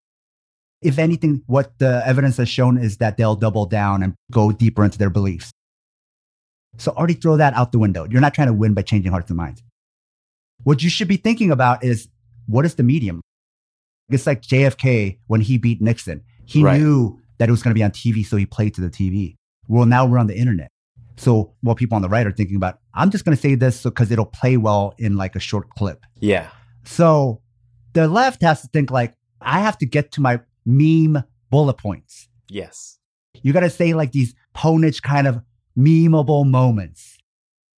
If 0.82 0.99
anything, 0.99 1.43
what 1.47 1.80
the 1.80 2.06
evidence 2.06 2.38
has 2.38 2.49
shown 2.49 2.78
is 2.78 2.97
that 2.97 3.15
they'll 3.15 3.36
double 3.36 3.65
down 3.65 4.04
and 4.04 4.15
go 4.32 4.52
deeper 4.52 4.84
into 4.84 4.97
their 4.97 5.10
beliefs. 5.10 5.52
So 6.78 6.91
already 6.91 7.13
throw 7.13 7.38
that 7.38 7.54
out 7.54 7.71
the 7.71 7.80
window. 7.80 8.06
You're 8.10 8.19
not 8.19 8.34
trying 8.34 8.47
to 8.47 8.54
win 8.54 8.73
by 8.73 8.82
changing 8.82 9.12
hearts 9.12 9.30
and 9.30 9.38
minds. 9.38 9.63
What 10.63 10.84
you 10.84 10.89
should 10.89 11.08
be 11.08 11.17
thinking 11.17 11.52
about 11.52 11.84
is 11.84 12.10
what 12.47 12.65
is 12.65 12.76
the 12.76 12.84
medium? 12.84 13.21
It's 14.09 14.27
like 14.27 14.41
JFK 14.41 15.19
when 15.27 15.41
he 15.41 15.57
beat 15.57 15.81
Nixon. 15.81 16.21
He 16.45 16.63
Right. 16.63 16.79
knew 16.79 17.19
that 17.37 17.47
it 17.49 17.51
was 17.51 17.63
going 17.63 17.71
to 17.71 17.77
be 17.79 17.83
on 17.83 17.91
TV, 17.91 18.23
so 18.25 18.37
he 18.37 18.45
played 18.45 18.73
to 18.75 18.81
the 18.81 18.89
TV. 18.89 19.35
Well, 19.67 19.85
now 19.85 20.05
we're 20.05 20.17
on 20.19 20.27
the 20.27 20.37
internet. 20.37 20.69
So 21.15 21.53
what 21.61 21.77
people 21.77 21.95
on 21.95 22.01
the 22.01 22.09
right 22.09 22.25
are 22.25 22.31
thinking 22.31 22.55
about, 22.55 22.79
I'm 22.93 23.09
just 23.11 23.23
going 23.23 23.35
to 23.35 23.41
say 23.41 23.55
this 23.55 23.83
because 23.83 24.11
it'll 24.11 24.25
play 24.25 24.57
well 24.57 24.93
in 24.97 25.15
like 25.15 25.35
a 25.35 25.39
short 25.39 25.69
clip. 25.71 26.03
Yeah. 26.19 26.49
So 26.85 27.41
the 27.93 28.07
left 28.07 28.41
has 28.41 28.61
to 28.61 28.67
think 28.67 28.91
like, 28.91 29.13
I 29.41 29.59
have 29.59 29.77
to 29.79 29.85
get 29.85 30.11
to 30.13 30.21
my 30.21 30.41
meme 30.65 31.23
bullet 31.49 31.75
points. 31.77 32.27
Yes. 32.49 32.97
You 33.41 33.53
got 33.53 33.61
to 33.61 33.69
say 33.69 33.93
like 33.93 34.11
these 34.11 34.33
ponage 34.55 35.01
kind 35.01 35.27
of 35.27 35.41
memeable 35.77 36.45
moments. 36.49 37.12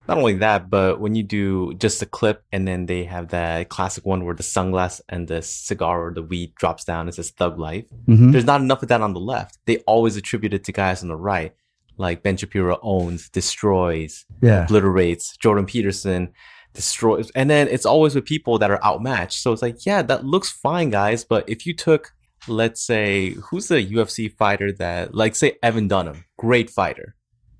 Not 0.07 0.17
only 0.17 0.35
that, 0.35 0.69
but 0.69 0.99
when 0.99 1.15
you 1.15 1.23
do 1.23 1.73
just 1.75 2.01
a 2.01 2.05
clip 2.05 2.43
and 2.51 2.67
then 2.67 2.85
they 2.85 3.05
have 3.05 3.29
that 3.29 3.69
classic 3.69 4.05
one 4.05 4.23
where 4.23 4.35
the 4.35 4.43
sunglass 4.43 5.01
and 5.09 5.27
the 5.27 5.41
cigar 5.41 6.05
or 6.07 6.13
the 6.13 6.21
weed 6.21 6.53
drops 6.55 6.83
down, 6.83 7.07
it 7.07 7.15
says 7.15 7.31
thug 7.31 7.57
life. 7.57 7.85
Mhm. 8.07 8.31
There's 8.31 8.45
not 8.45 8.61
enough 8.61 8.83
of 8.83 8.89
that 8.89 9.01
on 9.01 9.13
the 9.13 9.19
left. 9.19 9.57
They 9.65 9.77
always 9.87 10.15
attribute 10.17 10.53
it 10.53 10.63
to 10.65 10.71
guys 10.71 11.01
on 11.01 11.09
the 11.09 11.15
right, 11.15 11.53
like 11.97 12.21
Ben 12.23 12.37
Shapiro 12.37 12.77
owns, 12.83 13.29
destroys, 13.29 14.25
Yeah. 14.41 14.65
obliterates, 14.65 15.35
Jordan 15.37 15.65
Peterson 15.65 16.29
destroys. 16.73 17.31
And 17.35 17.49
then 17.49 17.67
it's 17.69 17.85
always 17.85 18.13
with 18.15 18.25
people 18.25 18.59
that 18.59 18.69
are 18.69 18.83
outmatched. 18.83 19.41
So 19.41 19.53
it's 19.53 19.61
like, 19.61 19.85
yeah, 19.85 20.01
that 20.03 20.25
looks 20.25 20.49
fine, 20.51 20.89
guys. 20.91 21.23
But 21.23 21.47
if 21.49 21.65
you 21.65 21.73
took, 21.73 22.11
let's 22.47 22.81
say, 22.85 23.29
who's 23.49 23.69
the 23.69 23.81
UFC 23.81 24.27
fighter 24.29 24.71
that, 24.73 25.15
like, 25.15 25.35
say, 25.35 25.53
Evan 25.63 25.87
Dunham, 25.87 26.25
great 26.37 26.69
fighter, 26.69 27.15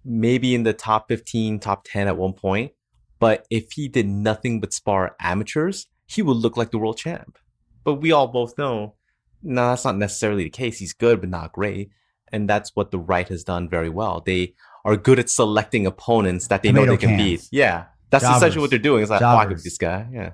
maybe 0.06 0.54
in 0.56 0.64
the 0.64 0.74
top 0.74 1.08
15, 1.10 1.60
top 1.60 1.84
10 1.86 2.08
at 2.08 2.16
one 2.18 2.34
point. 2.34 2.72
But 3.20 3.46
if 3.50 3.72
he 3.72 3.88
did 3.88 4.08
nothing 4.08 4.60
but 4.62 4.72
spar 4.74 5.16
amateurs, 5.20 5.88
he 6.06 6.22
would 6.22 6.38
look 6.38 6.56
like 6.58 6.72
the 6.72 6.78
world 6.78 6.98
champ. 6.98 7.38
But 7.84 7.96
we 7.96 8.12
all 8.12 8.28
both 8.28 8.58
know, 8.58 8.96
no, 9.42 9.70
that's 9.70 9.86
not 9.86 9.98
necessarily 9.98 10.44
the 10.44 10.50
case. 10.50 10.78
He's 10.80 10.94
good, 10.94 11.20
but 11.22 11.30
not 11.30 11.52
great. 11.54 11.90
And 12.32 12.50
that's 12.50 12.72
what 12.76 12.92
the 12.92 13.00
right 13.00 13.28
has 13.30 13.44
done 13.44 13.70
very 13.70 13.90
well. 13.90 14.22
They 14.26 14.54
are 14.84 14.96
good 14.98 15.20
at 15.20 15.30
selecting 15.30 15.86
opponents 15.86 16.48
that 16.48 16.62
they 16.64 16.72
know 16.72 16.82
Tomato 16.86 16.92
they 16.98 17.08
can 17.08 17.18
cans. 17.18 17.22
beat. 17.42 17.48
Yeah. 17.52 17.86
That's 18.12 18.24
Jobbers. 18.24 18.38
essentially 18.38 18.62
what 18.62 18.70
they're 18.70 18.80
doing. 18.80 19.02
It's 19.02 19.12
like, 19.12 19.22
oh, 19.22 19.26
I 19.38 19.46
could 19.46 19.58
beat 19.58 19.64
this 19.64 19.78
guy. 19.78 20.08
Yeah. 20.12 20.32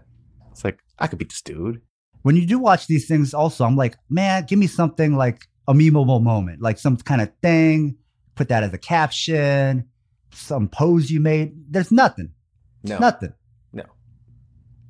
It's 0.52 0.64
like, 0.64 0.80
I 1.00 1.08
could 1.08 1.20
beat 1.20 1.30
this 1.30 1.42
dude. 1.42 1.82
when 2.24 2.36
you 2.36 2.46
do 2.46 2.60
watch 2.60 2.86
these 2.88 3.08
things 3.08 3.34
also 3.34 3.66
i'm 3.66 3.76
like 3.76 3.96
man 4.10 4.46
give 4.48 4.60
me 4.60 4.68
something 4.68 5.16
like 5.16 5.42
a 5.68 5.74
memeable 5.74 6.22
moment 6.22 6.62
like 6.62 6.78
some 6.78 6.96
kind 6.98 7.22
of 7.22 7.32
thing 7.42 7.98
put 8.36 8.50
that 8.50 8.64
as 8.64 8.74
a 8.74 8.78
caption 8.78 9.88
some 10.34 10.70
pose 10.70 11.10
you 11.12 11.20
made 11.20 11.54
there's 11.70 11.92
nothing 11.92 12.32
No. 12.84 12.98
nothing 13.00 13.34
No. 13.74 13.84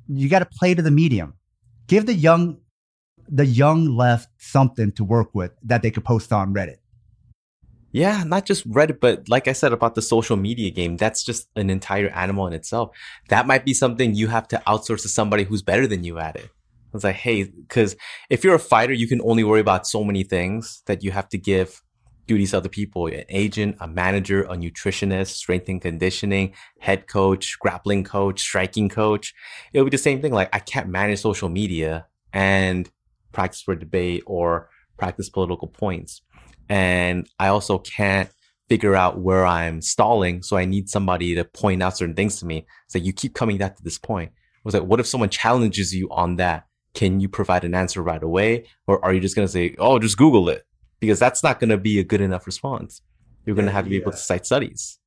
you 0.08 0.28
got 0.28 0.40
to 0.40 0.46
play 0.46 0.74
to 0.74 0.82
the 0.82 0.90
medium 0.90 1.34
give 1.88 2.06
the 2.06 2.14
young 2.14 2.58
the 3.28 3.46
young 3.46 3.86
left 3.96 4.28
something 4.38 4.92
to 4.92 5.04
work 5.04 5.34
with 5.34 5.52
that 5.64 5.82
they 5.82 5.90
could 5.90 6.04
post 6.04 6.32
on 6.32 6.52
reddit 6.54 6.76
Yeah, 7.94 8.24
not 8.24 8.46
just 8.46 8.64
Reddit, 8.70 9.00
but 9.00 9.28
like 9.28 9.46
I 9.48 9.52
said 9.52 9.72
about 9.74 9.94
the 9.94 10.00
social 10.02 10.36
media 10.38 10.70
game, 10.70 10.96
that's 10.96 11.22
just 11.22 11.48
an 11.56 11.68
entire 11.68 12.08
animal 12.08 12.46
in 12.46 12.54
itself. 12.54 12.88
That 13.28 13.46
might 13.46 13.66
be 13.66 13.74
something 13.74 14.14
you 14.14 14.28
have 14.28 14.48
to 14.48 14.62
outsource 14.66 15.02
to 15.02 15.08
somebody 15.10 15.44
who's 15.44 15.60
better 15.60 15.86
than 15.86 16.02
you 16.02 16.18
at 16.18 16.36
it. 16.36 16.48
It's 16.94 17.04
like, 17.04 17.16
hey, 17.16 17.44
because 17.44 17.94
if 18.30 18.44
you're 18.44 18.54
a 18.54 18.58
fighter, 18.74 18.94
you 18.94 19.06
can 19.06 19.20
only 19.22 19.44
worry 19.44 19.60
about 19.60 19.86
so 19.86 20.04
many 20.04 20.22
things 20.24 20.82
that 20.86 21.04
you 21.04 21.10
have 21.10 21.28
to 21.34 21.38
give 21.38 21.82
duties 22.26 22.52
to 22.52 22.58
other 22.58 22.68
people 22.68 23.06
an 23.06 23.24
agent, 23.28 23.76
a 23.80 23.88
manager, 23.88 24.42
a 24.44 24.56
nutritionist, 24.56 25.28
strength 25.28 25.68
and 25.68 25.80
conditioning, 25.80 26.54
head 26.80 27.08
coach, 27.08 27.58
grappling 27.58 28.04
coach, 28.04 28.40
striking 28.40 28.88
coach. 28.88 29.34
It'll 29.72 29.84
be 29.84 29.90
the 29.90 29.98
same 29.98 30.22
thing. 30.22 30.32
Like, 30.32 30.54
I 30.54 30.58
can't 30.58 30.88
manage 30.88 31.20
social 31.20 31.48
media 31.48 32.06
and 32.32 32.90
practice 33.32 33.62
for 33.62 33.74
debate 33.74 34.22
or 34.26 34.68
practice 34.96 35.28
political 35.28 35.68
points 35.68 36.22
and 36.72 37.28
I 37.38 37.48
also 37.48 37.78
can't 37.78 38.30
figure 38.68 38.96
out 38.96 39.20
where 39.20 39.44
I'm 39.44 39.82
stalling. 39.82 40.42
So 40.42 40.56
I 40.56 40.64
need 40.64 40.88
somebody 40.88 41.34
to 41.34 41.44
point 41.44 41.82
out 41.82 41.98
certain 41.98 42.14
things 42.14 42.38
to 42.40 42.46
me. 42.46 42.66
So 42.88 42.98
you 42.98 43.12
keep 43.12 43.34
coming 43.34 43.58
back 43.58 43.76
to 43.76 43.82
this 43.82 43.98
point. 43.98 44.30
I 44.32 44.60
was 44.64 44.72
like, 44.72 44.84
what 44.84 44.98
if 44.98 45.06
someone 45.06 45.28
challenges 45.28 45.94
you 45.94 46.08
on 46.10 46.36
that? 46.36 46.66
Can 46.94 47.20
you 47.20 47.28
provide 47.28 47.64
an 47.64 47.74
answer 47.74 48.02
right 48.02 48.22
away? 48.22 48.66
Or 48.86 49.04
are 49.04 49.12
you 49.12 49.20
just 49.20 49.36
going 49.36 49.46
to 49.46 49.52
say, 49.52 49.74
oh, 49.78 49.98
just 49.98 50.16
Google 50.16 50.48
it? 50.48 50.64
Because 51.02 51.18
that's 51.18 51.42
not 51.42 51.58
going 51.58 51.70
to 51.70 51.76
be 51.76 51.98
a 51.98 52.04
good 52.04 52.20
enough 52.20 52.46
response. 52.46 53.02
You're 53.44 53.56
going 53.56 53.66
to 53.66 53.72
have 53.72 53.84
to 53.84 53.90
be 53.90 53.96
able 53.96 54.12
to 54.12 54.16
cite 54.16 54.46
studies. 54.46 55.00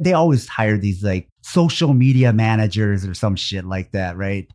they 0.00 0.14
always 0.14 0.48
hire 0.48 0.78
these 0.78 1.04
like 1.04 1.28
social 1.42 1.92
media 1.92 2.32
managers 2.32 3.04
or 3.04 3.14
some 3.14 3.36
shit 3.36 3.64
like 3.64 3.92
that, 3.92 4.16
right? 4.16 4.48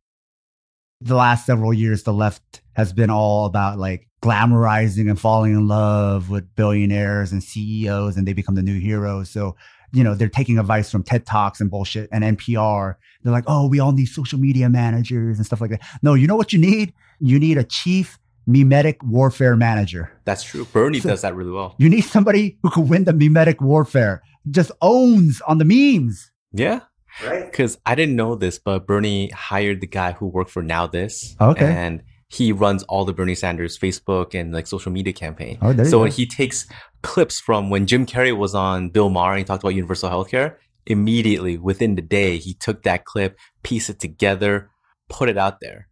The 1.02 1.16
last 1.16 1.46
several 1.46 1.74
years, 1.74 2.04
the 2.04 2.14
left 2.14 2.62
has 2.74 2.92
been 2.92 3.12
all 3.12 3.46
about 3.46 3.78
like 3.78 4.08
glamorizing 4.24 5.08
and 5.08 5.20
falling 5.20 5.54
in 5.54 5.68
love 5.68 6.30
with 6.32 6.54
billionaires 6.56 7.32
and 7.32 7.44
CEOs, 7.44 8.18
and 8.18 8.28
they 8.28 8.34
become 8.34 8.56
the 8.56 8.64
new 8.64 8.80
heroes. 8.80 9.30
So, 9.30 9.56
you 9.94 10.04
know, 10.04 10.16
they're 10.16 10.30
taking 10.30 10.58
advice 10.58 10.90
from 10.90 11.04
TED 11.04 11.28
Talks 11.28 11.62
and 11.62 11.70
bullshit 11.70 12.10
and 12.12 12.24
NPR. 12.24 12.96
They're 13.22 13.34
like, 13.34 13.44
oh, 13.48 13.68
we 13.68 13.80
all 13.80 13.92
need 13.92 14.08
social 14.08 14.40
media 14.40 14.68
managers 14.68 15.38
and 15.38 15.46
stuff 15.46 15.62
like 15.62 15.70
that. 15.70 15.82
No, 16.02 16.16
you 16.16 16.26
know 16.28 16.36
what 16.36 16.54
you 16.54 16.60
need? 16.60 16.94
You 17.20 17.40
need 17.40 17.58
a 17.58 17.64
chief 17.64 18.18
memetic 18.48 19.02
warfare 19.04 19.56
manager. 19.56 20.12
That's 20.26 20.44
true. 20.44 20.66
Bernie 20.66 21.00
So- 21.00 21.10
does 21.10 21.22
that 21.22 21.36
really 21.36 21.52
well. 21.52 21.76
You 21.80 21.90
need 21.90 22.02
somebody 22.02 22.58
who 22.64 22.70
can 22.70 22.88
win 22.88 23.06
the 23.06 23.14
memetic 23.14 23.62
warfare, 23.62 24.22
just 24.50 24.72
owns 24.82 25.42
on 25.48 25.58
the 25.58 25.66
memes. 25.66 26.32
Yeah. 26.54 26.82
Right. 27.26 27.50
Because 27.50 27.78
I 27.86 27.96
didn't 27.96 28.16
know 28.16 28.36
this, 28.36 28.60
but 28.60 28.86
Bernie 28.86 29.30
hired 29.30 29.82
the 29.82 29.88
guy 29.88 30.12
who 30.12 30.28
worked 30.28 30.52
for 30.52 30.62
NowThis. 30.62 31.40
Okay. 31.40 31.66
And 31.66 32.04
he 32.28 32.52
runs 32.52 32.84
all 32.84 33.06
the 33.06 33.14
Bernie 33.14 33.36
Sanders 33.36 33.78
Facebook 33.80 34.34
and 34.40 34.52
like 34.54 34.68
social 34.68 34.92
media 34.92 35.14
campaign. 35.14 35.58
Oh, 35.62 35.72
there 35.74 35.86
you 35.86 35.92
so 35.92 35.98
go. 36.00 36.04
when 36.04 36.12
he 36.12 36.26
takes 36.26 36.68
clips 37.04 37.40
from 37.40 37.70
when 37.70 37.86
Jim 37.88 38.06
Carrey 38.06 38.36
was 38.36 38.54
on 38.54 38.90
Bill 38.90 39.10
Maher 39.10 39.32
and 39.32 39.40
he 39.40 39.46
talked 39.46 39.64
about 39.64 39.76
universal 39.76 40.10
healthcare, 40.10 40.56
immediately 40.86 41.58
within 41.58 41.96
the 41.96 42.02
day, 42.02 42.38
he 42.38 42.54
took 42.54 42.84
that 42.84 43.06
clip, 43.06 43.38
pieced 43.64 43.90
it 43.90 44.00
together, 44.00 44.70
put 45.10 45.30
it 45.30 45.38
out 45.38 45.60
there. 45.62 45.88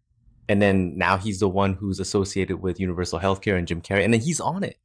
And 0.49 0.61
then 0.61 0.97
now 0.97 1.17
he's 1.17 1.39
the 1.39 1.49
one 1.49 1.73
who's 1.73 1.99
associated 1.99 2.61
with 2.61 2.79
universal 2.79 3.19
healthcare 3.19 3.57
and 3.57 3.67
Jim 3.67 3.81
Carrey. 3.81 4.03
And 4.03 4.13
then 4.13 4.21
he's 4.21 4.39
on 4.39 4.63
it. 4.63 4.77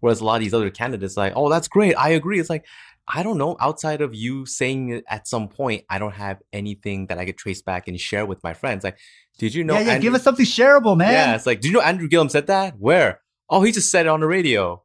Whereas 0.00 0.20
a 0.20 0.24
lot 0.24 0.36
of 0.36 0.40
these 0.40 0.54
other 0.54 0.70
candidates, 0.70 1.16
like, 1.16 1.32
oh, 1.36 1.48
that's 1.48 1.68
great. 1.68 1.94
I 1.94 2.10
agree. 2.10 2.40
It's 2.40 2.50
like, 2.50 2.66
I 3.06 3.22
don't 3.22 3.38
know. 3.38 3.56
Outside 3.60 4.00
of 4.00 4.14
you 4.14 4.46
saying 4.46 4.90
it 4.90 5.04
at 5.08 5.28
some 5.28 5.48
point, 5.48 5.84
I 5.88 5.98
don't 5.98 6.14
have 6.14 6.40
anything 6.52 7.06
that 7.06 7.18
I 7.18 7.24
could 7.24 7.36
trace 7.36 7.62
back 7.62 7.88
and 7.88 8.00
share 8.00 8.26
with 8.26 8.42
my 8.42 8.54
friends. 8.54 8.84
Like, 8.84 8.98
did 9.38 9.54
you 9.54 9.64
know? 9.64 9.74
yeah, 9.74 9.80
yeah. 9.80 9.92
Andrew- 9.92 10.02
give 10.10 10.14
us 10.14 10.22
something 10.22 10.46
shareable, 10.46 10.96
man. 10.96 11.12
yeah, 11.12 11.34
it's 11.34 11.46
like, 11.46 11.60
did 11.60 11.68
you 11.68 11.74
know 11.74 11.82
Andrew 11.82 12.08
Gillum 12.08 12.28
said 12.28 12.46
that? 12.48 12.74
Where? 12.78 13.20
Oh, 13.48 13.62
he 13.62 13.70
just 13.70 13.90
said 13.90 14.06
it 14.06 14.08
on 14.08 14.20
the 14.20 14.26
radio. 14.26 14.82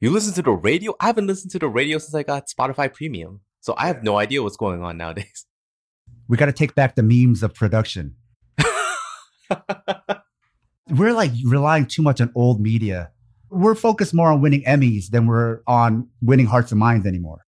You 0.00 0.10
listen 0.10 0.32
to 0.34 0.42
the 0.42 0.52
radio? 0.52 0.94
I 0.98 1.06
haven't 1.06 1.26
listened 1.26 1.50
to 1.52 1.58
the 1.58 1.68
radio 1.68 1.98
since 1.98 2.14
I 2.14 2.22
got 2.22 2.48
Spotify 2.48 2.92
Premium. 2.92 3.40
So 3.60 3.74
I 3.76 3.86
have 3.88 4.02
no 4.02 4.16
idea 4.16 4.42
what's 4.42 4.56
going 4.56 4.82
on 4.82 4.96
nowadays. 4.96 5.44
We 6.28 6.36
got 6.36 6.46
to 6.46 6.52
take 6.52 6.74
back 6.74 6.94
the 6.94 7.02
memes 7.02 7.42
of 7.42 7.54
production. 7.54 8.14
We're 10.90 11.12
like 11.12 11.30
relying 11.44 11.86
too 11.86 12.02
much 12.02 12.20
on 12.20 12.32
old 12.34 12.60
media. 12.60 13.10
We're 13.50 13.74
focused 13.74 14.14
more 14.14 14.30
on 14.30 14.40
winning 14.40 14.62
Emmys 14.64 15.10
than 15.10 15.26
we're 15.26 15.60
on 15.66 16.08
winning 16.20 16.46
hearts 16.46 16.72
and 16.72 16.78
minds 16.78 17.06
anymore. 17.06 17.44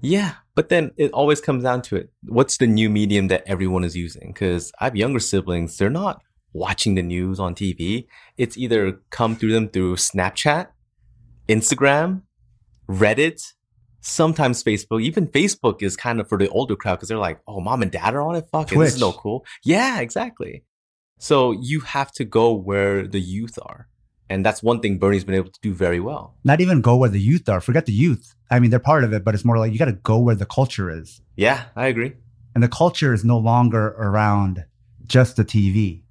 yeah, 0.00 0.34
but 0.54 0.68
then 0.68 0.92
it 0.96 1.10
always 1.12 1.40
comes 1.40 1.62
down 1.62 1.82
to 1.82 1.96
it. 1.96 2.10
What's 2.24 2.56
the 2.58 2.66
new 2.66 2.88
medium 2.88 3.28
that 3.28 3.42
everyone 3.46 3.84
is 3.84 3.96
using? 3.96 4.32
Because 4.32 4.70
I 4.80 4.84
have 4.84 4.96
younger 4.96 5.18
siblings, 5.20 5.76
they're 5.76 5.90
not 5.90 6.22
watching 6.52 6.94
the 6.94 7.02
news 7.02 7.40
on 7.40 7.54
TV. 7.54 8.06
It's 8.36 8.56
either 8.56 9.00
come 9.10 9.34
through 9.36 9.52
them 9.52 9.68
through 9.68 9.96
Snapchat, 9.96 10.68
Instagram, 11.48 12.22
Reddit, 12.88 13.42
sometimes 14.00 14.62
Facebook. 14.62 15.02
Even 15.02 15.26
Facebook 15.26 15.82
is 15.82 15.96
kind 15.96 16.20
of 16.20 16.28
for 16.28 16.38
the 16.38 16.48
older 16.50 16.76
crowd 16.76 16.96
because 16.96 17.08
they're 17.08 17.18
like, 17.18 17.40
oh, 17.48 17.60
mom 17.60 17.82
and 17.82 17.90
dad 17.90 18.14
are 18.14 18.22
on 18.22 18.36
it? 18.36 18.46
Fuck 18.52 18.72
it, 18.72 18.78
this 18.78 18.94
is 18.94 19.00
no 19.00 19.12
cool. 19.12 19.44
Yeah, 19.64 20.00
exactly. 20.00 20.64
So 21.18 21.52
you 21.52 21.80
have 21.80 22.12
to 22.12 22.24
go 22.24 22.52
where 22.52 23.06
the 23.06 23.20
youth 23.20 23.58
are. 23.62 23.88
And 24.30 24.44
that's 24.44 24.62
one 24.62 24.80
thing 24.80 24.98
Bernie's 24.98 25.24
been 25.24 25.34
able 25.34 25.50
to 25.50 25.60
do 25.60 25.74
very 25.74 26.00
well. 26.00 26.34
Not 26.44 26.60
even 26.60 26.80
go 26.80 26.96
where 26.96 27.10
the 27.10 27.20
youth 27.20 27.48
are. 27.48 27.60
Forget 27.60 27.86
the 27.86 27.92
youth. 27.92 28.34
I 28.50 28.58
mean, 28.58 28.70
they're 28.70 28.80
part 28.80 29.04
of 29.04 29.12
it, 29.12 29.24
but 29.24 29.34
it's 29.34 29.44
more 29.44 29.58
like 29.58 29.72
you 29.72 29.78
got 29.78 29.84
to 29.86 29.92
go 29.92 30.18
where 30.18 30.34
the 30.34 30.46
culture 30.46 30.90
is. 30.90 31.20
Yeah, 31.36 31.64
I 31.76 31.86
agree. 31.86 32.14
And 32.54 32.62
the 32.62 32.68
culture 32.68 33.12
is 33.12 33.24
no 33.24 33.38
longer 33.38 33.88
around 33.88 34.64
just 35.06 35.36
the 35.36 35.44
TV 35.44 36.02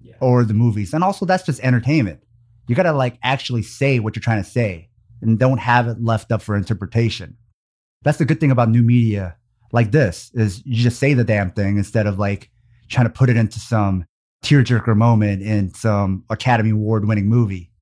yeah. 0.00 0.14
or 0.20 0.44
the 0.44 0.54
movies. 0.54 0.94
And 0.94 1.02
also, 1.02 1.26
that's 1.26 1.44
just 1.44 1.60
entertainment. 1.60 2.20
You 2.68 2.74
got 2.76 2.84
to 2.84 2.92
like 2.92 3.18
actually 3.22 3.62
say 3.62 3.98
what 3.98 4.14
you're 4.14 4.22
trying 4.22 4.42
to 4.42 4.48
say 4.48 4.88
and 5.20 5.38
don't 5.38 5.58
have 5.58 5.88
it 5.88 6.02
left 6.02 6.30
up 6.30 6.42
for 6.42 6.56
interpretation. 6.56 7.36
That's 8.02 8.18
the 8.18 8.24
good 8.24 8.40
thing 8.40 8.50
about 8.50 8.68
new 8.68 8.82
media 8.82 9.36
like 9.72 9.90
this 9.90 10.30
is 10.34 10.64
you 10.64 10.82
just 10.82 10.98
say 10.98 11.14
the 11.14 11.24
damn 11.24 11.50
thing 11.50 11.76
instead 11.76 12.06
of 12.06 12.18
like 12.18 12.50
trying 12.88 13.06
to 13.06 13.12
put 13.12 13.28
it 13.28 13.36
into 13.36 13.58
some 13.58 14.04
tearjerker 14.46 14.96
moment 14.96 15.42
in 15.42 15.74
some 15.74 16.24
Academy 16.30 16.70
Award 16.70 17.06
winning 17.08 17.26
movie. 17.26 17.72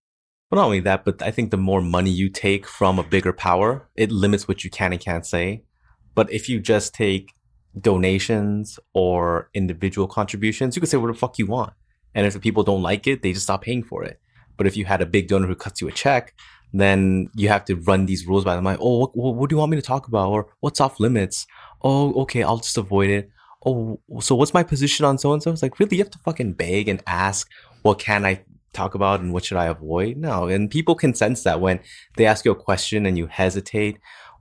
Well, 0.51 0.63
not 0.63 0.67
only 0.67 0.81
that, 0.81 1.05
but 1.05 1.21
I 1.21 1.31
think 1.31 1.51
the 1.51 1.59
more 1.59 1.83
money 1.83 2.11
you 2.11 2.31
take 2.31 2.67
from 2.67 2.99
a 2.99 3.03
bigger 3.03 3.35
power, 3.35 3.89
it 3.97 4.11
limits 4.11 4.49
what 4.49 4.65
you 4.65 4.71
can 4.71 4.93
and 4.93 5.01
can't 5.01 5.27
say. 5.27 5.65
But 6.15 6.33
if 6.33 6.49
you 6.49 6.61
just 6.61 6.95
take 6.95 7.33
donations 7.79 8.79
or 8.95 9.51
individual 9.53 10.07
contributions, 10.07 10.75
you 10.75 10.81
can 10.81 10.89
say 10.89 10.97
what 10.97 11.09
the 11.09 11.15
fuck 11.15 11.39
you 11.39 11.47
want. 11.47 11.75
And 12.15 12.27
if 12.27 12.33
the 12.33 12.41
people 12.41 12.63
don't 12.63 12.83
like 12.83 13.07
it, 13.07 13.21
they 13.21 13.33
just 13.33 13.45
stop 13.45 13.63
paying 13.63 13.83
for 13.83 14.03
it. 14.03 14.19
But 14.57 14.67
if 14.67 14.75
you 14.75 14.87
had 14.87 15.03
a 15.03 15.07
big 15.07 15.29
donor 15.29 15.49
who 15.49 15.57
cuts 15.57 15.83
you 15.83 15.89
a 15.89 15.93
check, 15.93 16.33
then 16.73 17.29
you 17.35 17.49
have 17.49 17.65
to 17.67 17.77
run 17.77 18.07
these 18.07 18.27
rules 18.27 18.45
by 18.45 18.57
them. 18.57 18.65
Like, 18.65 18.79
oh, 18.81 19.11
what, 19.13 19.35
what 19.37 19.51
do 19.51 19.55
you 19.55 19.59
want 19.59 19.71
me 19.71 19.77
to 19.77 19.83
talk 19.83 20.09
about? 20.09 20.31
Or 20.31 20.47
what's 20.61 20.81
off 20.81 20.99
limits? 20.99 21.47
Oh, 21.83 22.23
okay, 22.23 22.43
I'll 22.43 22.59
just 22.59 22.79
avoid 22.79 23.11
it. 23.11 23.29
Oh, 23.65 24.01
so 24.21 24.35
what's 24.35 24.55
my 24.55 24.63
position 24.63 25.05
on 25.05 25.19
so 25.19 25.33
and 25.33 25.43
so? 25.43 25.51
It's 25.51 25.63
like, 25.63 25.79
really, 25.79 25.97
you 25.97 26.03
have 26.03 26.11
to 26.11 26.19
fucking 26.19 26.53
beg 26.55 26.89
and 26.89 27.03
ask, 27.07 27.49
what 27.83 27.99
can 27.99 28.25
I 28.25 28.45
talk 28.73 28.95
about 28.95 29.21
and 29.21 29.33
what 29.33 29.45
should 29.45 29.57
I 29.57 29.67
avoid? 29.67 30.17
No. 30.17 30.49
And 30.49 30.71
people 30.71 30.95
can 30.95 31.15
sense 31.15 31.45
that 31.45 31.61
when 31.61 31.81
they 32.17 32.27
ask 32.27 32.45
you 32.45 32.51
a 32.51 32.57
question 32.57 33.07
and 33.07 33.17
you 33.17 33.27
hesitate 33.27 33.99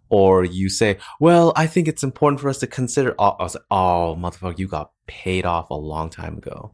or 0.09 0.43
you 0.43 0.69
say, 0.69 0.97
well, 1.19 1.53
I 1.55 1.67
think 1.67 1.87
it's 1.87 2.03
important 2.03 2.41
for 2.41 2.49
us 2.49 2.59
to 2.59 2.67
consider. 2.67 3.15
Oh, 3.17 3.35
I 3.39 3.43
was 3.43 3.55
like, 3.55 3.63
oh, 3.71 4.17
motherfucker, 4.19 4.59
you 4.59 4.67
got 4.67 4.91
paid 5.07 5.45
off 5.45 5.69
a 5.69 5.75
long 5.75 6.09
time 6.09 6.37
ago. 6.37 6.73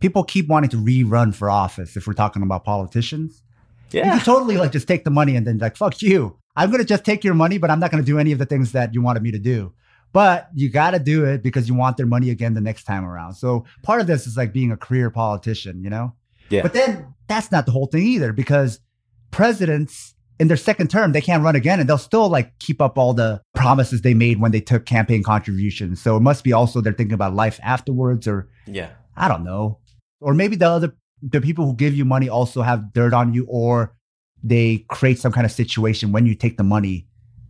People 0.00 0.22
keep 0.24 0.46
wanting 0.46 0.70
to 0.70 0.76
rerun 0.76 1.34
for 1.34 1.50
office 1.50 1.96
if 1.96 2.06
we're 2.06 2.12
talking 2.12 2.42
about 2.42 2.64
politicians. 2.64 3.42
Yeah. 3.90 4.04
You 4.04 4.10
can 4.12 4.20
totally 4.20 4.56
like 4.56 4.72
just 4.72 4.86
take 4.86 5.04
the 5.04 5.10
money 5.10 5.34
and 5.34 5.46
then 5.46 5.58
like, 5.58 5.76
fuck 5.76 6.02
you. 6.02 6.38
I'm 6.54 6.70
going 6.70 6.80
to 6.80 6.86
just 6.86 7.04
take 7.04 7.24
your 7.24 7.34
money, 7.34 7.58
but 7.58 7.70
I'm 7.70 7.80
not 7.80 7.90
going 7.90 8.02
to 8.02 8.06
do 8.06 8.18
any 8.18 8.32
of 8.32 8.38
the 8.38 8.46
things 8.46 8.72
that 8.72 8.92
you 8.92 9.00
wanted 9.00 9.22
me 9.22 9.30
to 9.32 9.38
do. 9.38 9.72
But 10.12 10.48
you 10.54 10.70
got 10.70 10.92
to 10.92 10.98
do 10.98 11.24
it 11.24 11.42
because 11.42 11.68
you 11.68 11.74
want 11.74 11.96
their 11.96 12.06
money 12.06 12.30
again 12.30 12.54
the 12.54 12.60
next 12.60 12.84
time 12.84 13.04
around. 13.04 13.34
So 13.34 13.64
part 13.82 14.00
of 14.00 14.06
this 14.06 14.26
is 14.26 14.36
like 14.36 14.52
being 14.52 14.72
a 14.72 14.76
career 14.76 15.10
politician, 15.10 15.82
you 15.82 15.90
know? 15.90 16.14
Yeah. 16.48 16.62
But 16.62 16.72
then 16.72 17.14
that's 17.28 17.52
not 17.52 17.66
the 17.66 17.72
whole 17.72 17.86
thing 17.86 18.02
either 18.02 18.32
because 18.32 18.80
presidents 19.30 20.14
in 20.40 20.48
their 20.48 20.56
second 20.56 20.88
term, 20.88 21.12
they 21.12 21.20
can't 21.20 21.42
run 21.42 21.56
again 21.56 21.80
and 21.80 21.88
they'll 21.88 21.98
still 21.98 22.28
like 22.28 22.58
keep 22.58 22.80
up 22.80 22.96
all 22.96 23.12
the 23.12 23.42
promises 23.54 24.02
they 24.02 24.14
made 24.14 24.40
when 24.40 24.52
they 24.52 24.60
took 24.60 24.86
campaign 24.86 25.22
contributions. 25.22 26.00
So 26.00 26.16
it 26.16 26.20
must 26.20 26.44
be 26.44 26.52
also 26.52 26.80
they're 26.80 26.92
thinking 26.92 27.14
about 27.14 27.34
life 27.34 27.58
afterwards 27.62 28.26
or, 28.26 28.48
yeah, 28.66 28.90
I 29.16 29.28
don't 29.28 29.44
know. 29.44 29.80
Or 30.20 30.34
maybe 30.34 30.56
the 30.56 30.68
other, 30.68 30.94
the 31.22 31.40
people 31.40 31.66
who 31.66 31.74
give 31.74 31.94
you 31.94 32.04
money 32.04 32.28
also 32.28 32.62
have 32.62 32.92
dirt 32.92 33.12
on 33.12 33.34
you 33.34 33.46
or 33.48 33.94
they 34.42 34.86
create 34.88 35.18
some 35.18 35.32
kind 35.32 35.44
of 35.44 35.50
situation 35.50 36.12
when 36.12 36.24
you 36.24 36.34
take 36.34 36.56
the 36.56 36.64
money 36.64 37.08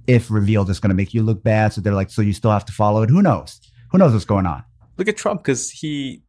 if 0.08 0.30
revealed 0.30 0.70
it's 0.70 0.80
going 0.80 0.88
to 0.88 0.96
make 0.96 1.14
you 1.14 1.22
look 1.22 1.44
bad. 1.44 1.72
So 1.72 1.80
they're 1.80 1.92
like, 1.92 2.10
so 2.10 2.22
you 2.22 2.32
still 2.32 2.50
have 2.50 2.64
to 2.64 2.72
follow 2.72 3.02
it. 3.02 3.10
Who 3.10 3.22
knows? 3.22 3.60
Who 3.92 3.98
knows 3.98 4.12
what's 4.12 4.24
going 4.24 4.46
on? 4.46 4.64
Look 4.96 5.06
at 5.06 5.16
Trump 5.16 5.42
because 5.42 5.70
he, 5.70 6.22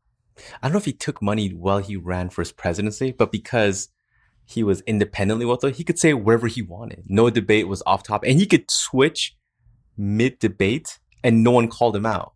I 0.61 0.67
don't 0.67 0.73
know 0.73 0.77
if 0.77 0.85
he 0.85 0.93
took 0.93 1.21
money 1.21 1.49
while 1.49 1.79
he 1.79 1.95
ran 1.95 2.29
for 2.29 2.41
his 2.41 2.51
presidency, 2.51 3.11
but 3.11 3.31
because 3.31 3.87
he 4.45 4.63
was 4.63 4.81
independently 4.81 5.45
wealthy, 5.45 5.71
he 5.71 5.83
could 5.83 5.97
say 5.97 6.13
whatever 6.13 6.47
he 6.47 6.61
wanted. 6.61 7.05
No 7.07 7.29
debate 7.29 7.67
was 7.67 7.81
off 7.87 8.03
top 8.03 8.23
and 8.23 8.37
he 8.37 8.45
could 8.45 8.69
switch 8.69 9.37
mid 9.97 10.39
debate 10.39 10.99
and 11.23 11.43
no 11.43 11.51
one 11.51 11.69
called 11.69 11.95
him 11.95 12.05
out. 12.05 12.33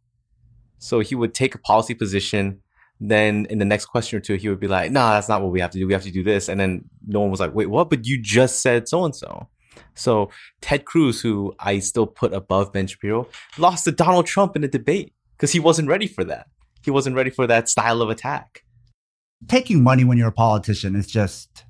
So 0.80 1.02
he 1.02 1.14
would 1.14 1.34
take 1.34 1.56
a 1.56 1.60
policy 1.60 1.94
position. 1.94 2.62
Then 3.02 3.48
in 3.50 3.58
the 3.58 3.66
next 3.66 3.88
question 3.88 4.18
or 4.18 4.22
two, 4.22 4.36
he 4.36 4.48
would 4.48 4.62
be 4.62 4.68
like, 4.68 4.92
nah, 4.92 5.14
that's 5.14 5.28
not 5.28 5.42
what 5.42 5.52
we 5.52 5.60
have 5.60 5.72
to 5.72 5.78
do. 5.78 5.88
We 5.88 5.94
have 5.94 6.04
to 6.04 6.12
do 6.12 6.24
this. 6.24 6.48
And 6.48 6.60
then 6.60 6.86
no 7.06 7.20
one 7.20 7.32
was 7.32 7.42
like, 7.42 7.54
wait, 7.54 7.70
what? 7.70 7.90
But 7.90 8.06
you 8.06 8.22
just 8.22 8.62
said 8.62 8.88
so 8.88 9.04
and 9.04 9.16
so. 9.16 9.50
So 9.96 10.30
Ted 10.62 10.86
Cruz, 10.86 11.22
who 11.22 11.54
I 11.60 11.80
still 11.80 12.08
put 12.08 12.34
above 12.34 12.74
Ben 12.74 12.88
Shapiro, 12.88 13.28
lost 13.58 13.86
to 13.86 13.92
Donald 13.92 14.26
Trump 14.26 14.56
in 14.56 14.64
a 14.64 14.68
debate 14.68 15.14
because 15.38 15.52
he 15.52 15.60
wasn't 15.60 15.88
ready 15.88 16.08
for 16.08 16.24
that. 16.24 16.48
He 16.84 16.92
wasn't 16.92 17.16
ready 17.16 17.30
for 17.30 17.48
that 17.48 17.70
style 17.70 18.02
of 18.02 18.10
attack. 18.10 18.64
Taking 19.48 19.84
money 19.84 20.04
when 20.04 20.18
you're 20.18 20.30
a 20.30 20.34
politician 20.34 20.96
is 20.96 21.08
just 21.08 21.64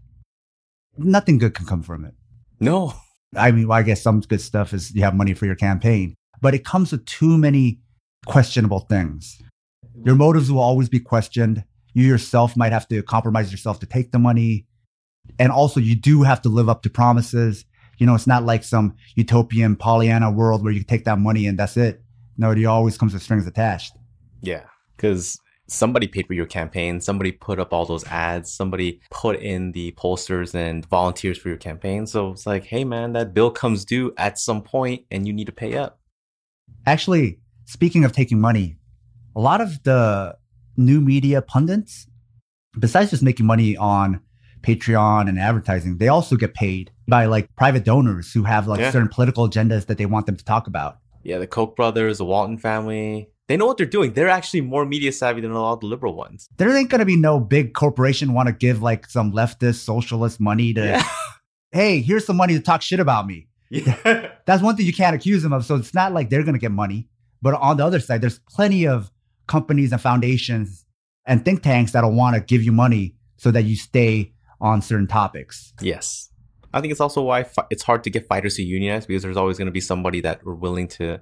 nothing 0.97 1.38
good 1.38 1.54
can 1.54 1.66
come 1.66 1.84
from 1.84 2.06
it. 2.06 2.14
No. 2.60 2.93
I 3.36 3.51
mean, 3.51 3.68
well, 3.68 3.80
I 3.80 3.84
guess 3.84 4.01
some 4.01 4.22
good 4.22 4.41
stuff 4.41 4.74
is 4.74 4.93
you 4.93 5.04
have 5.04 5.16
money 5.16 5.34
for 5.34 5.45
your 5.45 5.56
campaign, 5.56 6.16
but 6.41 6.54
it 6.54 6.64
comes 6.64 6.91
with 6.91 7.06
too 7.06 7.38
many 7.38 7.80
questionable 8.26 8.82
things. 8.82 9.41
Your 10.06 10.16
motives 10.16 10.51
will 10.51 10.62
always 10.62 10.89
be 10.89 10.99
questioned. 10.99 11.64
You 11.93 12.06
yourself 12.06 12.56
might 12.56 12.72
have 12.72 12.88
to 12.89 13.01
compromise 13.04 13.51
yourself 13.51 13.80
to 13.80 13.86
take 13.86 14.12
the 14.12 14.20
money. 14.20 14.66
And 15.39 15.51
also, 15.51 15.80
you 15.80 15.95
do 15.95 16.24
have 16.24 16.41
to 16.43 16.49
live 16.49 16.70
up 16.70 16.84
to 16.84 16.89
promises. 16.89 17.66
You 18.04 18.08
know, 18.08 18.16
it's 18.16 18.28
not 18.28 18.43
like 18.43 18.66
some 18.66 18.97
utopian 19.16 19.78
Pollyanna 19.78 20.30
world 20.30 20.62
where 20.62 20.74
you 20.74 20.84
take 20.84 21.06
that 21.06 21.20
money 21.20 21.47
and 21.47 21.58
that's 21.58 21.78
it. 21.78 22.01
No, 22.38 22.51
it 22.51 22.66
always 22.66 22.97
comes 22.97 23.14
with 23.14 23.24
strings 23.24 23.47
attached. 23.47 23.95
Yeah, 24.41 24.64
because 24.97 25.39
somebody 25.70 26.08
paid 26.08 26.28
for 26.28 26.34
your 26.34 26.45
campaign, 26.45 26.99
somebody 26.99 27.32
put 27.32 27.62
up 27.62 27.72
all 27.72 27.86
those 27.86 28.04
ads, 28.08 28.51
somebody 28.51 28.99
put 29.10 29.39
in 29.39 29.72
the 29.72 29.91
posters 29.93 30.54
and 30.54 30.86
volunteers 30.88 31.38
for 31.38 31.47
your 31.47 31.58
campaign. 31.58 32.06
So 32.06 32.32
it's 32.32 32.45
like, 32.45 32.66
hey 32.66 32.84
man, 32.84 33.14
that 33.14 33.34
bill 33.34 33.51
comes 33.51 33.86
due 33.86 34.14
at 34.18 34.38
some 34.38 34.64
point 34.64 35.06
and 35.10 35.26
you 35.26 35.32
need 35.32 35.45
to 35.45 35.54
pay 35.54 35.78
up. 35.78 36.01
Actually, 36.86 37.39
speaking 37.64 38.04
of 38.04 38.12
taking 38.12 38.41
money, 38.41 38.76
a 39.34 39.39
lot 39.39 39.62
of 39.62 39.82
the 39.84 40.36
new 40.76 40.99
media 40.99 41.41
pundits, 41.41 42.06
besides 42.78 43.12
just 43.12 43.24
making 43.24 43.45
money 43.45 43.78
on 43.78 44.20
Patreon 44.62 45.30
and 45.30 45.39
advertising, 45.39 45.99
they 45.99 46.10
also 46.10 46.36
get 46.36 46.54
paid 46.54 46.91
by 47.08 47.26
like 47.26 47.54
private 47.56 47.84
donors 47.84 48.32
who 48.32 48.43
have 48.43 48.68
like 48.68 48.80
yeah. 48.80 48.91
certain 48.91 49.10
political 49.10 49.49
agendas 49.49 49.88
that 49.88 49.97
they 49.97 50.06
want 50.06 50.26
them 50.26 50.36
to 50.36 50.45
talk 50.45 50.68
about. 50.68 50.97
Yeah, 51.24 51.39
the 51.39 51.47
Koch 51.47 51.76
brothers, 51.76 52.18
the 52.18 52.26
Walton 52.26 52.58
family, 52.58 53.30
they 53.47 53.58
know 53.58 53.66
what 53.66 53.78
they're 53.78 53.86
doing. 53.86 54.14
They're 54.14 54.30
actually 54.30 54.62
more 54.62 54.86
media 54.86 55.12
savvy 55.12 55.41
than 55.41 55.51
a 55.51 55.62
lot 55.62 55.74
of 55.74 55.80
the 55.82 55.88
liberal 55.88 56.16
ones. 56.16 56.47
There 56.58 56.76
ain't 56.76 56.89
gonna 56.89 57.06
be 57.06 57.18
no 57.18 57.39
big 57.39 57.74
corporation 57.74 58.34
want 58.34 58.47
to 58.47 58.54
give 58.54 58.82
like 58.82 59.10
some 59.10 59.34
leftist 59.34 59.84
socialist 59.84 60.39
money 60.39 60.74
to. 60.74 60.82
Yeah. 60.82 61.04
Hey, 61.72 62.01
here's 62.01 62.24
some 62.24 62.38
money 62.38 62.54
to 62.54 62.60
talk 62.60 62.84
shit 62.84 62.99
about 62.99 63.26
me. 63.26 63.47
Yeah. 63.72 64.30
That's 64.45 64.62
one 64.62 64.76
thing 64.76 64.86
you 64.86 64.93
can't 64.93 65.16
accuse 65.16 65.41
them 65.41 65.54
of. 65.54 65.66
So 65.66 65.74
it's 65.74 65.95
not 65.95 66.14
like 66.14 66.30
they're 66.30 66.43
gonna 66.43 66.60
get 66.60 66.72
money. 66.72 67.08
But 67.41 67.56
on 67.56 67.78
the 67.78 67.84
other 67.84 67.99
side, 67.99 68.22
there's 68.22 68.38
plenty 68.47 68.86
of 68.86 69.12
companies 69.47 69.91
and 69.91 69.99
foundations 69.99 70.86
and 71.26 71.43
think 71.43 71.64
tanks 71.64 71.91
that'll 71.91 72.14
want 72.14 72.36
to 72.36 72.41
give 72.41 72.62
you 72.62 72.72
money 72.72 73.16
so 73.38 73.49
that 73.49 73.64
you 73.64 73.76
stay 73.76 74.34
on 74.62 74.84
certain 74.84 75.08
topics. 75.08 75.74
Yes. 75.82 76.30
I 76.74 76.82
think 76.82 76.92
it's 76.92 77.02
also 77.02 77.22
why 77.22 77.44
fi- 77.44 77.68
it's 77.70 77.84
hard 77.84 78.04
to 78.04 78.10
get 78.10 78.28
fighters 78.28 78.56
to 78.56 78.64
unionize 78.64 79.06
because 79.06 79.24
there's 79.24 79.38
always 79.38 79.58
going 79.58 79.68
to 79.68 79.72
be 79.72 79.80
somebody 79.82 80.22
that 80.22 80.42
are 80.46 80.56
willing 80.56 80.88
to 80.90 81.20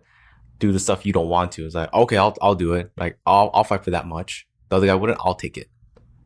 do 0.60 0.72
the 0.72 0.80
stuff 0.80 1.06
you 1.06 1.12
don't 1.12 1.28
want 1.28 1.52
to. 1.54 1.66
It's 1.66 1.76
like, 1.76 1.94
okay, 1.94 2.18
I'll 2.18 2.36
I'll 2.42 2.56
do 2.56 2.74
it. 2.74 2.92
Like 2.98 3.20
I'll 3.26 3.52
I'll 3.54 3.64
fight 3.64 3.84
for 3.84 3.92
that 3.92 4.08
much. 4.08 4.48
The 4.70 4.78
other 4.78 4.88
guy 4.88 4.96
wouldn't, 4.96 5.20
I'll 5.22 5.36
take 5.36 5.58
it. 5.58 5.70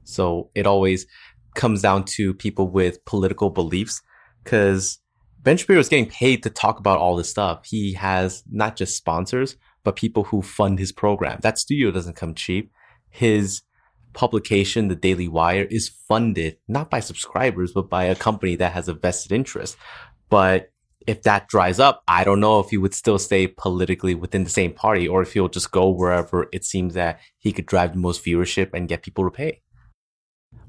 So 0.04 0.52
it 0.54 0.68
always 0.68 1.08
comes 1.56 1.82
down 1.82 2.04
to 2.04 2.34
people 2.34 2.68
with 2.68 3.04
political 3.06 3.50
beliefs 3.50 4.02
because 4.44 5.00
Ben 5.42 5.58
Shapiro 5.58 5.80
is 5.80 5.90
getting 5.90 6.10
paid 6.10 6.44
to 6.44 6.50
talk 6.50 6.80
about 6.80 7.00
all 7.00 7.16
this 7.16 7.30
stuff. 7.30 7.66
He 7.66 7.94
has 7.94 8.44
not 8.52 8.76
just 8.76 8.96
sponsors, 8.96 9.56
but 9.84 9.96
people 9.96 10.26
who 10.26 10.42
fund 10.42 10.78
his 10.78 10.92
program. 10.92 11.40
That 11.42 11.58
studio 11.58 11.92
doesn't 11.92 12.16
come 12.16 12.36
cheap. 12.36 12.72
His 13.10 13.62
publication, 14.16 14.88
the 14.88 14.96
Daily 14.96 15.28
Wire, 15.28 15.64
is 15.64 15.90
funded 15.90 16.58
not 16.68 16.90
by 16.90 17.00
subscribers, 17.00 17.74
but 17.74 17.90
by 17.90 18.06
a 18.06 18.16
company 18.16 18.56
that 18.56 18.72
has 18.72 18.88
a 18.88 18.94
vested 18.94 19.32
interest. 19.32 19.78
But 20.30 20.72
if 21.06 21.22
that 21.24 21.48
dries 21.48 21.80
up, 21.80 22.02
I 22.08 22.24
don't 22.24 22.40
know 22.40 22.60
if 22.60 22.72
he 22.72 22.78
would 22.78 22.96
still 22.96 23.20
stay 23.20 23.48
politically 23.48 24.16
within 24.16 24.44
the 24.44 24.50
same 24.50 24.74
party 24.74 25.08
or 25.08 25.22
if 25.22 25.34
he'll 25.34 25.50
just 25.50 25.72
go 25.72 25.90
wherever 25.90 26.48
it 26.52 26.66
seems 26.66 26.96
that 26.96 27.20
he 27.38 27.52
could 27.52 27.68
drive 27.68 27.94
the 27.94 28.00
most 28.00 28.26
viewership 28.26 28.72
and 28.74 28.88
get 28.88 29.04
people 29.04 29.24
to 29.24 29.30
pay. 29.30 29.62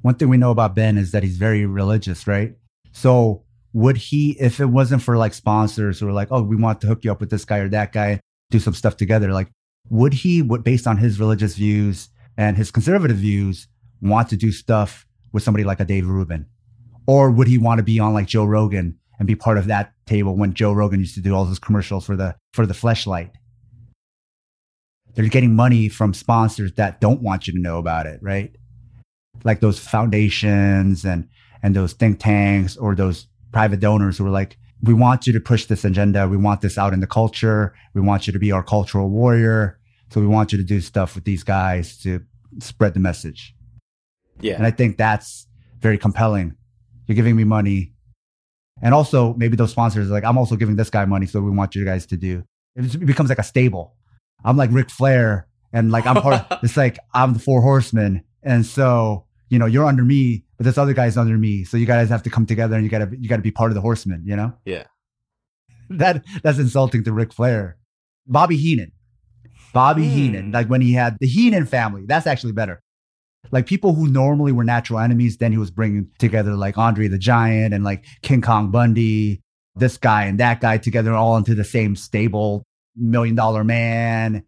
One 0.02 0.14
thing 0.14 0.28
we 0.28 0.36
know 0.36 0.50
about 0.50 0.74
Ben 0.74 0.98
is 0.98 1.12
that 1.12 1.22
he's 1.22 1.38
very 1.38 1.64
religious, 1.64 2.26
right? 2.26 2.54
So 2.92 3.44
would 3.72 3.96
he, 3.96 4.36
if 4.38 4.60
it 4.60 4.66
wasn't 4.66 5.02
for 5.02 5.16
like 5.16 5.32
sponsors 5.32 5.98
who 5.98 6.06
were 6.06 6.12
like, 6.12 6.28
oh, 6.30 6.42
we 6.42 6.56
want 6.56 6.80
to 6.82 6.86
hook 6.86 7.04
you 7.04 7.12
up 7.12 7.20
with 7.20 7.30
this 7.30 7.44
guy 7.44 7.58
or 7.58 7.68
that 7.70 7.92
guy, 7.92 8.20
do 8.50 8.58
some 8.58 8.74
stuff 8.74 8.96
together, 8.96 9.32
like, 9.32 9.50
would 9.88 10.12
he, 10.12 10.42
based 10.42 10.86
on 10.86 10.96
his 10.96 11.20
religious 11.20 11.54
views, 11.54 12.08
and 12.36 12.56
his 12.56 12.70
conservative 12.70 13.16
views 13.16 13.68
want 14.00 14.28
to 14.30 14.36
do 14.36 14.52
stuff 14.52 15.06
with 15.32 15.42
somebody 15.42 15.64
like 15.64 15.80
a 15.80 15.84
Dave 15.84 16.06
Rubin? 16.06 16.46
Or 17.06 17.30
would 17.30 17.48
he 17.48 17.58
want 17.58 17.78
to 17.78 17.84
be 17.84 17.98
on 18.00 18.12
like 18.12 18.26
Joe 18.26 18.44
Rogan 18.44 18.98
and 19.18 19.26
be 19.26 19.36
part 19.36 19.58
of 19.58 19.66
that 19.66 19.92
table 20.06 20.36
when 20.36 20.54
Joe 20.54 20.72
Rogan 20.72 21.00
used 21.00 21.14
to 21.14 21.20
do 21.20 21.34
all 21.34 21.44
those 21.44 21.58
commercials 21.58 22.06
for 22.06 22.16
the 22.16 22.36
for 22.52 22.66
the 22.66 22.74
fleshlight? 22.74 23.30
They're 25.14 25.28
getting 25.28 25.54
money 25.54 25.88
from 25.88 26.12
sponsors 26.12 26.72
that 26.74 27.00
don't 27.00 27.22
want 27.22 27.46
you 27.46 27.54
to 27.54 27.60
know 27.60 27.78
about 27.78 28.06
it, 28.06 28.20
right? 28.22 28.54
like 29.44 29.60
those 29.60 29.78
foundations 29.78 31.04
and 31.04 31.28
and 31.62 31.74
those 31.74 31.92
think 31.92 32.20
tanks 32.20 32.76
or 32.76 32.94
those 32.94 33.26
private 33.52 33.80
donors 33.80 34.18
who 34.18 34.26
are 34.26 34.30
like, 34.30 34.58
we 34.82 34.92
want 34.92 35.26
you 35.26 35.32
to 35.32 35.40
push 35.40 35.64
this 35.66 35.84
agenda. 35.84 36.28
We 36.28 36.36
want 36.36 36.60
this 36.60 36.76
out 36.76 36.92
in 36.92 37.00
the 37.00 37.06
culture. 37.06 37.74
We 37.94 38.02
want 38.02 38.26
you 38.26 38.32
to 38.32 38.38
be 38.38 38.52
our 38.52 38.62
cultural 38.62 39.08
warrior. 39.08 39.75
So 40.10 40.20
we 40.20 40.26
want 40.26 40.52
you 40.52 40.58
to 40.58 40.64
do 40.64 40.80
stuff 40.80 41.14
with 41.14 41.24
these 41.24 41.42
guys 41.42 41.98
to 41.98 42.22
spread 42.60 42.94
the 42.94 43.00
message. 43.00 43.54
Yeah. 44.40 44.54
And 44.54 44.66
I 44.66 44.70
think 44.70 44.96
that's 44.96 45.46
very 45.80 45.98
compelling. 45.98 46.56
You're 47.06 47.16
giving 47.16 47.36
me 47.36 47.44
money. 47.44 47.92
And 48.82 48.92
also 48.94 49.34
maybe 49.34 49.56
those 49.56 49.70
sponsors 49.70 50.10
are 50.10 50.12
like, 50.12 50.24
I'm 50.24 50.38
also 50.38 50.56
giving 50.56 50.76
this 50.76 50.90
guy 50.90 51.04
money. 51.04 51.26
So 51.26 51.40
we 51.40 51.50
want 51.50 51.74
you 51.74 51.84
guys 51.84 52.06
to 52.06 52.16
do. 52.16 52.44
It 52.74 53.04
becomes 53.06 53.30
like 53.30 53.38
a 53.38 53.42
stable. 53.42 53.94
I'm 54.44 54.56
like 54.56 54.70
Ric 54.72 54.90
Flair 54.90 55.48
and 55.72 55.90
like 55.90 56.06
I'm 56.06 56.20
part 56.20 56.50
of, 56.50 56.58
it's 56.62 56.76
like 56.76 56.98
I'm 57.14 57.32
the 57.32 57.38
four 57.38 57.62
horsemen. 57.62 58.22
And 58.42 58.64
so, 58.66 59.24
you 59.48 59.58
know, 59.58 59.66
you're 59.66 59.86
under 59.86 60.04
me, 60.04 60.44
but 60.56 60.64
this 60.64 60.78
other 60.78 60.92
guy's 60.92 61.16
under 61.16 61.36
me. 61.36 61.64
So 61.64 61.76
you 61.76 61.86
guys 61.86 62.08
have 62.10 62.22
to 62.24 62.30
come 62.30 62.46
together 62.46 62.76
and 62.76 62.84
you 62.84 62.90
gotta 62.90 63.08
you 63.18 63.28
gotta 63.28 63.42
be 63.42 63.50
part 63.50 63.70
of 63.70 63.74
the 63.74 63.80
horsemen, 63.80 64.22
you 64.26 64.36
know? 64.36 64.52
Yeah. 64.64 64.84
That 65.88 66.24
that's 66.42 66.58
insulting 66.58 67.04
to 67.04 67.12
Ric 67.12 67.32
Flair. 67.32 67.78
Bobby 68.26 68.56
Heenan. 68.56 68.92
Bobby 69.76 70.04
Hmm. 70.04 70.14
Heenan, 70.14 70.52
like 70.52 70.68
when 70.68 70.80
he 70.80 70.94
had 70.94 71.18
the 71.20 71.26
Heenan 71.26 71.66
family, 71.66 72.06
that's 72.06 72.26
actually 72.26 72.54
better. 72.54 72.80
Like 73.52 73.66
people 73.66 73.94
who 73.94 74.08
normally 74.08 74.50
were 74.50 74.64
natural 74.64 75.00
enemies, 75.00 75.36
then 75.36 75.52
he 75.52 75.58
was 75.58 75.70
bringing 75.70 76.08
together 76.18 76.54
like 76.54 76.78
Andre 76.78 77.08
the 77.08 77.18
Giant 77.18 77.74
and 77.74 77.84
like 77.84 78.06
King 78.22 78.40
Kong 78.40 78.70
Bundy, 78.70 79.42
this 79.74 79.98
guy 79.98 80.24
and 80.24 80.40
that 80.40 80.62
guy 80.62 80.78
together 80.78 81.12
all 81.12 81.36
into 81.36 81.54
the 81.54 81.62
same 81.62 81.94
stable, 81.94 82.64
million 82.96 83.34
dollar 83.34 83.64
man. 83.64 84.44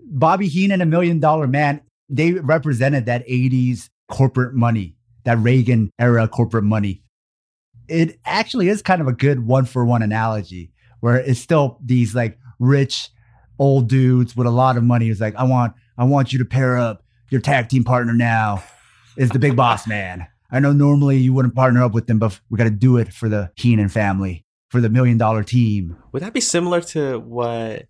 Bobby 0.00 0.46
Heenan 0.46 0.80
and 0.80 0.90
Million 0.90 1.18
Dollar 1.18 1.48
Man, 1.48 1.80
they 2.08 2.32
represented 2.32 3.06
that 3.06 3.26
80s 3.26 3.88
corporate 4.08 4.54
money, 4.54 4.94
that 5.24 5.36
Reagan 5.38 5.90
era 5.98 6.28
corporate 6.28 6.62
money. 6.62 7.02
It 7.88 8.20
actually 8.24 8.68
is 8.68 8.82
kind 8.82 9.00
of 9.00 9.08
a 9.08 9.12
good 9.12 9.44
one 9.46 9.64
for 9.64 9.84
one 9.84 10.02
analogy 10.02 10.70
where 11.00 11.16
it's 11.16 11.40
still 11.40 11.80
these 11.84 12.14
like 12.14 12.38
rich 12.60 13.10
old 13.58 13.88
dudes 13.88 14.36
with 14.36 14.46
a 14.46 14.50
lot 14.50 14.76
of 14.76 14.84
money. 14.84 15.08
It's 15.08 15.20
like, 15.20 15.36
I 15.36 15.44
want, 15.44 15.74
I 15.96 16.04
want 16.04 16.32
you 16.32 16.38
to 16.40 16.44
pair 16.44 16.76
up 16.76 17.02
your 17.30 17.40
tag 17.40 17.68
team 17.68 17.84
partner 17.84 18.14
now 18.14 18.62
is 19.16 19.30
the 19.30 19.38
big 19.38 19.56
boss 19.56 19.86
man. 19.86 20.26
I 20.50 20.60
know 20.60 20.72
normally 20.72 21.18
you 21.18 21.34
wouldn't 21.34 21.54
partner 21.54 21.82
up 21.82 21.92
with 21.92 22.06
them, 22.06 22.18
but 22.18 22.40
we 22.48 22.56
got 22.56 22.64
to 22.64 22.70
do 22.70 22.96
it 22.96 23.12
for 23.12 23.28
the 23.28 23.50
Heenan 23.56 23.90
family, 23.90 24.46
for 24.70 24.80
the 24.80 24.88
million 24.88 25.18
dollar 25.18 25.42
team. 25.42 25.96
Would 26.12 26.22
that 26.22 26.32
be 26.32 26.40
similar 26.40 26.80
to 26.80 27.18
what 27.18 27.86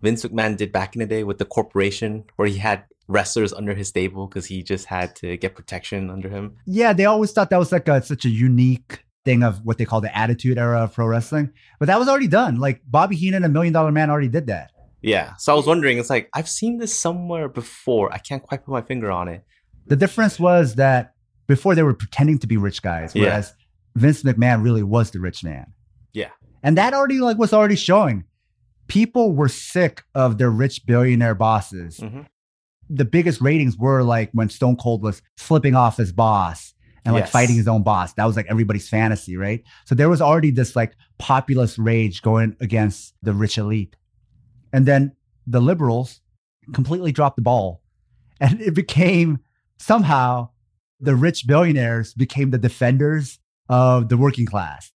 Vince 0.00 0.24
McMahon 0.24 0.56
did 0.56 0.72
back 0.72 0.96
in 0.96 1.00
the 1.00 1.06
day 1.06 1.22
with 1.22 1.38
the 1.38 1.44
corporation, 1.44 2.24
where 2.36 2.48
he 2.48 2.58
had 2.58 2.84
wrestlers 3.06 3.52
under 3.52 3.74
his 3.74 3.88
stable 3.88 4.26
because 4.26 4.46
he 4.46 4.62
just 4.62 4.86
had 4.86 5.14
to 5.16 5.36
get 5.36 5.54
protection 5.54 6.10
under 6.10 6.28
him? 6.28 6.56
Yeah, 6.66 6.92
they 6.92 7.04
always 7.04 7.30
thought 7.30 7.50
that 7.50 7.58
was 7.58 7.70
like 7.70 7.86
a, 7.86 8.02
such 8.02 8.24
a 8.24 8.30
unique 8.30 9.04
thing 9.24 9.44
of 9.44 9.64
what 9.64 9.78
they 9.78 9.84
call 9.84 10.00
the 10.00 10.16
attitude 10.16 10.58
era 10.58 10.80
of 10.82 10.94
pro 10.94 11.06
wrestling, 11.06 11.52
but 11.78 11.86
that 11.86 12.00
was 12.00 12.08
already 12.08 12.26
done. 12.26 12.58
Like 12.58 12.82
Bobby 12.84 13.14
Heenan 13.14 13.44
and 13.44 13.52
Million 13.52 13.72
Dollar 13.72 13.92
Man 13.92 14.10
already 14.10 14.28
did 14.28 14.48
that. 14.48 14.71
Yeah. 15.02 15.34
So 15.36 15.52
I 15.52 15.56
was 15.56 15.66
wondering, 15.66 15.98
it's 15.98 16.10
like 16.10 16.28
I've 16.34 16.48
seen 16.48 16.78
this 16.78 16.94
somewhere 16.94 17.48
before. 17.48 18.12
I 18.12 18.18
can't 18.18 18.42
quite 18.42 18.64
put 18.64 18.72
my 18.72 18.82
finger 18.82 19.10
on 19.10 19.28
it. 19.28 19.44
The 19.86 19.96
difference 19.96 20.38
was 20.38 20.76
that 20.76 21.14
before 21.48 21.74
they 21.74 21.82
were 21.82 21.94
pretending 21.94 22.38
to 22.38 22.46
be 22.46 22.56
rich 22.56 22.82
guys, 22.82 23.14
Yeah. 23.14 23.22
whereas 23.24 23.52
Vince 23.96 24.22
McMahon 24.22 24.62
really 24.62 24.82
was 24.82 25.10
the 25.10 25.18
rich 25.20 25.42
man. 25.44 25.72
Yeah. 26.12 26.30
And 26.62 26.78
that 26.78 26.94
already 26.94 27.18
like 27.18 27.36
was 27.36 27.52
already 27.52 27.74
showing. 27.76 28.24
People 28.88 29.34
were 29.34 29.48
sick 29.48 30.02
of 30.14 30.38
their 30.38 30.50
rich 30.50 30.86
billionaire 30.86 31.34
bosses. 31.34 31.98
Mhm. 31.98 32.26
The 32.88 33.04
biggest 33.04 33.40
ratings 33.40 33.76
were 33.76 34.02
like 34.02 34.30
when 34.32 34.48
Stone 34.50 34.76
Cold 34.76 35.02
was 35.02 35.22
flipping 35.36 35.74
off 35.74 35.96
his 35.96 36.12
boss 36.12 36.74
and 37.04 37.14
like 37.14 37.24
Yes. 37.24 37.30
fighting 37.32 37.56
his 37.56 37.66
own 37.66 37.82
boss. 37.82 38.12
That 38.14 38.26
was 38.26 38.36
like 38.36 38.46
everybody's 38.48 38.88
fantasy, 38.88 39.36
right? 39.36 39.62
So 39.86 39.94
there 39.94 40.08
was 40.08 40.20
already 40.20 40.50
this 40.52 40.76
like 40.76 40.94
populist 41.18 41.78
rage 41.78 42.22
going 42.22 42.54
against 42.60 43.14
the 43.22 43.32
rich 43.32 43.58
elite. 43.58 43.96
And 44.72 44.86
then 44.86 45.12
the 45.46 45.60
liberals 45.60 46.20
completely 46.72 47.12
dropped 47.12 47.36
the 47.36 47.42
ball. 47.42 47.82
And 48.40 48.60
it 48.60 48.74
became 48.74 49.38
somehow 49.78 50.48
the 51.00 51.14
rich 51.14 51.46
billionaires 51.46 52.14
became 52.14 52.50
the 52.50 52.58
defenders 52.58 53.38
of 53.68 54.08
the 54.08 54.16
working 54.16 54.46
class. 54.46 54.92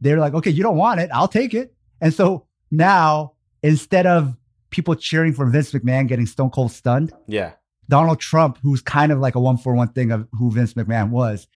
They're 0.00 0.18
like, 0.18 0.34
okay, 0.34 0.50
you 0.50 0.62
don't 0.62 0.76
want 0.76 1.00
it, 1.00 1.10
I'll 1.12 1.28
take 1.28 1.54
it. 1.54 1.74
And 2.00 2.12
so 2.12 2.46
now, 2.70 3.32
instead 3.62 4.06
of 4.06 4.36
people 4.70 4.94
cheering 4.94 5.32
for 5.32 5.46
Vince 5.46 5.72
McMahon 5.72 6.08
getting 6.08 6.26
Stone 6.26 6.50
Cold 6.50 6.72
stunned, 6.72 7.12
Yeah. 7.26 7.52
Donald 7.88 8.20
Trump, 8.20 8.56
who's 8.62 8.80
kind 8.80 9.10
of 9.10 9.18
like 9.18 9.34
a 9.34 9.40
one 9.40 9.56
for 9.56 9.74
one 9.74 9.88
thing 9.88 10.12
of 10.12 10.28
who 10.32 10.50
Vince 10.50 10.74
McMahon 10.74 11.10
was, 11.10 11.48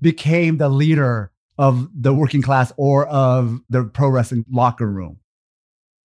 became 0.00 0.58
the 0.58 0.68
leader 0.68 1.32
of 1.58 1.88
the 1.94 2.14
working 2.14 2.42
class 2.42 2.72
or 2.76 3.06
of 3.08 3.60
the 3.68 3.84
pro 3.84 4.08
wrestling 4.08 4.44
locker 4.50 4.86
room. 4.86 5.18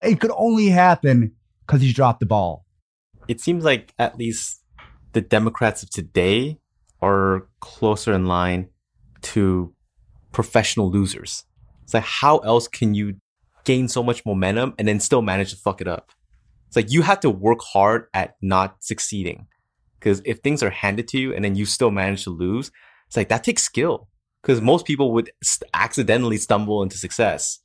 It 0.06 0.20
could 0.20 0.32
only 0.36 0.68
happen 0.70 1.34
because 1.66 1.82
he 1.82 1.92
dropped 1.92 2.20
the 2.20 2.26
ball. 2.26 2.66
It 3.28 3.42
seems 3.42 3.64
like 3.64 3.94
at 3.98 4.18
least 4.18 4.62
the 5.14 5.22
Democrats 5.22 5.82
of 5.84 5.90
today 5.90 6.60
are 7.02 7.48
closer 7.60 8.14
in 8.14 8.26
line 8.26 8.70
to 9.22 9.74
professional 10.32 10.92
losers. 10.92 11.46
It's 11.84 11.94
like, 11.94 12.04
how 12.04 12.40
else 12.40 12.68
can 12.68 12.94
you 12.94 13.16
gain 13.64 13.88
so 13.88 14.04
much 14.04 14.26
momentum 14.26 14.76
and 14.78 14.88
then 14.88 15.00
still 15.00 15.22
manage 15.22 15.52
to 15.52 15.58
fuck 15.58 15.82
it 15.82 15.88
up? 15.88 16.12
It's 16.68 16.76
like 16.76 16.92
you 16.92 17.02
have 17.02 17.20
to 17.22 17.30
work 17.30 17.60
hard 17.62 18.08
at 18.14 18.36
not 18.42 18.84
succeeding. 18.84 19.48
Because 20.00 20.22
if 20.26 20.40
things 20.40 20.62
are 20.62 20.70
handed 20.70 21.08
to 21.10 21.18
you 21.18 21.34
and 21.34 21.44
then 21.44 21.56
you 21.56 21.66
still 21.66 21.90
manage 21.90 22.26
to 22.26 22.30
lose, 22.30 22.70
it's 23.08 23.18
like 23.18 23.30
that 23.30 23.44
takes 23.44 23.64
skill. 23.64 24.08
Because 24.42 24.62
most 24.62 24.86
people 24.86 25.12
would 25.14 25.32
st- 25.42 25.70
accidentally 25.74 26.38
stumble 26.38 26.84
into 26.84 26.98
success. 26.98 27.60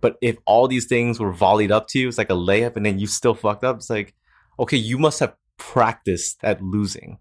But 0.00 0.16
if 0.20 0.36
all 0.46 0.68
these 0.68 0.86
things 0.86 1.18
were 1.18 1.32
volleyed 1.32 1.72
up 1.72 1.88
to 1.88 1.98
you, 1.98 2.08
it's 2.08 2.18
like 2.18 2.30
a 2.30 2.34
layup 2.34 2.76
and 2.76 2.86
then 2.86 2.98
you 2.98 3.06
still 3.06 3.34
fucked 3.34 3.64
up. 3.64 3.76
It's 3.76 3.90
like, 3.90 4.14
okay, 4.58 4.76
you 4.76 4.98
must 4.98 5.20
have 5.20 5.34
practiced 5.56 6.38
at 6.42 6.62
losing. 6.62 7.18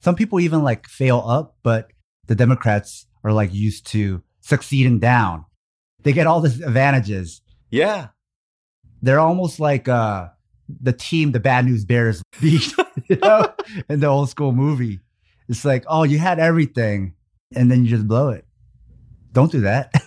Some 0.00 0.14
people 0.14 0.40
even 0.40 0.62
like 0.62 0.86
fail 0.86 1.22
up, 1.26 1.56
but 1.62 1.90
the 2.26 2.34
Democrats 2.34 3.06
are 3.24 3.32
like 3.32 3.52
used 3.52 3.86
to 3.88 4.22
succeeding 4.40 4.98
down. 4.98 5.46
They 6.02 6.12
get 6.12 6.26
all 6.26 6.40
these 6.40 6.60
advantages. 6.60 7.40
Yeah. 7.70 8.08
They're 9.02 9.20
almost 9.20 9.58
like 9.58 9.88
uh, 9.88 10.28
the 10.68 10.92
team 10.92 11.32
the 11.32 11.40
Bad 11.40 11.64
News 11.64 11.84
Bears 11.84 12.22
beat, 12.40 12.72
you 13.08 13.16
know, 13.16 13.52
in 13.88 14.00
the 14.00 14.06
old 14.06 14.28
school 14.30 14.52
movie. 14.52 15.00
It's 15.48 15.64
like, 15.64 15.84
oh, 15.86 16.02
you 16.02 16.18
had 16.18 16.38
everything, 16.38 17.14
and 17.54 17.70
then 17.70 17.84
you 17.84 17.90
just 17.90 18.08
blow 18.08 18.30
it. 18.30 18.44
Don't 19.32 19.52
do 19.52 19.60
that. 19.60 19.92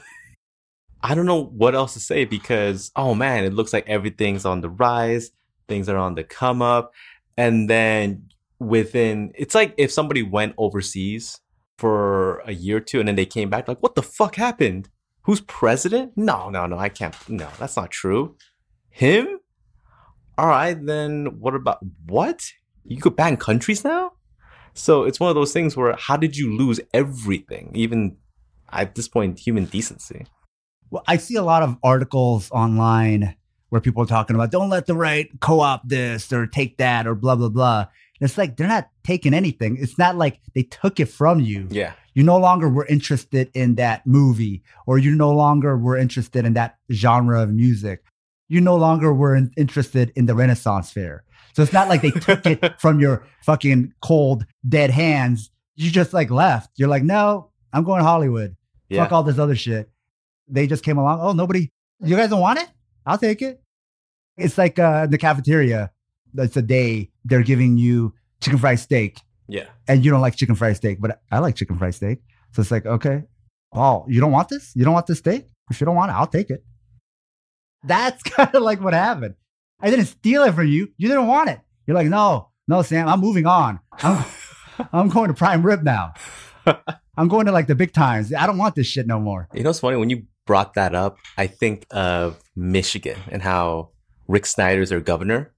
I 1.02 1.16
don't 1.16 1.26
know 1.26 1.46
what 1.46 1.76
else 1.76 1.94
to 1.94 2.00
say 2.00 2.26
because, 2.26 2.92
oh 2.96 3.16
man, 3.16 3.46
it 3.46 3.54
looks 3.54 3.72
like 3.72 3.88
everything's 3.88 4.46
on 4.46 4.62
the 4.62 4.70
rise. 4.70 5.32
Things 5.68 5.88
are 5.88 5.98
on 5.98 6.16
the 6.16 6.24
come 6.24 6.62
up. 6.62 6.94
And 7.38 7.70
then 7.70 8.30
within, 8.60 9.32
it's 9.36 9.56
like 9.56 9.74
if 9.78 9.92
somebody 9.92 10.24
went 10.24 10.56
overseas 10.58 11.40
for 11.78 12.40
a 12.40 12.52
year 12.52 12.78
or 12.78 12.82
two 12.82 13.00
and 13.00 13.08
then 13.08 13.16
they 13.16 13.26
came 13.26 13.50
back, 13.50 13.68
like, 13.68 13.82
what 13.82 13.96
the 13.96 14.04
fuck 14.04 14.36
happened? 14.36 14.90
Who's 15.24 15.42
president? 15.42 16.14
No, 16.18 16.50
no, 16.50 16.66
no, 16.66 16.78
I 16.78 16.90
can't. 16.90 17.16
No, 17.30 17.48
that's 17.60 17.78
not 17.78 17.92
true. 17.92 18.36
Him? 18.90 19.40
All 20.38 20.48
right, 20.48 20.74
then 20.86 21.40
what 21.40 21.56
about 21.56 21.80
what? 22.08 22.46
You 22.84 22.98
could 22.98 23.16
ban 23.16 23.38
countries 23.38 23.84
now? 23.84 24.14
So 24.74 25.04
it's 25.04 25.20
one 25.20 25.30
of 25.30 25.36
those 25.36 25.54
things 25.54 25.78
where 25.78 25.96
how 25.98 26.18
did 26.18 26.36
you 26.36 26.56
lose 26.58 26.80
everything? 26.94 27.72
Even 27.76 28.18
at 28.72 28.96
this 28.96 29.08
point, 29.08 29.40
human 29.40 29.66
decency. 29.66 30.26
Well, 30.92 31.04
I 31.08 31.18
see 31.18 31.36
a 31.36 31.44
lot 31.44 31.64
of 31.64 31.78
articles 31.84 32.50
online 32.52 33.36
where 33.70 33.82
people 33.82 34.04
are 34.04 34.08
talking 34.08 34.36
about 34.36 34.52
don't 34.52 34.70
let 34.70 34.88
the 34.88 34.96
right 34.96 35.30
co-op 35.40 35.88
this 35.88 36.34
or 36.34 36.48
take 36.48 36.78
that 36.78 37.06
or 37.08 37.16
blah 37.16 37.36
blah 37.36 37.50
blah. 37.50 37.80
And 38.20 38.28
it's 38.28 38.38
like 38.38 38.58
they're 38.58 38.68
not 38.68 38.90
taking 39.04 39.34
anything. 39.34 39.78
It's 39.80 39.98
not 39.98 40.18
like 40.18 40.40
they 40.54 40.64
took 40.64 41.00
it 41.00 41.08
from 41.08 41.40
you. 41.40 41.68
Yeah. 41.70 41.94
You 42.16 42.24
no 42.24 42.38
longer 42.38 42.68
were 42.68 42.86
interested 42.88 43.50
in 43.54 43.76
that 43.76 44.06
movie, 44.06 44.64
or 44.86 44.98
you 44.98 45.16
no 45.16 45.32
longer 45.32 45.78
were 45.78 45.96
interested 45.96 46.46
in 46.46 46.54
that 46.54 46.78
genre 46.92 47.42
of 47.44 47.52
music. 47.52 48.04
You 48.50 48.60
no 48.60 48.76
longer 48.76 49.14
were 49.14 49.36
in- 49.36 49.52
interested 49.56 50.12
in 50.16 50.26
the 50.26 50.36
Renaissance 50.36 50.92
Fair. 50.92 51.24
So 51.54 51.64
it's 51.64 51.72
not 51.72 51.88
like 51.88 52.02
they 52.02 52.12
took 52.12 52.46
it 52.46 52.80
from 52.80 53.00
your 53.00 53.26
fucking 53.44 53.94
cold, 54.02 54.46
dead 54.68 54.90
hands. 54.90 55.52
You 55.76 55.92
just 55.92 56.14
like 56.14 56.30
left. 56.30 56.72
You're 56.76 56.90
like, 56.90 57.04
no, 57.04 57.52
I'm 57.72 57.84
going 57.84 58.00
to 58.00 58.06
Hollywood. 58.06 58.58
Yeah. 58.90 59.04
Fuck 59.04 59.14
all 59.14 59.24
this 59.24 59.40
other 59.40 59.56
shit. 59.56 59.90
They 60.50 60.68
just 60.68 60.84
came 60.84 60.98
along. 60.98 61.20
Oh, 61.22 61.32
nobody, 61.34 61.70
you 62.02 62.16
guys 62.16 62.30
don't 62.30 62.42
want 62.42 62.60
it? 62.60 62.68
I'll 63.06 63.18
take 63.18 63.42
it. 63.42 63.62
It's 64.38 64.58
like 64.58 64.80
uh, 64.80 65.02
in 65.06 65.12
the 65.12 65.18
cafeteria. 65.18 65.92
That's 66.34 66.56
a 66.58 66.62
day 66.62 67.10
they're 67.26 67.42
giving 67.44 67.78
you 67.78 68.14
chicken 68.40 68.60
fried 68.60 68.80
steak 68.80 69.20
Yeah. 69.48 69.66
and 69.88 70.06
you 70.06 70.12
don't 70.12 70.22
like 70.22 70.36
chicken 70.36 70.54
fried 70.56 70.76
steak, 70.78 71.00
but 71.02 71.20
I 71.32 71.40
like 71.40 71.56
chicken 71.56 71.78
fried 71.78 71.96
steak. 71.96 72.20
So 72.52 72.62
it's 72.62 72.70
like, 72.72 72.86
okay, 72.86 73.24
oh, 73.74 74.06
you 74.08 74.22
don't 74.22 74.32
want 74.32 74.50
this? 74.50 74.72
You 74.76 74.86
don't 74.86 74.94
want 74.94 75.08
this 75.08 75.18
steak? 75.20 75.48
If 75.72 75.82
you 75.82 75.86
don't 75.86 75.96
want 75.96 76.12
it, 76.12 76.14
I'll 76.16 76.28
take 76.28 76.50
it. 76.52 76.64
That's 77.84 78.22
kind 78.36 78.54
of 78.54 78.62
like 78.62 78.82
what 78.82 78.94
happened. 78.94 79.36
I 79.82 79.90
didn't 79.90 80.06
steal 80.06 80.44
it 80.44 80.54
from 80.54 80.68
you. 80.68 80.90
You 80.98 81.08
didn't 81.08 81.28
want 81.28 81.50
it. 81.50 81.60
You're 81.88 81.96
like, 81.96 82.08
no, 82.08 82.50
no, 82.68 82.82
Sam, 82.82 83.08
I'm 83.08 83.20
moving 83.20 83.46
on. 83.46 83.80
I'm, 83.94 84.24
I'm 84.94 85.10
going 85.10 85.30
to 85.30 85.34
prime 85.34 85.64
rib 85.64 85.84
now. 85.84 86.14
I'm 87.18 87.28
going 87.28 87.48
to 87.48 87.52
like 87.52 87.68
the 87.68 87.76
big 87.76 87.92
times. 87.94 88.34
I 88.34 88.46
don't 88.46 88.58
want 88.58 88.76
this 88.76 88.88
shit 88.88 89.08
no 89.08 89.20
more. 89.20 89.48
You 89.54 89.64
know, 89.64 89.72
it's 89.72 89.80
funny 89.80 89.98
when 89.98 90.10
you 90.10 90.24
brought 90.50 90.74
that 90.74 90.96
up. 90.96 91.20
I 91.38 91.46
think 91.46 91.86
of 91.92 92.40
Michigan 92.56 93.20
and 93.30 93.44
how 93.44 93.92
Rick 94.28 94.48
Snyder's 94.48 94.90
their 94.90 95.00
governor 95.00 95.54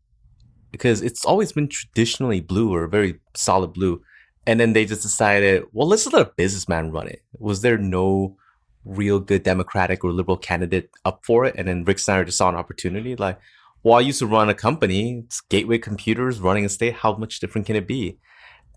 because 0.69 1.01
it's 1.01 1.23
always 1.23 1.53
been 1.53 1.69
traditionally 1.69 2.41
blue 2.41 2.73
or 2.75 2.85
very 2.87 3.21
solid 3.33 3.71
blue. 3.71 4.01
And 4.45 4.59
then 4.59 4.73
they 4.73 4.83
just 4.83 5.01
decided, 5.01 5.63
well, 5.71 5.87
let's 5.87 6.03
just 6.03 6.13
let 6.13 6.27
a 6.27 6.33
businessman 6.35 6.91
run 6.91 7.07
it. 7.07 7.21
Was 7.39 7.61
there 7.61 7.77
no 7.77 8.35
real 8.83 9.21
good 9.21 9.43
Democratic 9.43 10.03
or 10.03 10.11
liberal 10.11 10.35
candidate 10.35 10.89
up 11.05 11.21
for 11.23 11.45
it? 11.45 11.55
And 11.57 11.69
then 11.69 11.85
Rick 11.85 11.99
Snyder 11.99 12.25
just 12.25 12.37
saw 12.37 12.49
an 12.49 12.55
opportunity. 12.55 13.15
Like, 13.15 13.39
well, 13.83 13.95
I 13.95 14.01
used 14.01 14.19
to 14.19 14.27
run 14.27 14.49
a 14.49 14.53
company, 14.53 15.23
it's 15.25 15.39
Gateway 15.39 15.77
Computers 15.77 16.41
running 16.41 16.65
a 16.65 16.69
state. 16.69 16.95
How 16.95 17.15
much 17.15 17.39
different 17.39 17.65
can 17.65 17.77
it 17.77 17.87
be? 17.87 18.19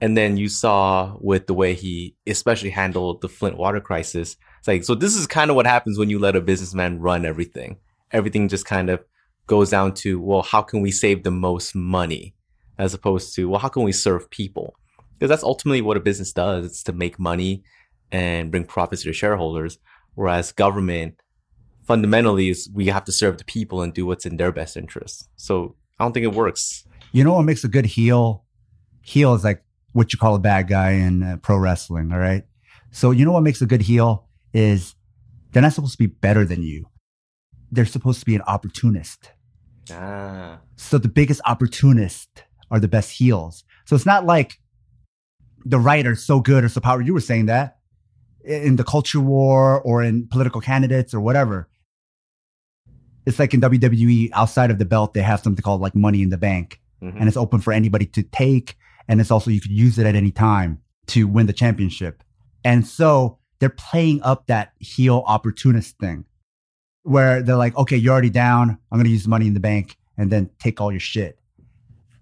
And 0.01 0.17
then 0.17 0.37
you 0.37 0.49
saw 0.49 1.17
with 1.21 1.49
the 1.49 1.55
way 1.55 1.75
he 1.75 2.15
especially 2.25 2.71
handled 2.71 3.21
the 3.21 3.29
Flint 3.29 3.57
water 3.57 3.81
crisis. 3.81 4.37
It's 4.65 4.69
like, 4.69 4.85
so 4.85 4.95
this 4.95 5.15
is 5.15 5.27
kind 5.27 5.51
of 5.51 5.57
what 5.57 5.67
happens 5.67 5.99
when 5.99 6.09
you 6.09 6.19
let 6.19 6.37
a 6.37 6.41
businessman 6.41 6.99
run 6.99 7.27
everything. 7.27 7.77
Everything 8.13 8.49
just 8.49 8.65
kind 8.65 8.89
of 8.89 9.05
goes 9.47 9.69
down 9.69 9.93
to, 9.93 10.19
well, 10.19 10.41
how 10.41 10.63
can 10.63 10.81
we 10.81 10.91
save 10.91 11.23
the 11.23 11.31
most 11.31 11.75
money? 11.75 12.35
As 12.79 12.95
opposed 12.95 13.35
to, 13.35 13.47
well, 13.47 13.61
how 13.61 13.69
can 13.69 13.83
we 13.83 13.93
serve 13.93 14.31
people? 14.31 14.75
Because 15.13 15.29
that's 15.29 15.43
ultimately 15.43 15.83
what 15.83 15.99
a 15.99 16.01
business 16.01 16.33
does. 16.33 16.65
It's 16.65 16.83
to 16.85 16.95
make 16.95 17.19
money 17.19 17.63
and 18.11 18.51
bring 18.51 18.65
profits 18.65 19.03
to 19.03 19.13
shareholders. 19.13 19.77
Whereas 20.15 20.51
government 20.51 21.21
fundamentally 21.83 22.49
is 22.49 22.71
we 22.73 22.87
have 22.87 23.05
to 23.05 23.13
serve 23.13 23.37
the 23.37 23.45
people 23.45 23.83
and 23.83 23.93
do 23.93 24.07
what's 24.07 24.25
in 24.25 24.39
their 24.39 24.51
best 24.51 24.79
interest. 24.79 25.29
So 25.37 25.77
I 25.99 26.07
don't 26.07 26.15
think 26.15 26.25
it 26.25 26.33
works. 26.33 26.87
You 27.13 27.23
know 27.23 27.35
what 27.35 27.43
makes 27.43 27.65
a 27.65 27.69
good 27.69 27.85
heel? 27.85 28.45
Heel 29.03 29.35
is 29.35 29.45
like 29.45 29.63
what 29.93 30.15
you 30.15 30.19
call 30.19 30.35
a 30.35 30.39
bad 30.39 30.69
guy 30.69 30.93
in 30.93 31.23
uh, 31.23 31.37
pro 31.43 31.59
wrestling. 31.59 32.13
All 32.13 32.19
right. 32.19 32.45
So 32.93 33.11
you 33.11 33.27
know 33.27 33.33
what 33.33 33.43
makes 33.43 33.61
a 33.61 33.67
good 33.67 33.83
heel 33.83 34.24
is 34.55 34.95
they're 35.53 35.63
not 35.63 35.73
supposed 35.73 35.93
to 35.93 35.99
be 35.99 36.07
better 36.07 36.47
than 36.47 36.63
you. 36.63 36.87
They're 37.71 37.85
supposed 37.85 38.21
to 38.21 38.27
be 38.27 38.35
an 38.35 38.43
opportunist. 38.43 39.33
Ah. 39.91 40.61
So 40.77 40.97
the 40.97 41.09
biggest 41.09 41.43
opportunists 41.45 42.43
are 42.71 42.81
the 42.81 42.89
best 42.89 43.11
heels. 43.11 43.65
So 43.85 43.95
it's 43.95 44.07
not 44.07 44.25
like 44.25 44.59
the 45.65 45.79
right 45.79 46.07
are 46.07 46.15
so 46.15 46.41
good 46.41 46.65
or 46.65 46.69
so 46.69 46.81
powerful. 46.81 47.05
You 47.05 47.13
were 47.15 47.21
saying 47.21 47.47
that 47.47 47.79
in 48.45 48.77
the 48.77 48.85
culture 48.85 49.21
war 49.21 49.81
or 49.83 50.03
in 50.03 50.27
political 50.29 50.61
candidates 50.61 51.13
or 51.13 51.21
whatever. 51.21 51.69
It's 53.27 53.39
like 53.39 53.55
in 53.55 53.61
WWE, 53.61 54.31
outside 54.33 54.71
of 54.71 54.79
the 54.79 54.85
belt, 54.85 55.15
they 55.15 55.23
have 55.23 55.41
something 55.41 55.63
called 55.63 55.81
like 55.81 55.95
money 55.95 56.23
in 56.23 56.29
the 56.29 56.37
bank. 56.37 56.81
Mhm. 57.03 57.17
And 57.19 57.29
it's 57.29 57.37
open 57.37 57.61
for 57.61 57.73
anybody 57.73 58.07
to 58.07 58.23
take. 58.23 58.77
And 59.09 59.21
it's 59.21 59.31
also, 59.31 59.51
you 59.51 59.61
could 59.61 59.71
use 59.71 59.99
it 59.99 60.07
at 60.07 60.15
any 60.15 60.31
time 60.31 60.79
to 61.09 61.27
win 61.27 61.47
the 61.47 61.53
championship. 61.53 62.23
And 62.65 62.87
so 62.87 63.39
they're 63.65 63.71
playing 63.71 64.23
up 64.23 64.47
that 64.49 64.73
heel 64.79 65.25
opportunist 65.27 65.97
thing 65.97 66.27
where 67.03 67.43
they're 67.43 67.57
like, 67.57 67.75
okay, 67.79 67.97
you're 67.97 68.13
already 68.13 68.29
down. 68.29 68.77
I'm 68.93 68.99
going 68.99 69.07
to 69.07 69.11
use 69.11 69.23
the 69.23 69.31
money 69.31 69.47
in 69.47 69.55
the 69.55 69.61
bank 69.61 69.97
and 70.19 70.31
then 70.31 70.51
take 70.59 70.83
all 70.83 70.93
your 70.93 71.01
shit. 71.01 71.39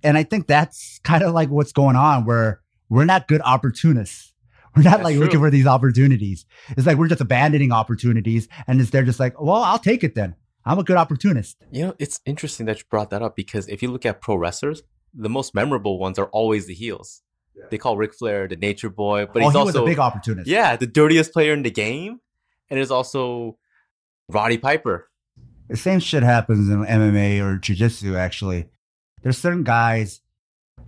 And 0.04 0.16
I 0.16 0.22
think 0.22 0.46
that's 0.46 1.00
kind 1.02 1.24
of 1.24 1.34
like 1.34 1.48
what's 1.48 1.72
going 1.72 1.96
on 1.96 2.26
where 2.26 2.60
we're 2.88 3.06
not 3.06 3.26
good 3.26 3.40
opportunists. 3.44 4.32
We're 4.76 4.84
not 4.84 4.98
That's 4.98 5.02
like 5.02 5.16
true. 5.16 5.24
looking 5.24 5.40
for 5.40 5.50
these 5.50 5.66
opportunities. 5.66 6.46
It's 6.70 6.86
like 6.86 6.96
we're 6.96 7.08
just 7.08 7.20
abandoning 7.20 7.72
opportunities 7.72 8.46
and 8.68 8.80
it's 8.80 8.90
they're 8.90 9.02
just 9.02 9.18
like, 9.18 9.40
well, 9.40 9.64
I'll 9.64 9.80
take 9.80 10.04
it 10.04 10.14
then. 10.14 10.36
I'm 10.64 10.78
a 10.78 10.84
good 10.84 10.96
opportunist. 10.96 11.56
You 11.72 11.86
know, 11.86 11.94
it's 11.98 12.20
interesting 12.24 12.66
that 12.66 12.78
you 12.78 12.84
brought 12.88 13.10
that 13.10 13.20
up 13.20 13.34
because 13.34 13.68
if 13.68 13.82
you 13.82 13.90
look 13.90 14.06
at 14.06 14.20
pro 14.20 14.36
wrestlers, 14.36 14.84
the 15.12 15.28
most 15.28 15.56
memorable 15.56 15.98
ones 15.98 16.20
are 16.20 16.26
always 16.26 16.66
the 16.66 16.74
heels. 16.74 17.22
They 17.70 17.78
call 17.78 17.96
Ric 17.96 18.14
Flair 18.14 18.48
the 18.48 18.56
nature 18.56 18.90
boy, 18.90 19.26
but 19.26 19.42
oh, 19.42 19.46
he's 19.46 19.52
he 19.52 19.58
also 19.58 19.66
was 19.66 19.74
a 19.76 19.84
big 19.84 19.98
opportunist. 19.98 20.48
yeah, 20.48 20.76
the 20.76 20.86
dirtiest 20.86 21.32
player 21.32 21.52
in 21.52 21.62
the 21.62 21.70
game. 21.70 22.20
And 22.70 22.78
there's 22.78 22.90
also 22.90 23.58
Roddy 24.28 24.58
Piper. 24.58 25.08
The 25.68 25.76
same 25.76 26.00
shit 26.00 26.22
happens 26.22 26.68
in 26.68 26.84
MMA 26.84 27.42
or 27.42 27.58
jiu-jitsu 27.58 28.16
actually. 28.16 28.68
There's 29.22 29.38
certain 29.38 29.62
guys, 29.62 30.20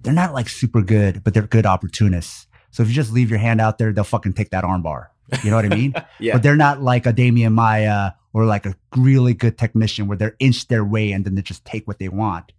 they're 0.03 0.13
not 0.13 0.35
like 0.35 0.49
super 0.49 0.83
good, 0.83 1.23
but 1.23 1.35
they're 1.35 1.47
good 1.47 1.67
opportunists. 1.67 2.47
So 2.71 2.83
if 2.83 2.89
you 2.89 2.95
just 2.95 3.13
leave 3.13 3.31
your 3.31 3.39
hand 3.39 3.61
out 3.61 3.79
there, 3.79 3.93
they'll 3.93 4.05
fucking 4.05 4.33
take 4.33 4.51
that 4.51 4.65
armbar. 4.65 5.09
You 5.43 5.51
know 5.51 5.57
what 5.57 5.65
I 5.65 5.69
mean? 5.69 5.95
Yeah. 6.19 6.35
But 6.35 6.43
they're 6.43 6.57
not 6.57 6.83
like 6.83 7.07
a 7.07 7.13
Demian 7.13 7.53
Maia 7.53 8.13
or 8.33 8.45
like 8.47 8.67
a 8.67 8.75
really 8.97 9.35
good 9.35 9.59
technician 9.59 10.07
where 10.07 10.17
they're 10.17 10.37
inch 10.39 10.69
their 10.69 10.85
way 10.85 11.13
and 11.13 11.25
then 11.25 11.35
they 11.35 11.43
just 11.43 11.65
take 11.65 11.87
what 11.87 11.99
they 11.99 12.09
want. 12.09 12.53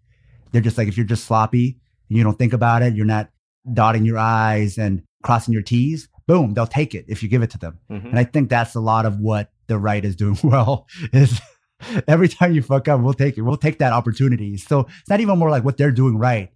They're 0.52 0.62
just 0.62 0.78
like 0.78 0.88
if 0.88 0.98
you're 0.98 1.06
just 1.06 1.26
sloppy 1.26 1.80
and 2.10 2.18
you 2.18 2.24
don't 2.24 2.38
think 2.38 2.54
about 2.54 2.82
it, 2.82 2.96
you're 2.96 3.06
not 3.06 3.30
dotting 3.74 4.06
your 4.06 4.18
I's 4.18 4.78
and 4.78 5.04
crossing 5.24 5.54
your 5.54 5.64
T's, 5.64 6.08
boom, 6.28 6.54
they'll 6.54 6.68
take 6.68 6.94
it 6.96 7.06
if 7.08 7.24
you 7.24 7.30
give 7.30 7.42
it 7.42 7.50
to 7.52 7.58
them. 7.58 7.80
Mhm. 7.90 8.10
And 8.10 8.20
I 8.20 8.24
think 8.24 8.50
that's 8.50 8.76
a 8.76 8.80
lot 8.80 9.06
of 9.06 9.20
what 9.20 9.52
the 9.68 9.78
right 9.78 10.04
is 10.04 10.16
doing 10.16 10.38
well 10.44 10.88
is 11.14 11.40
every 12.08 12.28
time 12.28 12.54
you 12.54 12.62
fuck 12.62 12.88
up, 12.88 13.02
we'll 13.02 13.14
take 13.14 13.38
it. 13.38 13.42
We'll 13.42 13.58
take 13.58 13.80
that 13.80 13.94
opportunity. 13.94 14.58
So 14.58 14.82
it's 14.82 15.10
not 15.10 15.20
even 15.20 15.38
more 15.40 15.50
like 15.50 15.64
what 15.64 15.78
they're 15.78 15.92
doing 15.92 16.18
right. 16.18 16.52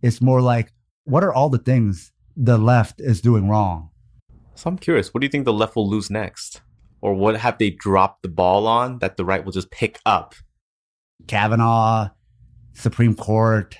It's 0.00 0.20
more 0.20 0.40
like 0.40 0.72
what 1.04 1.24
are 1.24 1.32
all 1.32 1.48
the 1.48 1.58
things 1.58 2.12
the 2.36 2.58
left 2.58 3.00
is 3.00 3.20
doing 3.20 3.48
wrong? 3.48 3.90
So 4.54 4.68
I'm 4.68 4.78
curious, 4.78 5.12
what 5.12 5.20
do 5.20 5.26
you 5.26 5.30
think 5.30 5.44
the 5.44 5.52
left 5.52 5.76
will 5.76 5.88
lose 5.88 6.10
next? 6.10 6.62
Or 7.00 7.14
what 7.14 7.36
have 7.36 7.58
they 7.58 7.70
dropped 7.70 8.22
the 8.22 8.28
ball 8.28 8.66
on 8.66 8.98
that 9.00 9.16
the 9.16 9.24
right 9.24 9.44
will 9.44 9.52
just 9.52 9.70
pick 9.70 9.98
up? 10.06 10.34
Kavanaugh, 11.26 12.10
Supreme 12.74 13.14
Court. 13.14 13.76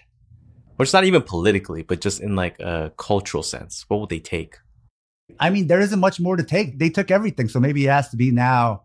Or 0.78 0.84
it's 0.84 0.92
not 0.92 1.04
even 1.04 1.22
politically, 1.22 1.82
but 1.82 2.00
just 2.00 2.20
in 2.20 2.34
like 2.34 2.58
a 2.60 2.92
cultural 2.96 3.42
sense. 3.42 3.84
What 3.88 4.00
would 4.00 4.08
they 4.08 4.20
take? 4.20 4.56
I 5.38 5.50
mean, 5.50 5.66
there 5.66 5.80
isn't 5.80 6.00
much 6.00 6.20
more 6.20 6.36
to 6.36 6.42
take. 6.42 6.78
They 6.78 6.90
took 6.90 7.10
everything. 7.10 7.48
So 7.48 7.60
maybe 7.60 7.86
it 7.86 7.90
has 7.90 8.08
to 8.10 8.16
be 8.16 8.30
now 8.30 8.84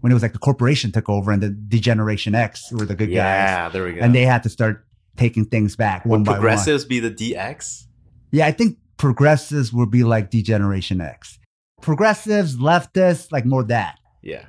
when 0.00 0.10
it 0.10 0.14
was 0.14 0.22
like 0.22 0.32
the 0.32 0.38
corporation 0.38 0.92
took 0.92 1.08
over 1.08 1.32
and 1.32 1.42
the 1.42 1.48
Degeneration 1.48 2.34
X 2.34 2.70
were 2.70 2.84
the 2.84 2.94
good 2.94 3.06
guys. 3.06 3.14
yeah, 3.14 3.68
there 3.70 3.84
we 3.84 3.94
go. 3.94 4.00
And 4.00 4.14
they 4.14 4.24
had 4.24 4.42
to 4.42 4.48
start 4.48 4.86
taking 5.16 5.46
things 5.46 5.76
back 5.76 6.04
will 6.04 6.12
one 6.12 6.24
by 6.24 6.32
one. 6.32 6.40
progressives 6.40 6.84
be 6.84 7.00
the 7.00 7.10
DX? 7.10 7.86
Yeah, 8.30 8.46
I 8.46 8.52
think 8.52 8.78
progressives 8.96 9.72
would 9.72 9.90
be 9.90 10.04
like 10.04 10.30
Degeneration 10.30 11.00
X. 11.00 11.38
Progressives, 11.80 12.56
leftists, 12.56 13.32
like 13.32 13.44
more 13.44 13.62
that. 13.64 13.98
Yeah. 14.22 14.44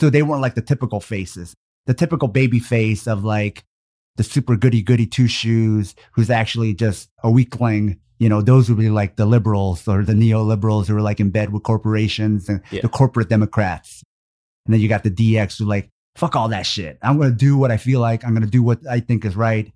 So 0.00 0.10
they 0.10 0.22
weren't 0.22 0.42
like 0.42 0.54
the 0.54 0.62
typical 0.62 1.00
faces, 1.00 1.54
the 1.86 1.94
typical 1.94 2.28
baby 2.28 2.58
face 2.58 3.06
of 3.06 3.24
like 3.24 3.64
the 4.18 4.22
super 4.24 4.54
goody 4.56 4.82
goody 4.82 5.06
two 5.06 5.26
shoes 5.28 5.94
who's 6.12 6.28
actually 6.28 6.74
just 6.74 7.08
a 7.24 7.30
weakling. 7.30 7.98
You 8.18 8.28
know, 8.28 8.42
those 8.42 8.68
would 8.68 8.78
be 8.78 8.90
like 8.90 9.16
the 9.16 9.24
liberals 9.26 9.88
or 9.88 10.04
the 10.04 10.12
neoliberals 10.12 10.88
who 10.88 10.96
are 10.96 11.00
like 11.00 11.20
in 11.20 11.30
bed 11.30 11.52
with 11.52 11.62
corporations 11.62 12.48
and 12.48 12.60
Yeah. 12.70 12.82
the 12.82 12.88
corporate 12.90 13.28
Democrats. 13.30 14.02
And 14.66 14.74
then 14.74 14.80
you 14.82 14.88
got 14.88 15.04
the 15.04 15.10
DX 15.10 15.58
who 15.58 15.64
like, 15.64 15.88
fuck 16.16 16.36
all 16.36 16.48
that 16.48 16.66
shit. 16.66 16.98
I'm 17.00 17.16
going 17.16 17.30
to 17.30 17.36
do 17.36 17.56
what 17.56 17.70
I 17.70 17.76
feel 17.78 18.00
like. 18.00 18.24
I'm 18.24 18.34
going 18.34 18.44
to 18.44 18.50
do 18.50 18.62
what 18.62 18.80
I 18.90 19.00
think 19.00 19.24
is 19.24 19.36
right. 19.36 19.72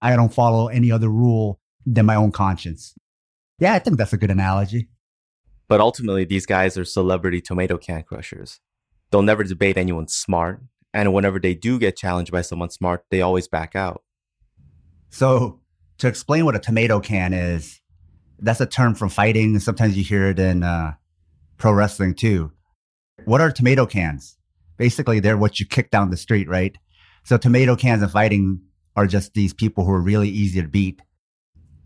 I 0.00 0.16
don't 0.16 0.32
follow 0.34 0.66
any 0.68 0.90
other 0.90 1.08
rule 1.10 1.60
than 1.86 2.06
my 2.06 2.14
own 2.16 2.32
conscience. 2.32 2.94
Yeah, 3.58 3.74
I 3.74 3.78
think 3.78 3.98
that's 3.98 4.12
a 4.12 4.16
good 4.16 4.30
analogy. 4.30 4.88
But 5.68 5.80
ultimately, 5.80 6.24
these 6.24 6.46
guys 6.46 6.76
are 6.76 6.84
celebrity 6.84 7.40
tomato 7.40 7.76
can 7.78 8.02
crushers. 8.02 8.58
They'll 9.10 9.22
never 9.22 9.44
debate 9.44 9.76
anyone 9.76 10.08
smart. 10.08 10.62
And 10.94 11.12
whenever 11.12 11.38
they 11.38 11.54
do 11.54 11.78
get 11.78 11.96
challenged 11.96 12.32
by 12.32 12.42
someone 12.42 12.70
smart, 12.70 13.04
they 13.10 13.22
always 13.22 13.48
back 13.48 13.74
out. 13.74 14.02
So, 15.10 15.60
to 15.98 16.08
explain 16.08 16.44
what 16.44 16.56
a 16.56 16.58
tomato 16.58 17.00
can 17.00 17.32
is, 17.32 17.80
that's 18.38 18.60
a 18.60 18.66
term 18.66 18.94
from 18.94 19.08
fighting. 19.08 19.58
Sometimes 19.58 19.96
you 19.96 20.02
hear 20.02 20.28
it 20.28 20.38
in 20.38 20.62
uh, 20.62 20.94
pro 21.58 21.72
wrestling 21.72 22.14
too. 22.14 22.52
What 23.24 23.40
are 23.40 23.50
tomato 23.50 23.86
cans? 23.86 24.36
Basically, 24.76 25.20
they're 25.20 25.36
what 25.36 25.60
you 25.60 25.66
kick 25.66 25.90
down 25.90 26.10
the 26.10 26.16
street, 26.16 26.48
right? 26.48 26.76
So, 27.24 27.36
tomato 27.36 27.76
cans 27.76 28.02
in 28.02 28.08
fighting 28.08 28.60
are 28.96 29.06
just 29.06 29.34
these 29.34 29.54
people 29.54 29.84
who 29.84 29.92
are 29.92 30.00
really 30.00 30.28
easy 30.28 30.60
to 30.60 30.68
beat 30.68 31.00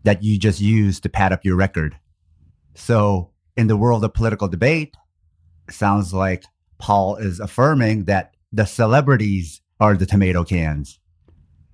that 0.03 0.23
you 0.23 0.39
just 0.39 0.61
use 0.61 0.99
to 1.01 1.09
pad 1.09 1.31
up 1.31 1.45
your 1.45 1.55
record. 1.55 1.97
So, 2.75 3.31
in 3.55 3.67
the 3.67 3.77
world 3.77 4.03
of 4.03 4.13
political 4.13 4.47
debate, 4.47 4.95
sounds 5.69 6.13
like 6.13 6.43
Paul 6.77 7.17
is 7.17 7.39
affirming 7.39 8.05
that 8.05 8.36
the 8.51 8.65
celebrities 8.65 9.61
are 9.79 9.95
the 9.95 10.05
tomato 10.05 10.43
cans. 10.43 10.99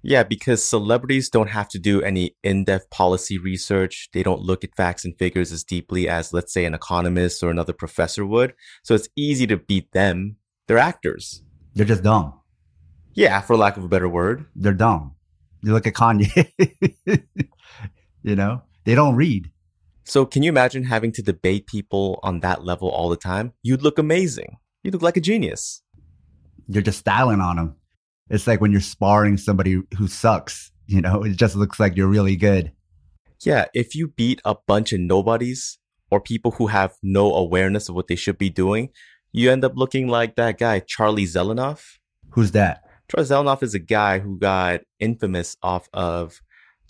Yeah, 0.05 0.23
because 0.23 0.61
celebrities 0.61 1.29
don't 1.29 1.49
have 1.49 1.69
to 1.69 1.79
do 1.79 2.01
any 2.01 2.35
in 2.43 2.65
depth 2.65 2.89
policy 2.89 3.37
research. 3.37 4.09
They 4.11 4.21
don't 4.21 4.41
look 4.41 4.65
at 4.65 4.75
facts 4.75 5.05
and 5.05 5.17
figures 5.17 5.53
as 5.53 5.63
deeply 5.63 6.09
as, 6.09 6.33
let's 6.33 6.51
say, 6.51 6.65
an 6.65 6.73
economist 6.73 7.41
or 7.41 7.49
another 7.49 7.71
professor 7.71 8.25
would. 8.25 8.53
So 8.83 8.95
it's 8.95 9.07
easy 9.15 9.47
to 9.47 9.55
beat 9.55 9.93
them. 9.93 10.35
They're 10.67 10.77
actors. 10.77 11.43
They're 11.73 11.85
just 11.85 12.03
dumb. 12.03 12.33
Yeah, 13.13 13.39
for 13.41 13.55
lack 13.55 13.77
of 13.77 13.83
a 13.85 13.87
better 13.87 14.09
word. 14.09 14.45
they're 14.55 14.73
dumb. 14.73 15.15
You 15.61 15.71
look 15.71 15.87
at 15.87 15.93
Kanye, 15.93 16.51
you 18.23 18.35
know, 18.35 18.63
they 18.83 18.95
don't 18.95 19.15
read. 19.15 19.49
So 20.03 20.25
can 20.25 20.43
you 20.43 20.49
imagine 20.49 20.83
having 20.83 21.13
to 21.13 21.21
debate 21.21 21.67
people 21.67 22.19
on 22.23 22.41
that 22.41 22.65
level 22.65 22.89
all 22.89 23.07
the 23.07 23.15
time? 23.15 23.53
You'd 23.61 23.81
look 23.81 23.97
amazing. 23.97 24.57
You'd 24.83 24.93
look 24.93 25.03
like 25.03 25.15
a 25.15 25.21
genius. 25.21 25.82
You're 26.67 26.83
just 26.83 26.99
styling 26.99 27.41
on 27.41 27.57
them. 27.57 27.75
It's 28.29 28.47
like 28.47 28.61
when 28.61 28.71
you're 28.71 28.81
sparring 28.81 29.37
somebody 29.37 29.81
who 29.97 30.07
sucks, 30.07 30.71
you 30.87 31.01
know, 31.01 31.23
it 31.23 31.35
just 31.35 31.55
looks 31.55 31.79
like 31.79 31.95
you're 31.95 32.07
really 32.07 32.35
good. 32.35 32.71
Yeah, 33.41 33.65
if 33.73 33.95
you 33.95 34.07
beat 34.07 34.41
a 34.45 34.55
bunch 34.67 34.93
of 34.93 35.01
nobodies 35.01 35.77
or 36.09 36.21
people 36.21 36.51
who 36.51 36.67
have 36.67 36.95
no 37.03 37.33
awareness 37.33 37.89
of 37.89 37.95
what 37.95 38.07
they 38.07 38.15
should 38.15 38.37
be 38.37 38.49
doing, 38.49 38.89
you 39.31 39.51
end 39.51 39.65
up 39.65 39.73
looking 39.75 40.07
like 40.07 40.35
that 40.35 40.57
guy, 40.57 40.79
Charlie 40.79 41.25
Zelenoff. 41.25 41.97
Who's 42.29 42.51
that? 42.51 42.83
Charlie 43.09 43.27
Zelenoff 43.27 43.63
is 43.63 43.73
a 43.73 43.79
guy 43.79 44.19
who 44.19 44.37
got 44.37 44.81
infamous 44.99 45.57
off 45.61 45.89
of 45.93 46.41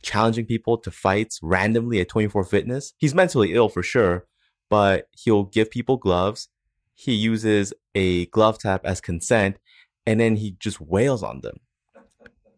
challenging 0.04 0.46
people 0.46 0.78
to 0.78 0.92
fights 0.92 1.40
randomly 1.42 2.00
at 2.02 2.10
24 2.10 2.44
Fitness. 2.44 2.94
He's 2.98 3.16
mentally 3.16 3.54
ill 3.54 3.70
for 3.70 3.82
sure, 3.82 4.26
but 4.70 5.08
he'll 5.12 5.44
give 5.44 5.72
people 5.72 5.98
gloves. 5.98 6.50
He 6.94 7.14
uses 7.14 7.74
a 7.96 8.28
glove 8.28 8.60
tap 8.60 8.82
as 8.86 9.02
consent, 9.02 9.58
and 10.06 10.20
then 10.20 10.36
he 10.36 10.52
just 10.60 10.82
wails 10.82 11.24
on 11.24 11.42
them. 11.42 11.58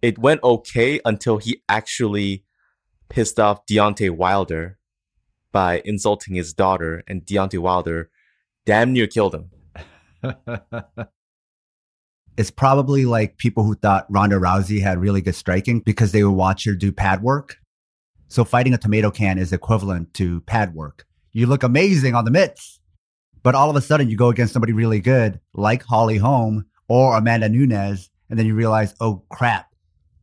It 0.02 0.18
went 0.18 0.44
okay 0.44 1.00
until 1.06 1.38
he 1.38 1.64
actually 1.68 2.46
pissed 3.10 3.40
off 3.40 3.66
Deontay 3.66 4.12
Wilder 4.12 4.78
by 5.52 5.82
insulting 5.86 6.36
his 6.36 6.54
daughter, 6.54 7.04
and 7.08 7.26
Deontay 7.26 7.60
Wilder 7.60 8.10
damn 8.66 8.94
near 8.94 9.08
killed 9.08 9.36
him. 9.36 9.50
it's 12.38 12.52
probably 12.52 13.06
like 13.06 13.38
people 13.38 13.64
who 13.64 13.76
thought 13.76 14.06
Ronda 14.10 14.36
Rousey 14.36 14.82
had 14.82 15.00
really 15.00 15.22
good 15.22 15.36
striking 15.36 15.80
because 15.80 16.12
they 16.12 16.24
would 16.24 16.32
watch 16.32 16.66
her 16.66 16.74
do 16.74 16.92
pad 16.92 17.22
work. 17.24 17.58
So 18.28 18.44
fighting 18.44 18.74
a 18.74 18.78
tomato 18.78 19.12
can 19.12 19.38
is 19.38 19.54
equivalent 19.54 20.14
to 20.16 20.42
pad 20.42 20.74
work. 20.74 21.06
You 21.32 21.48
look 21.48 21.64
amazing 21.64 22.16
on 22.16 22.26
the 22.26 22.32
mitts, 22.32 22.80
but 23.44 23.56
all 23.56 23.70
of 23.70 23.76
a 23.76 23.82
sudden 23.82 24.10
you 24.10 24.18
go 24.18 24.30
against 24.30 24.54
somebody 24.54 24.74
really 24.74 25.00
good 25.00 25.40
like 25.54 25.84
Holly 25.84 26.18
Holm 26.18 26.66
or 26.88 27.18
Amanda 27.18 27.50
Nunes, 27.50 28.10
and 28.30 28.38
then 28.38 28.46
you 28.46 28.56
realize, 28.56 28.94
oh 29.00 29.24
crap, 29.30 29.74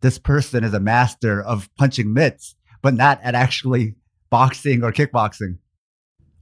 this 0.00 0.18
person 0.18 0.64
is 0.64 0.74
a 0.74 0.80
master 0.80 1.42
of 1.42 1.68
punching 1.76 2.12
mitts, 2.12 2.54
but 2.82 2.94
not 2.94 3.20
at 3.22 3.34
actually 3.34 3.94
boxing 4.30 4.82
or 4.82 4.92
kickboxing. 4.92 5.58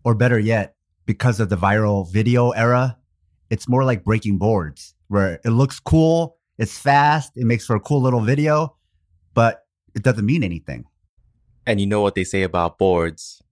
Or 0.05 0.15
better 0.15 0.39
yet, 0.39 0.77
because 1.05 1.41
of 1.41 1.51
the 1.51 1.57
viral 1.57 2.11
video 2.11 2.51
era, 2.51 2.97
it's 3.51 3.69
more 3.69 3.85
like 3.85 4.05
breaking 4.05 4.39
boards 4.39 4.95
where 5.09 5.41
it 5.45 5.51
looks 5.51 5.81
cool, 5.81 6.39
it's 6.57 6.79
fast, 6.79 7.33
it 7.37 7.45
makes 7.45 7.67
for 7.67 7.77
a 7.77 7.81
cool 7.81 8.01
little 8.01 8.21
video, 8.21 8.77
but 9.35 9.65
it 9.95 10.03
doesn't 10.03 10.25
mean 10.25 10.45
anything. 10.45 10.85
And 11.67 11.81
you 11.81 11.87
know 11.87 12.01
what 12.01 12.15
they 12.15 12.25
say 12.25 12.43
about 12.43 12.79
boards? 12.79 13.43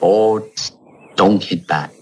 Boards 0.00 0.72
don't 1.16 1.42
hit 1.44 1.66
back. 1.66 1.92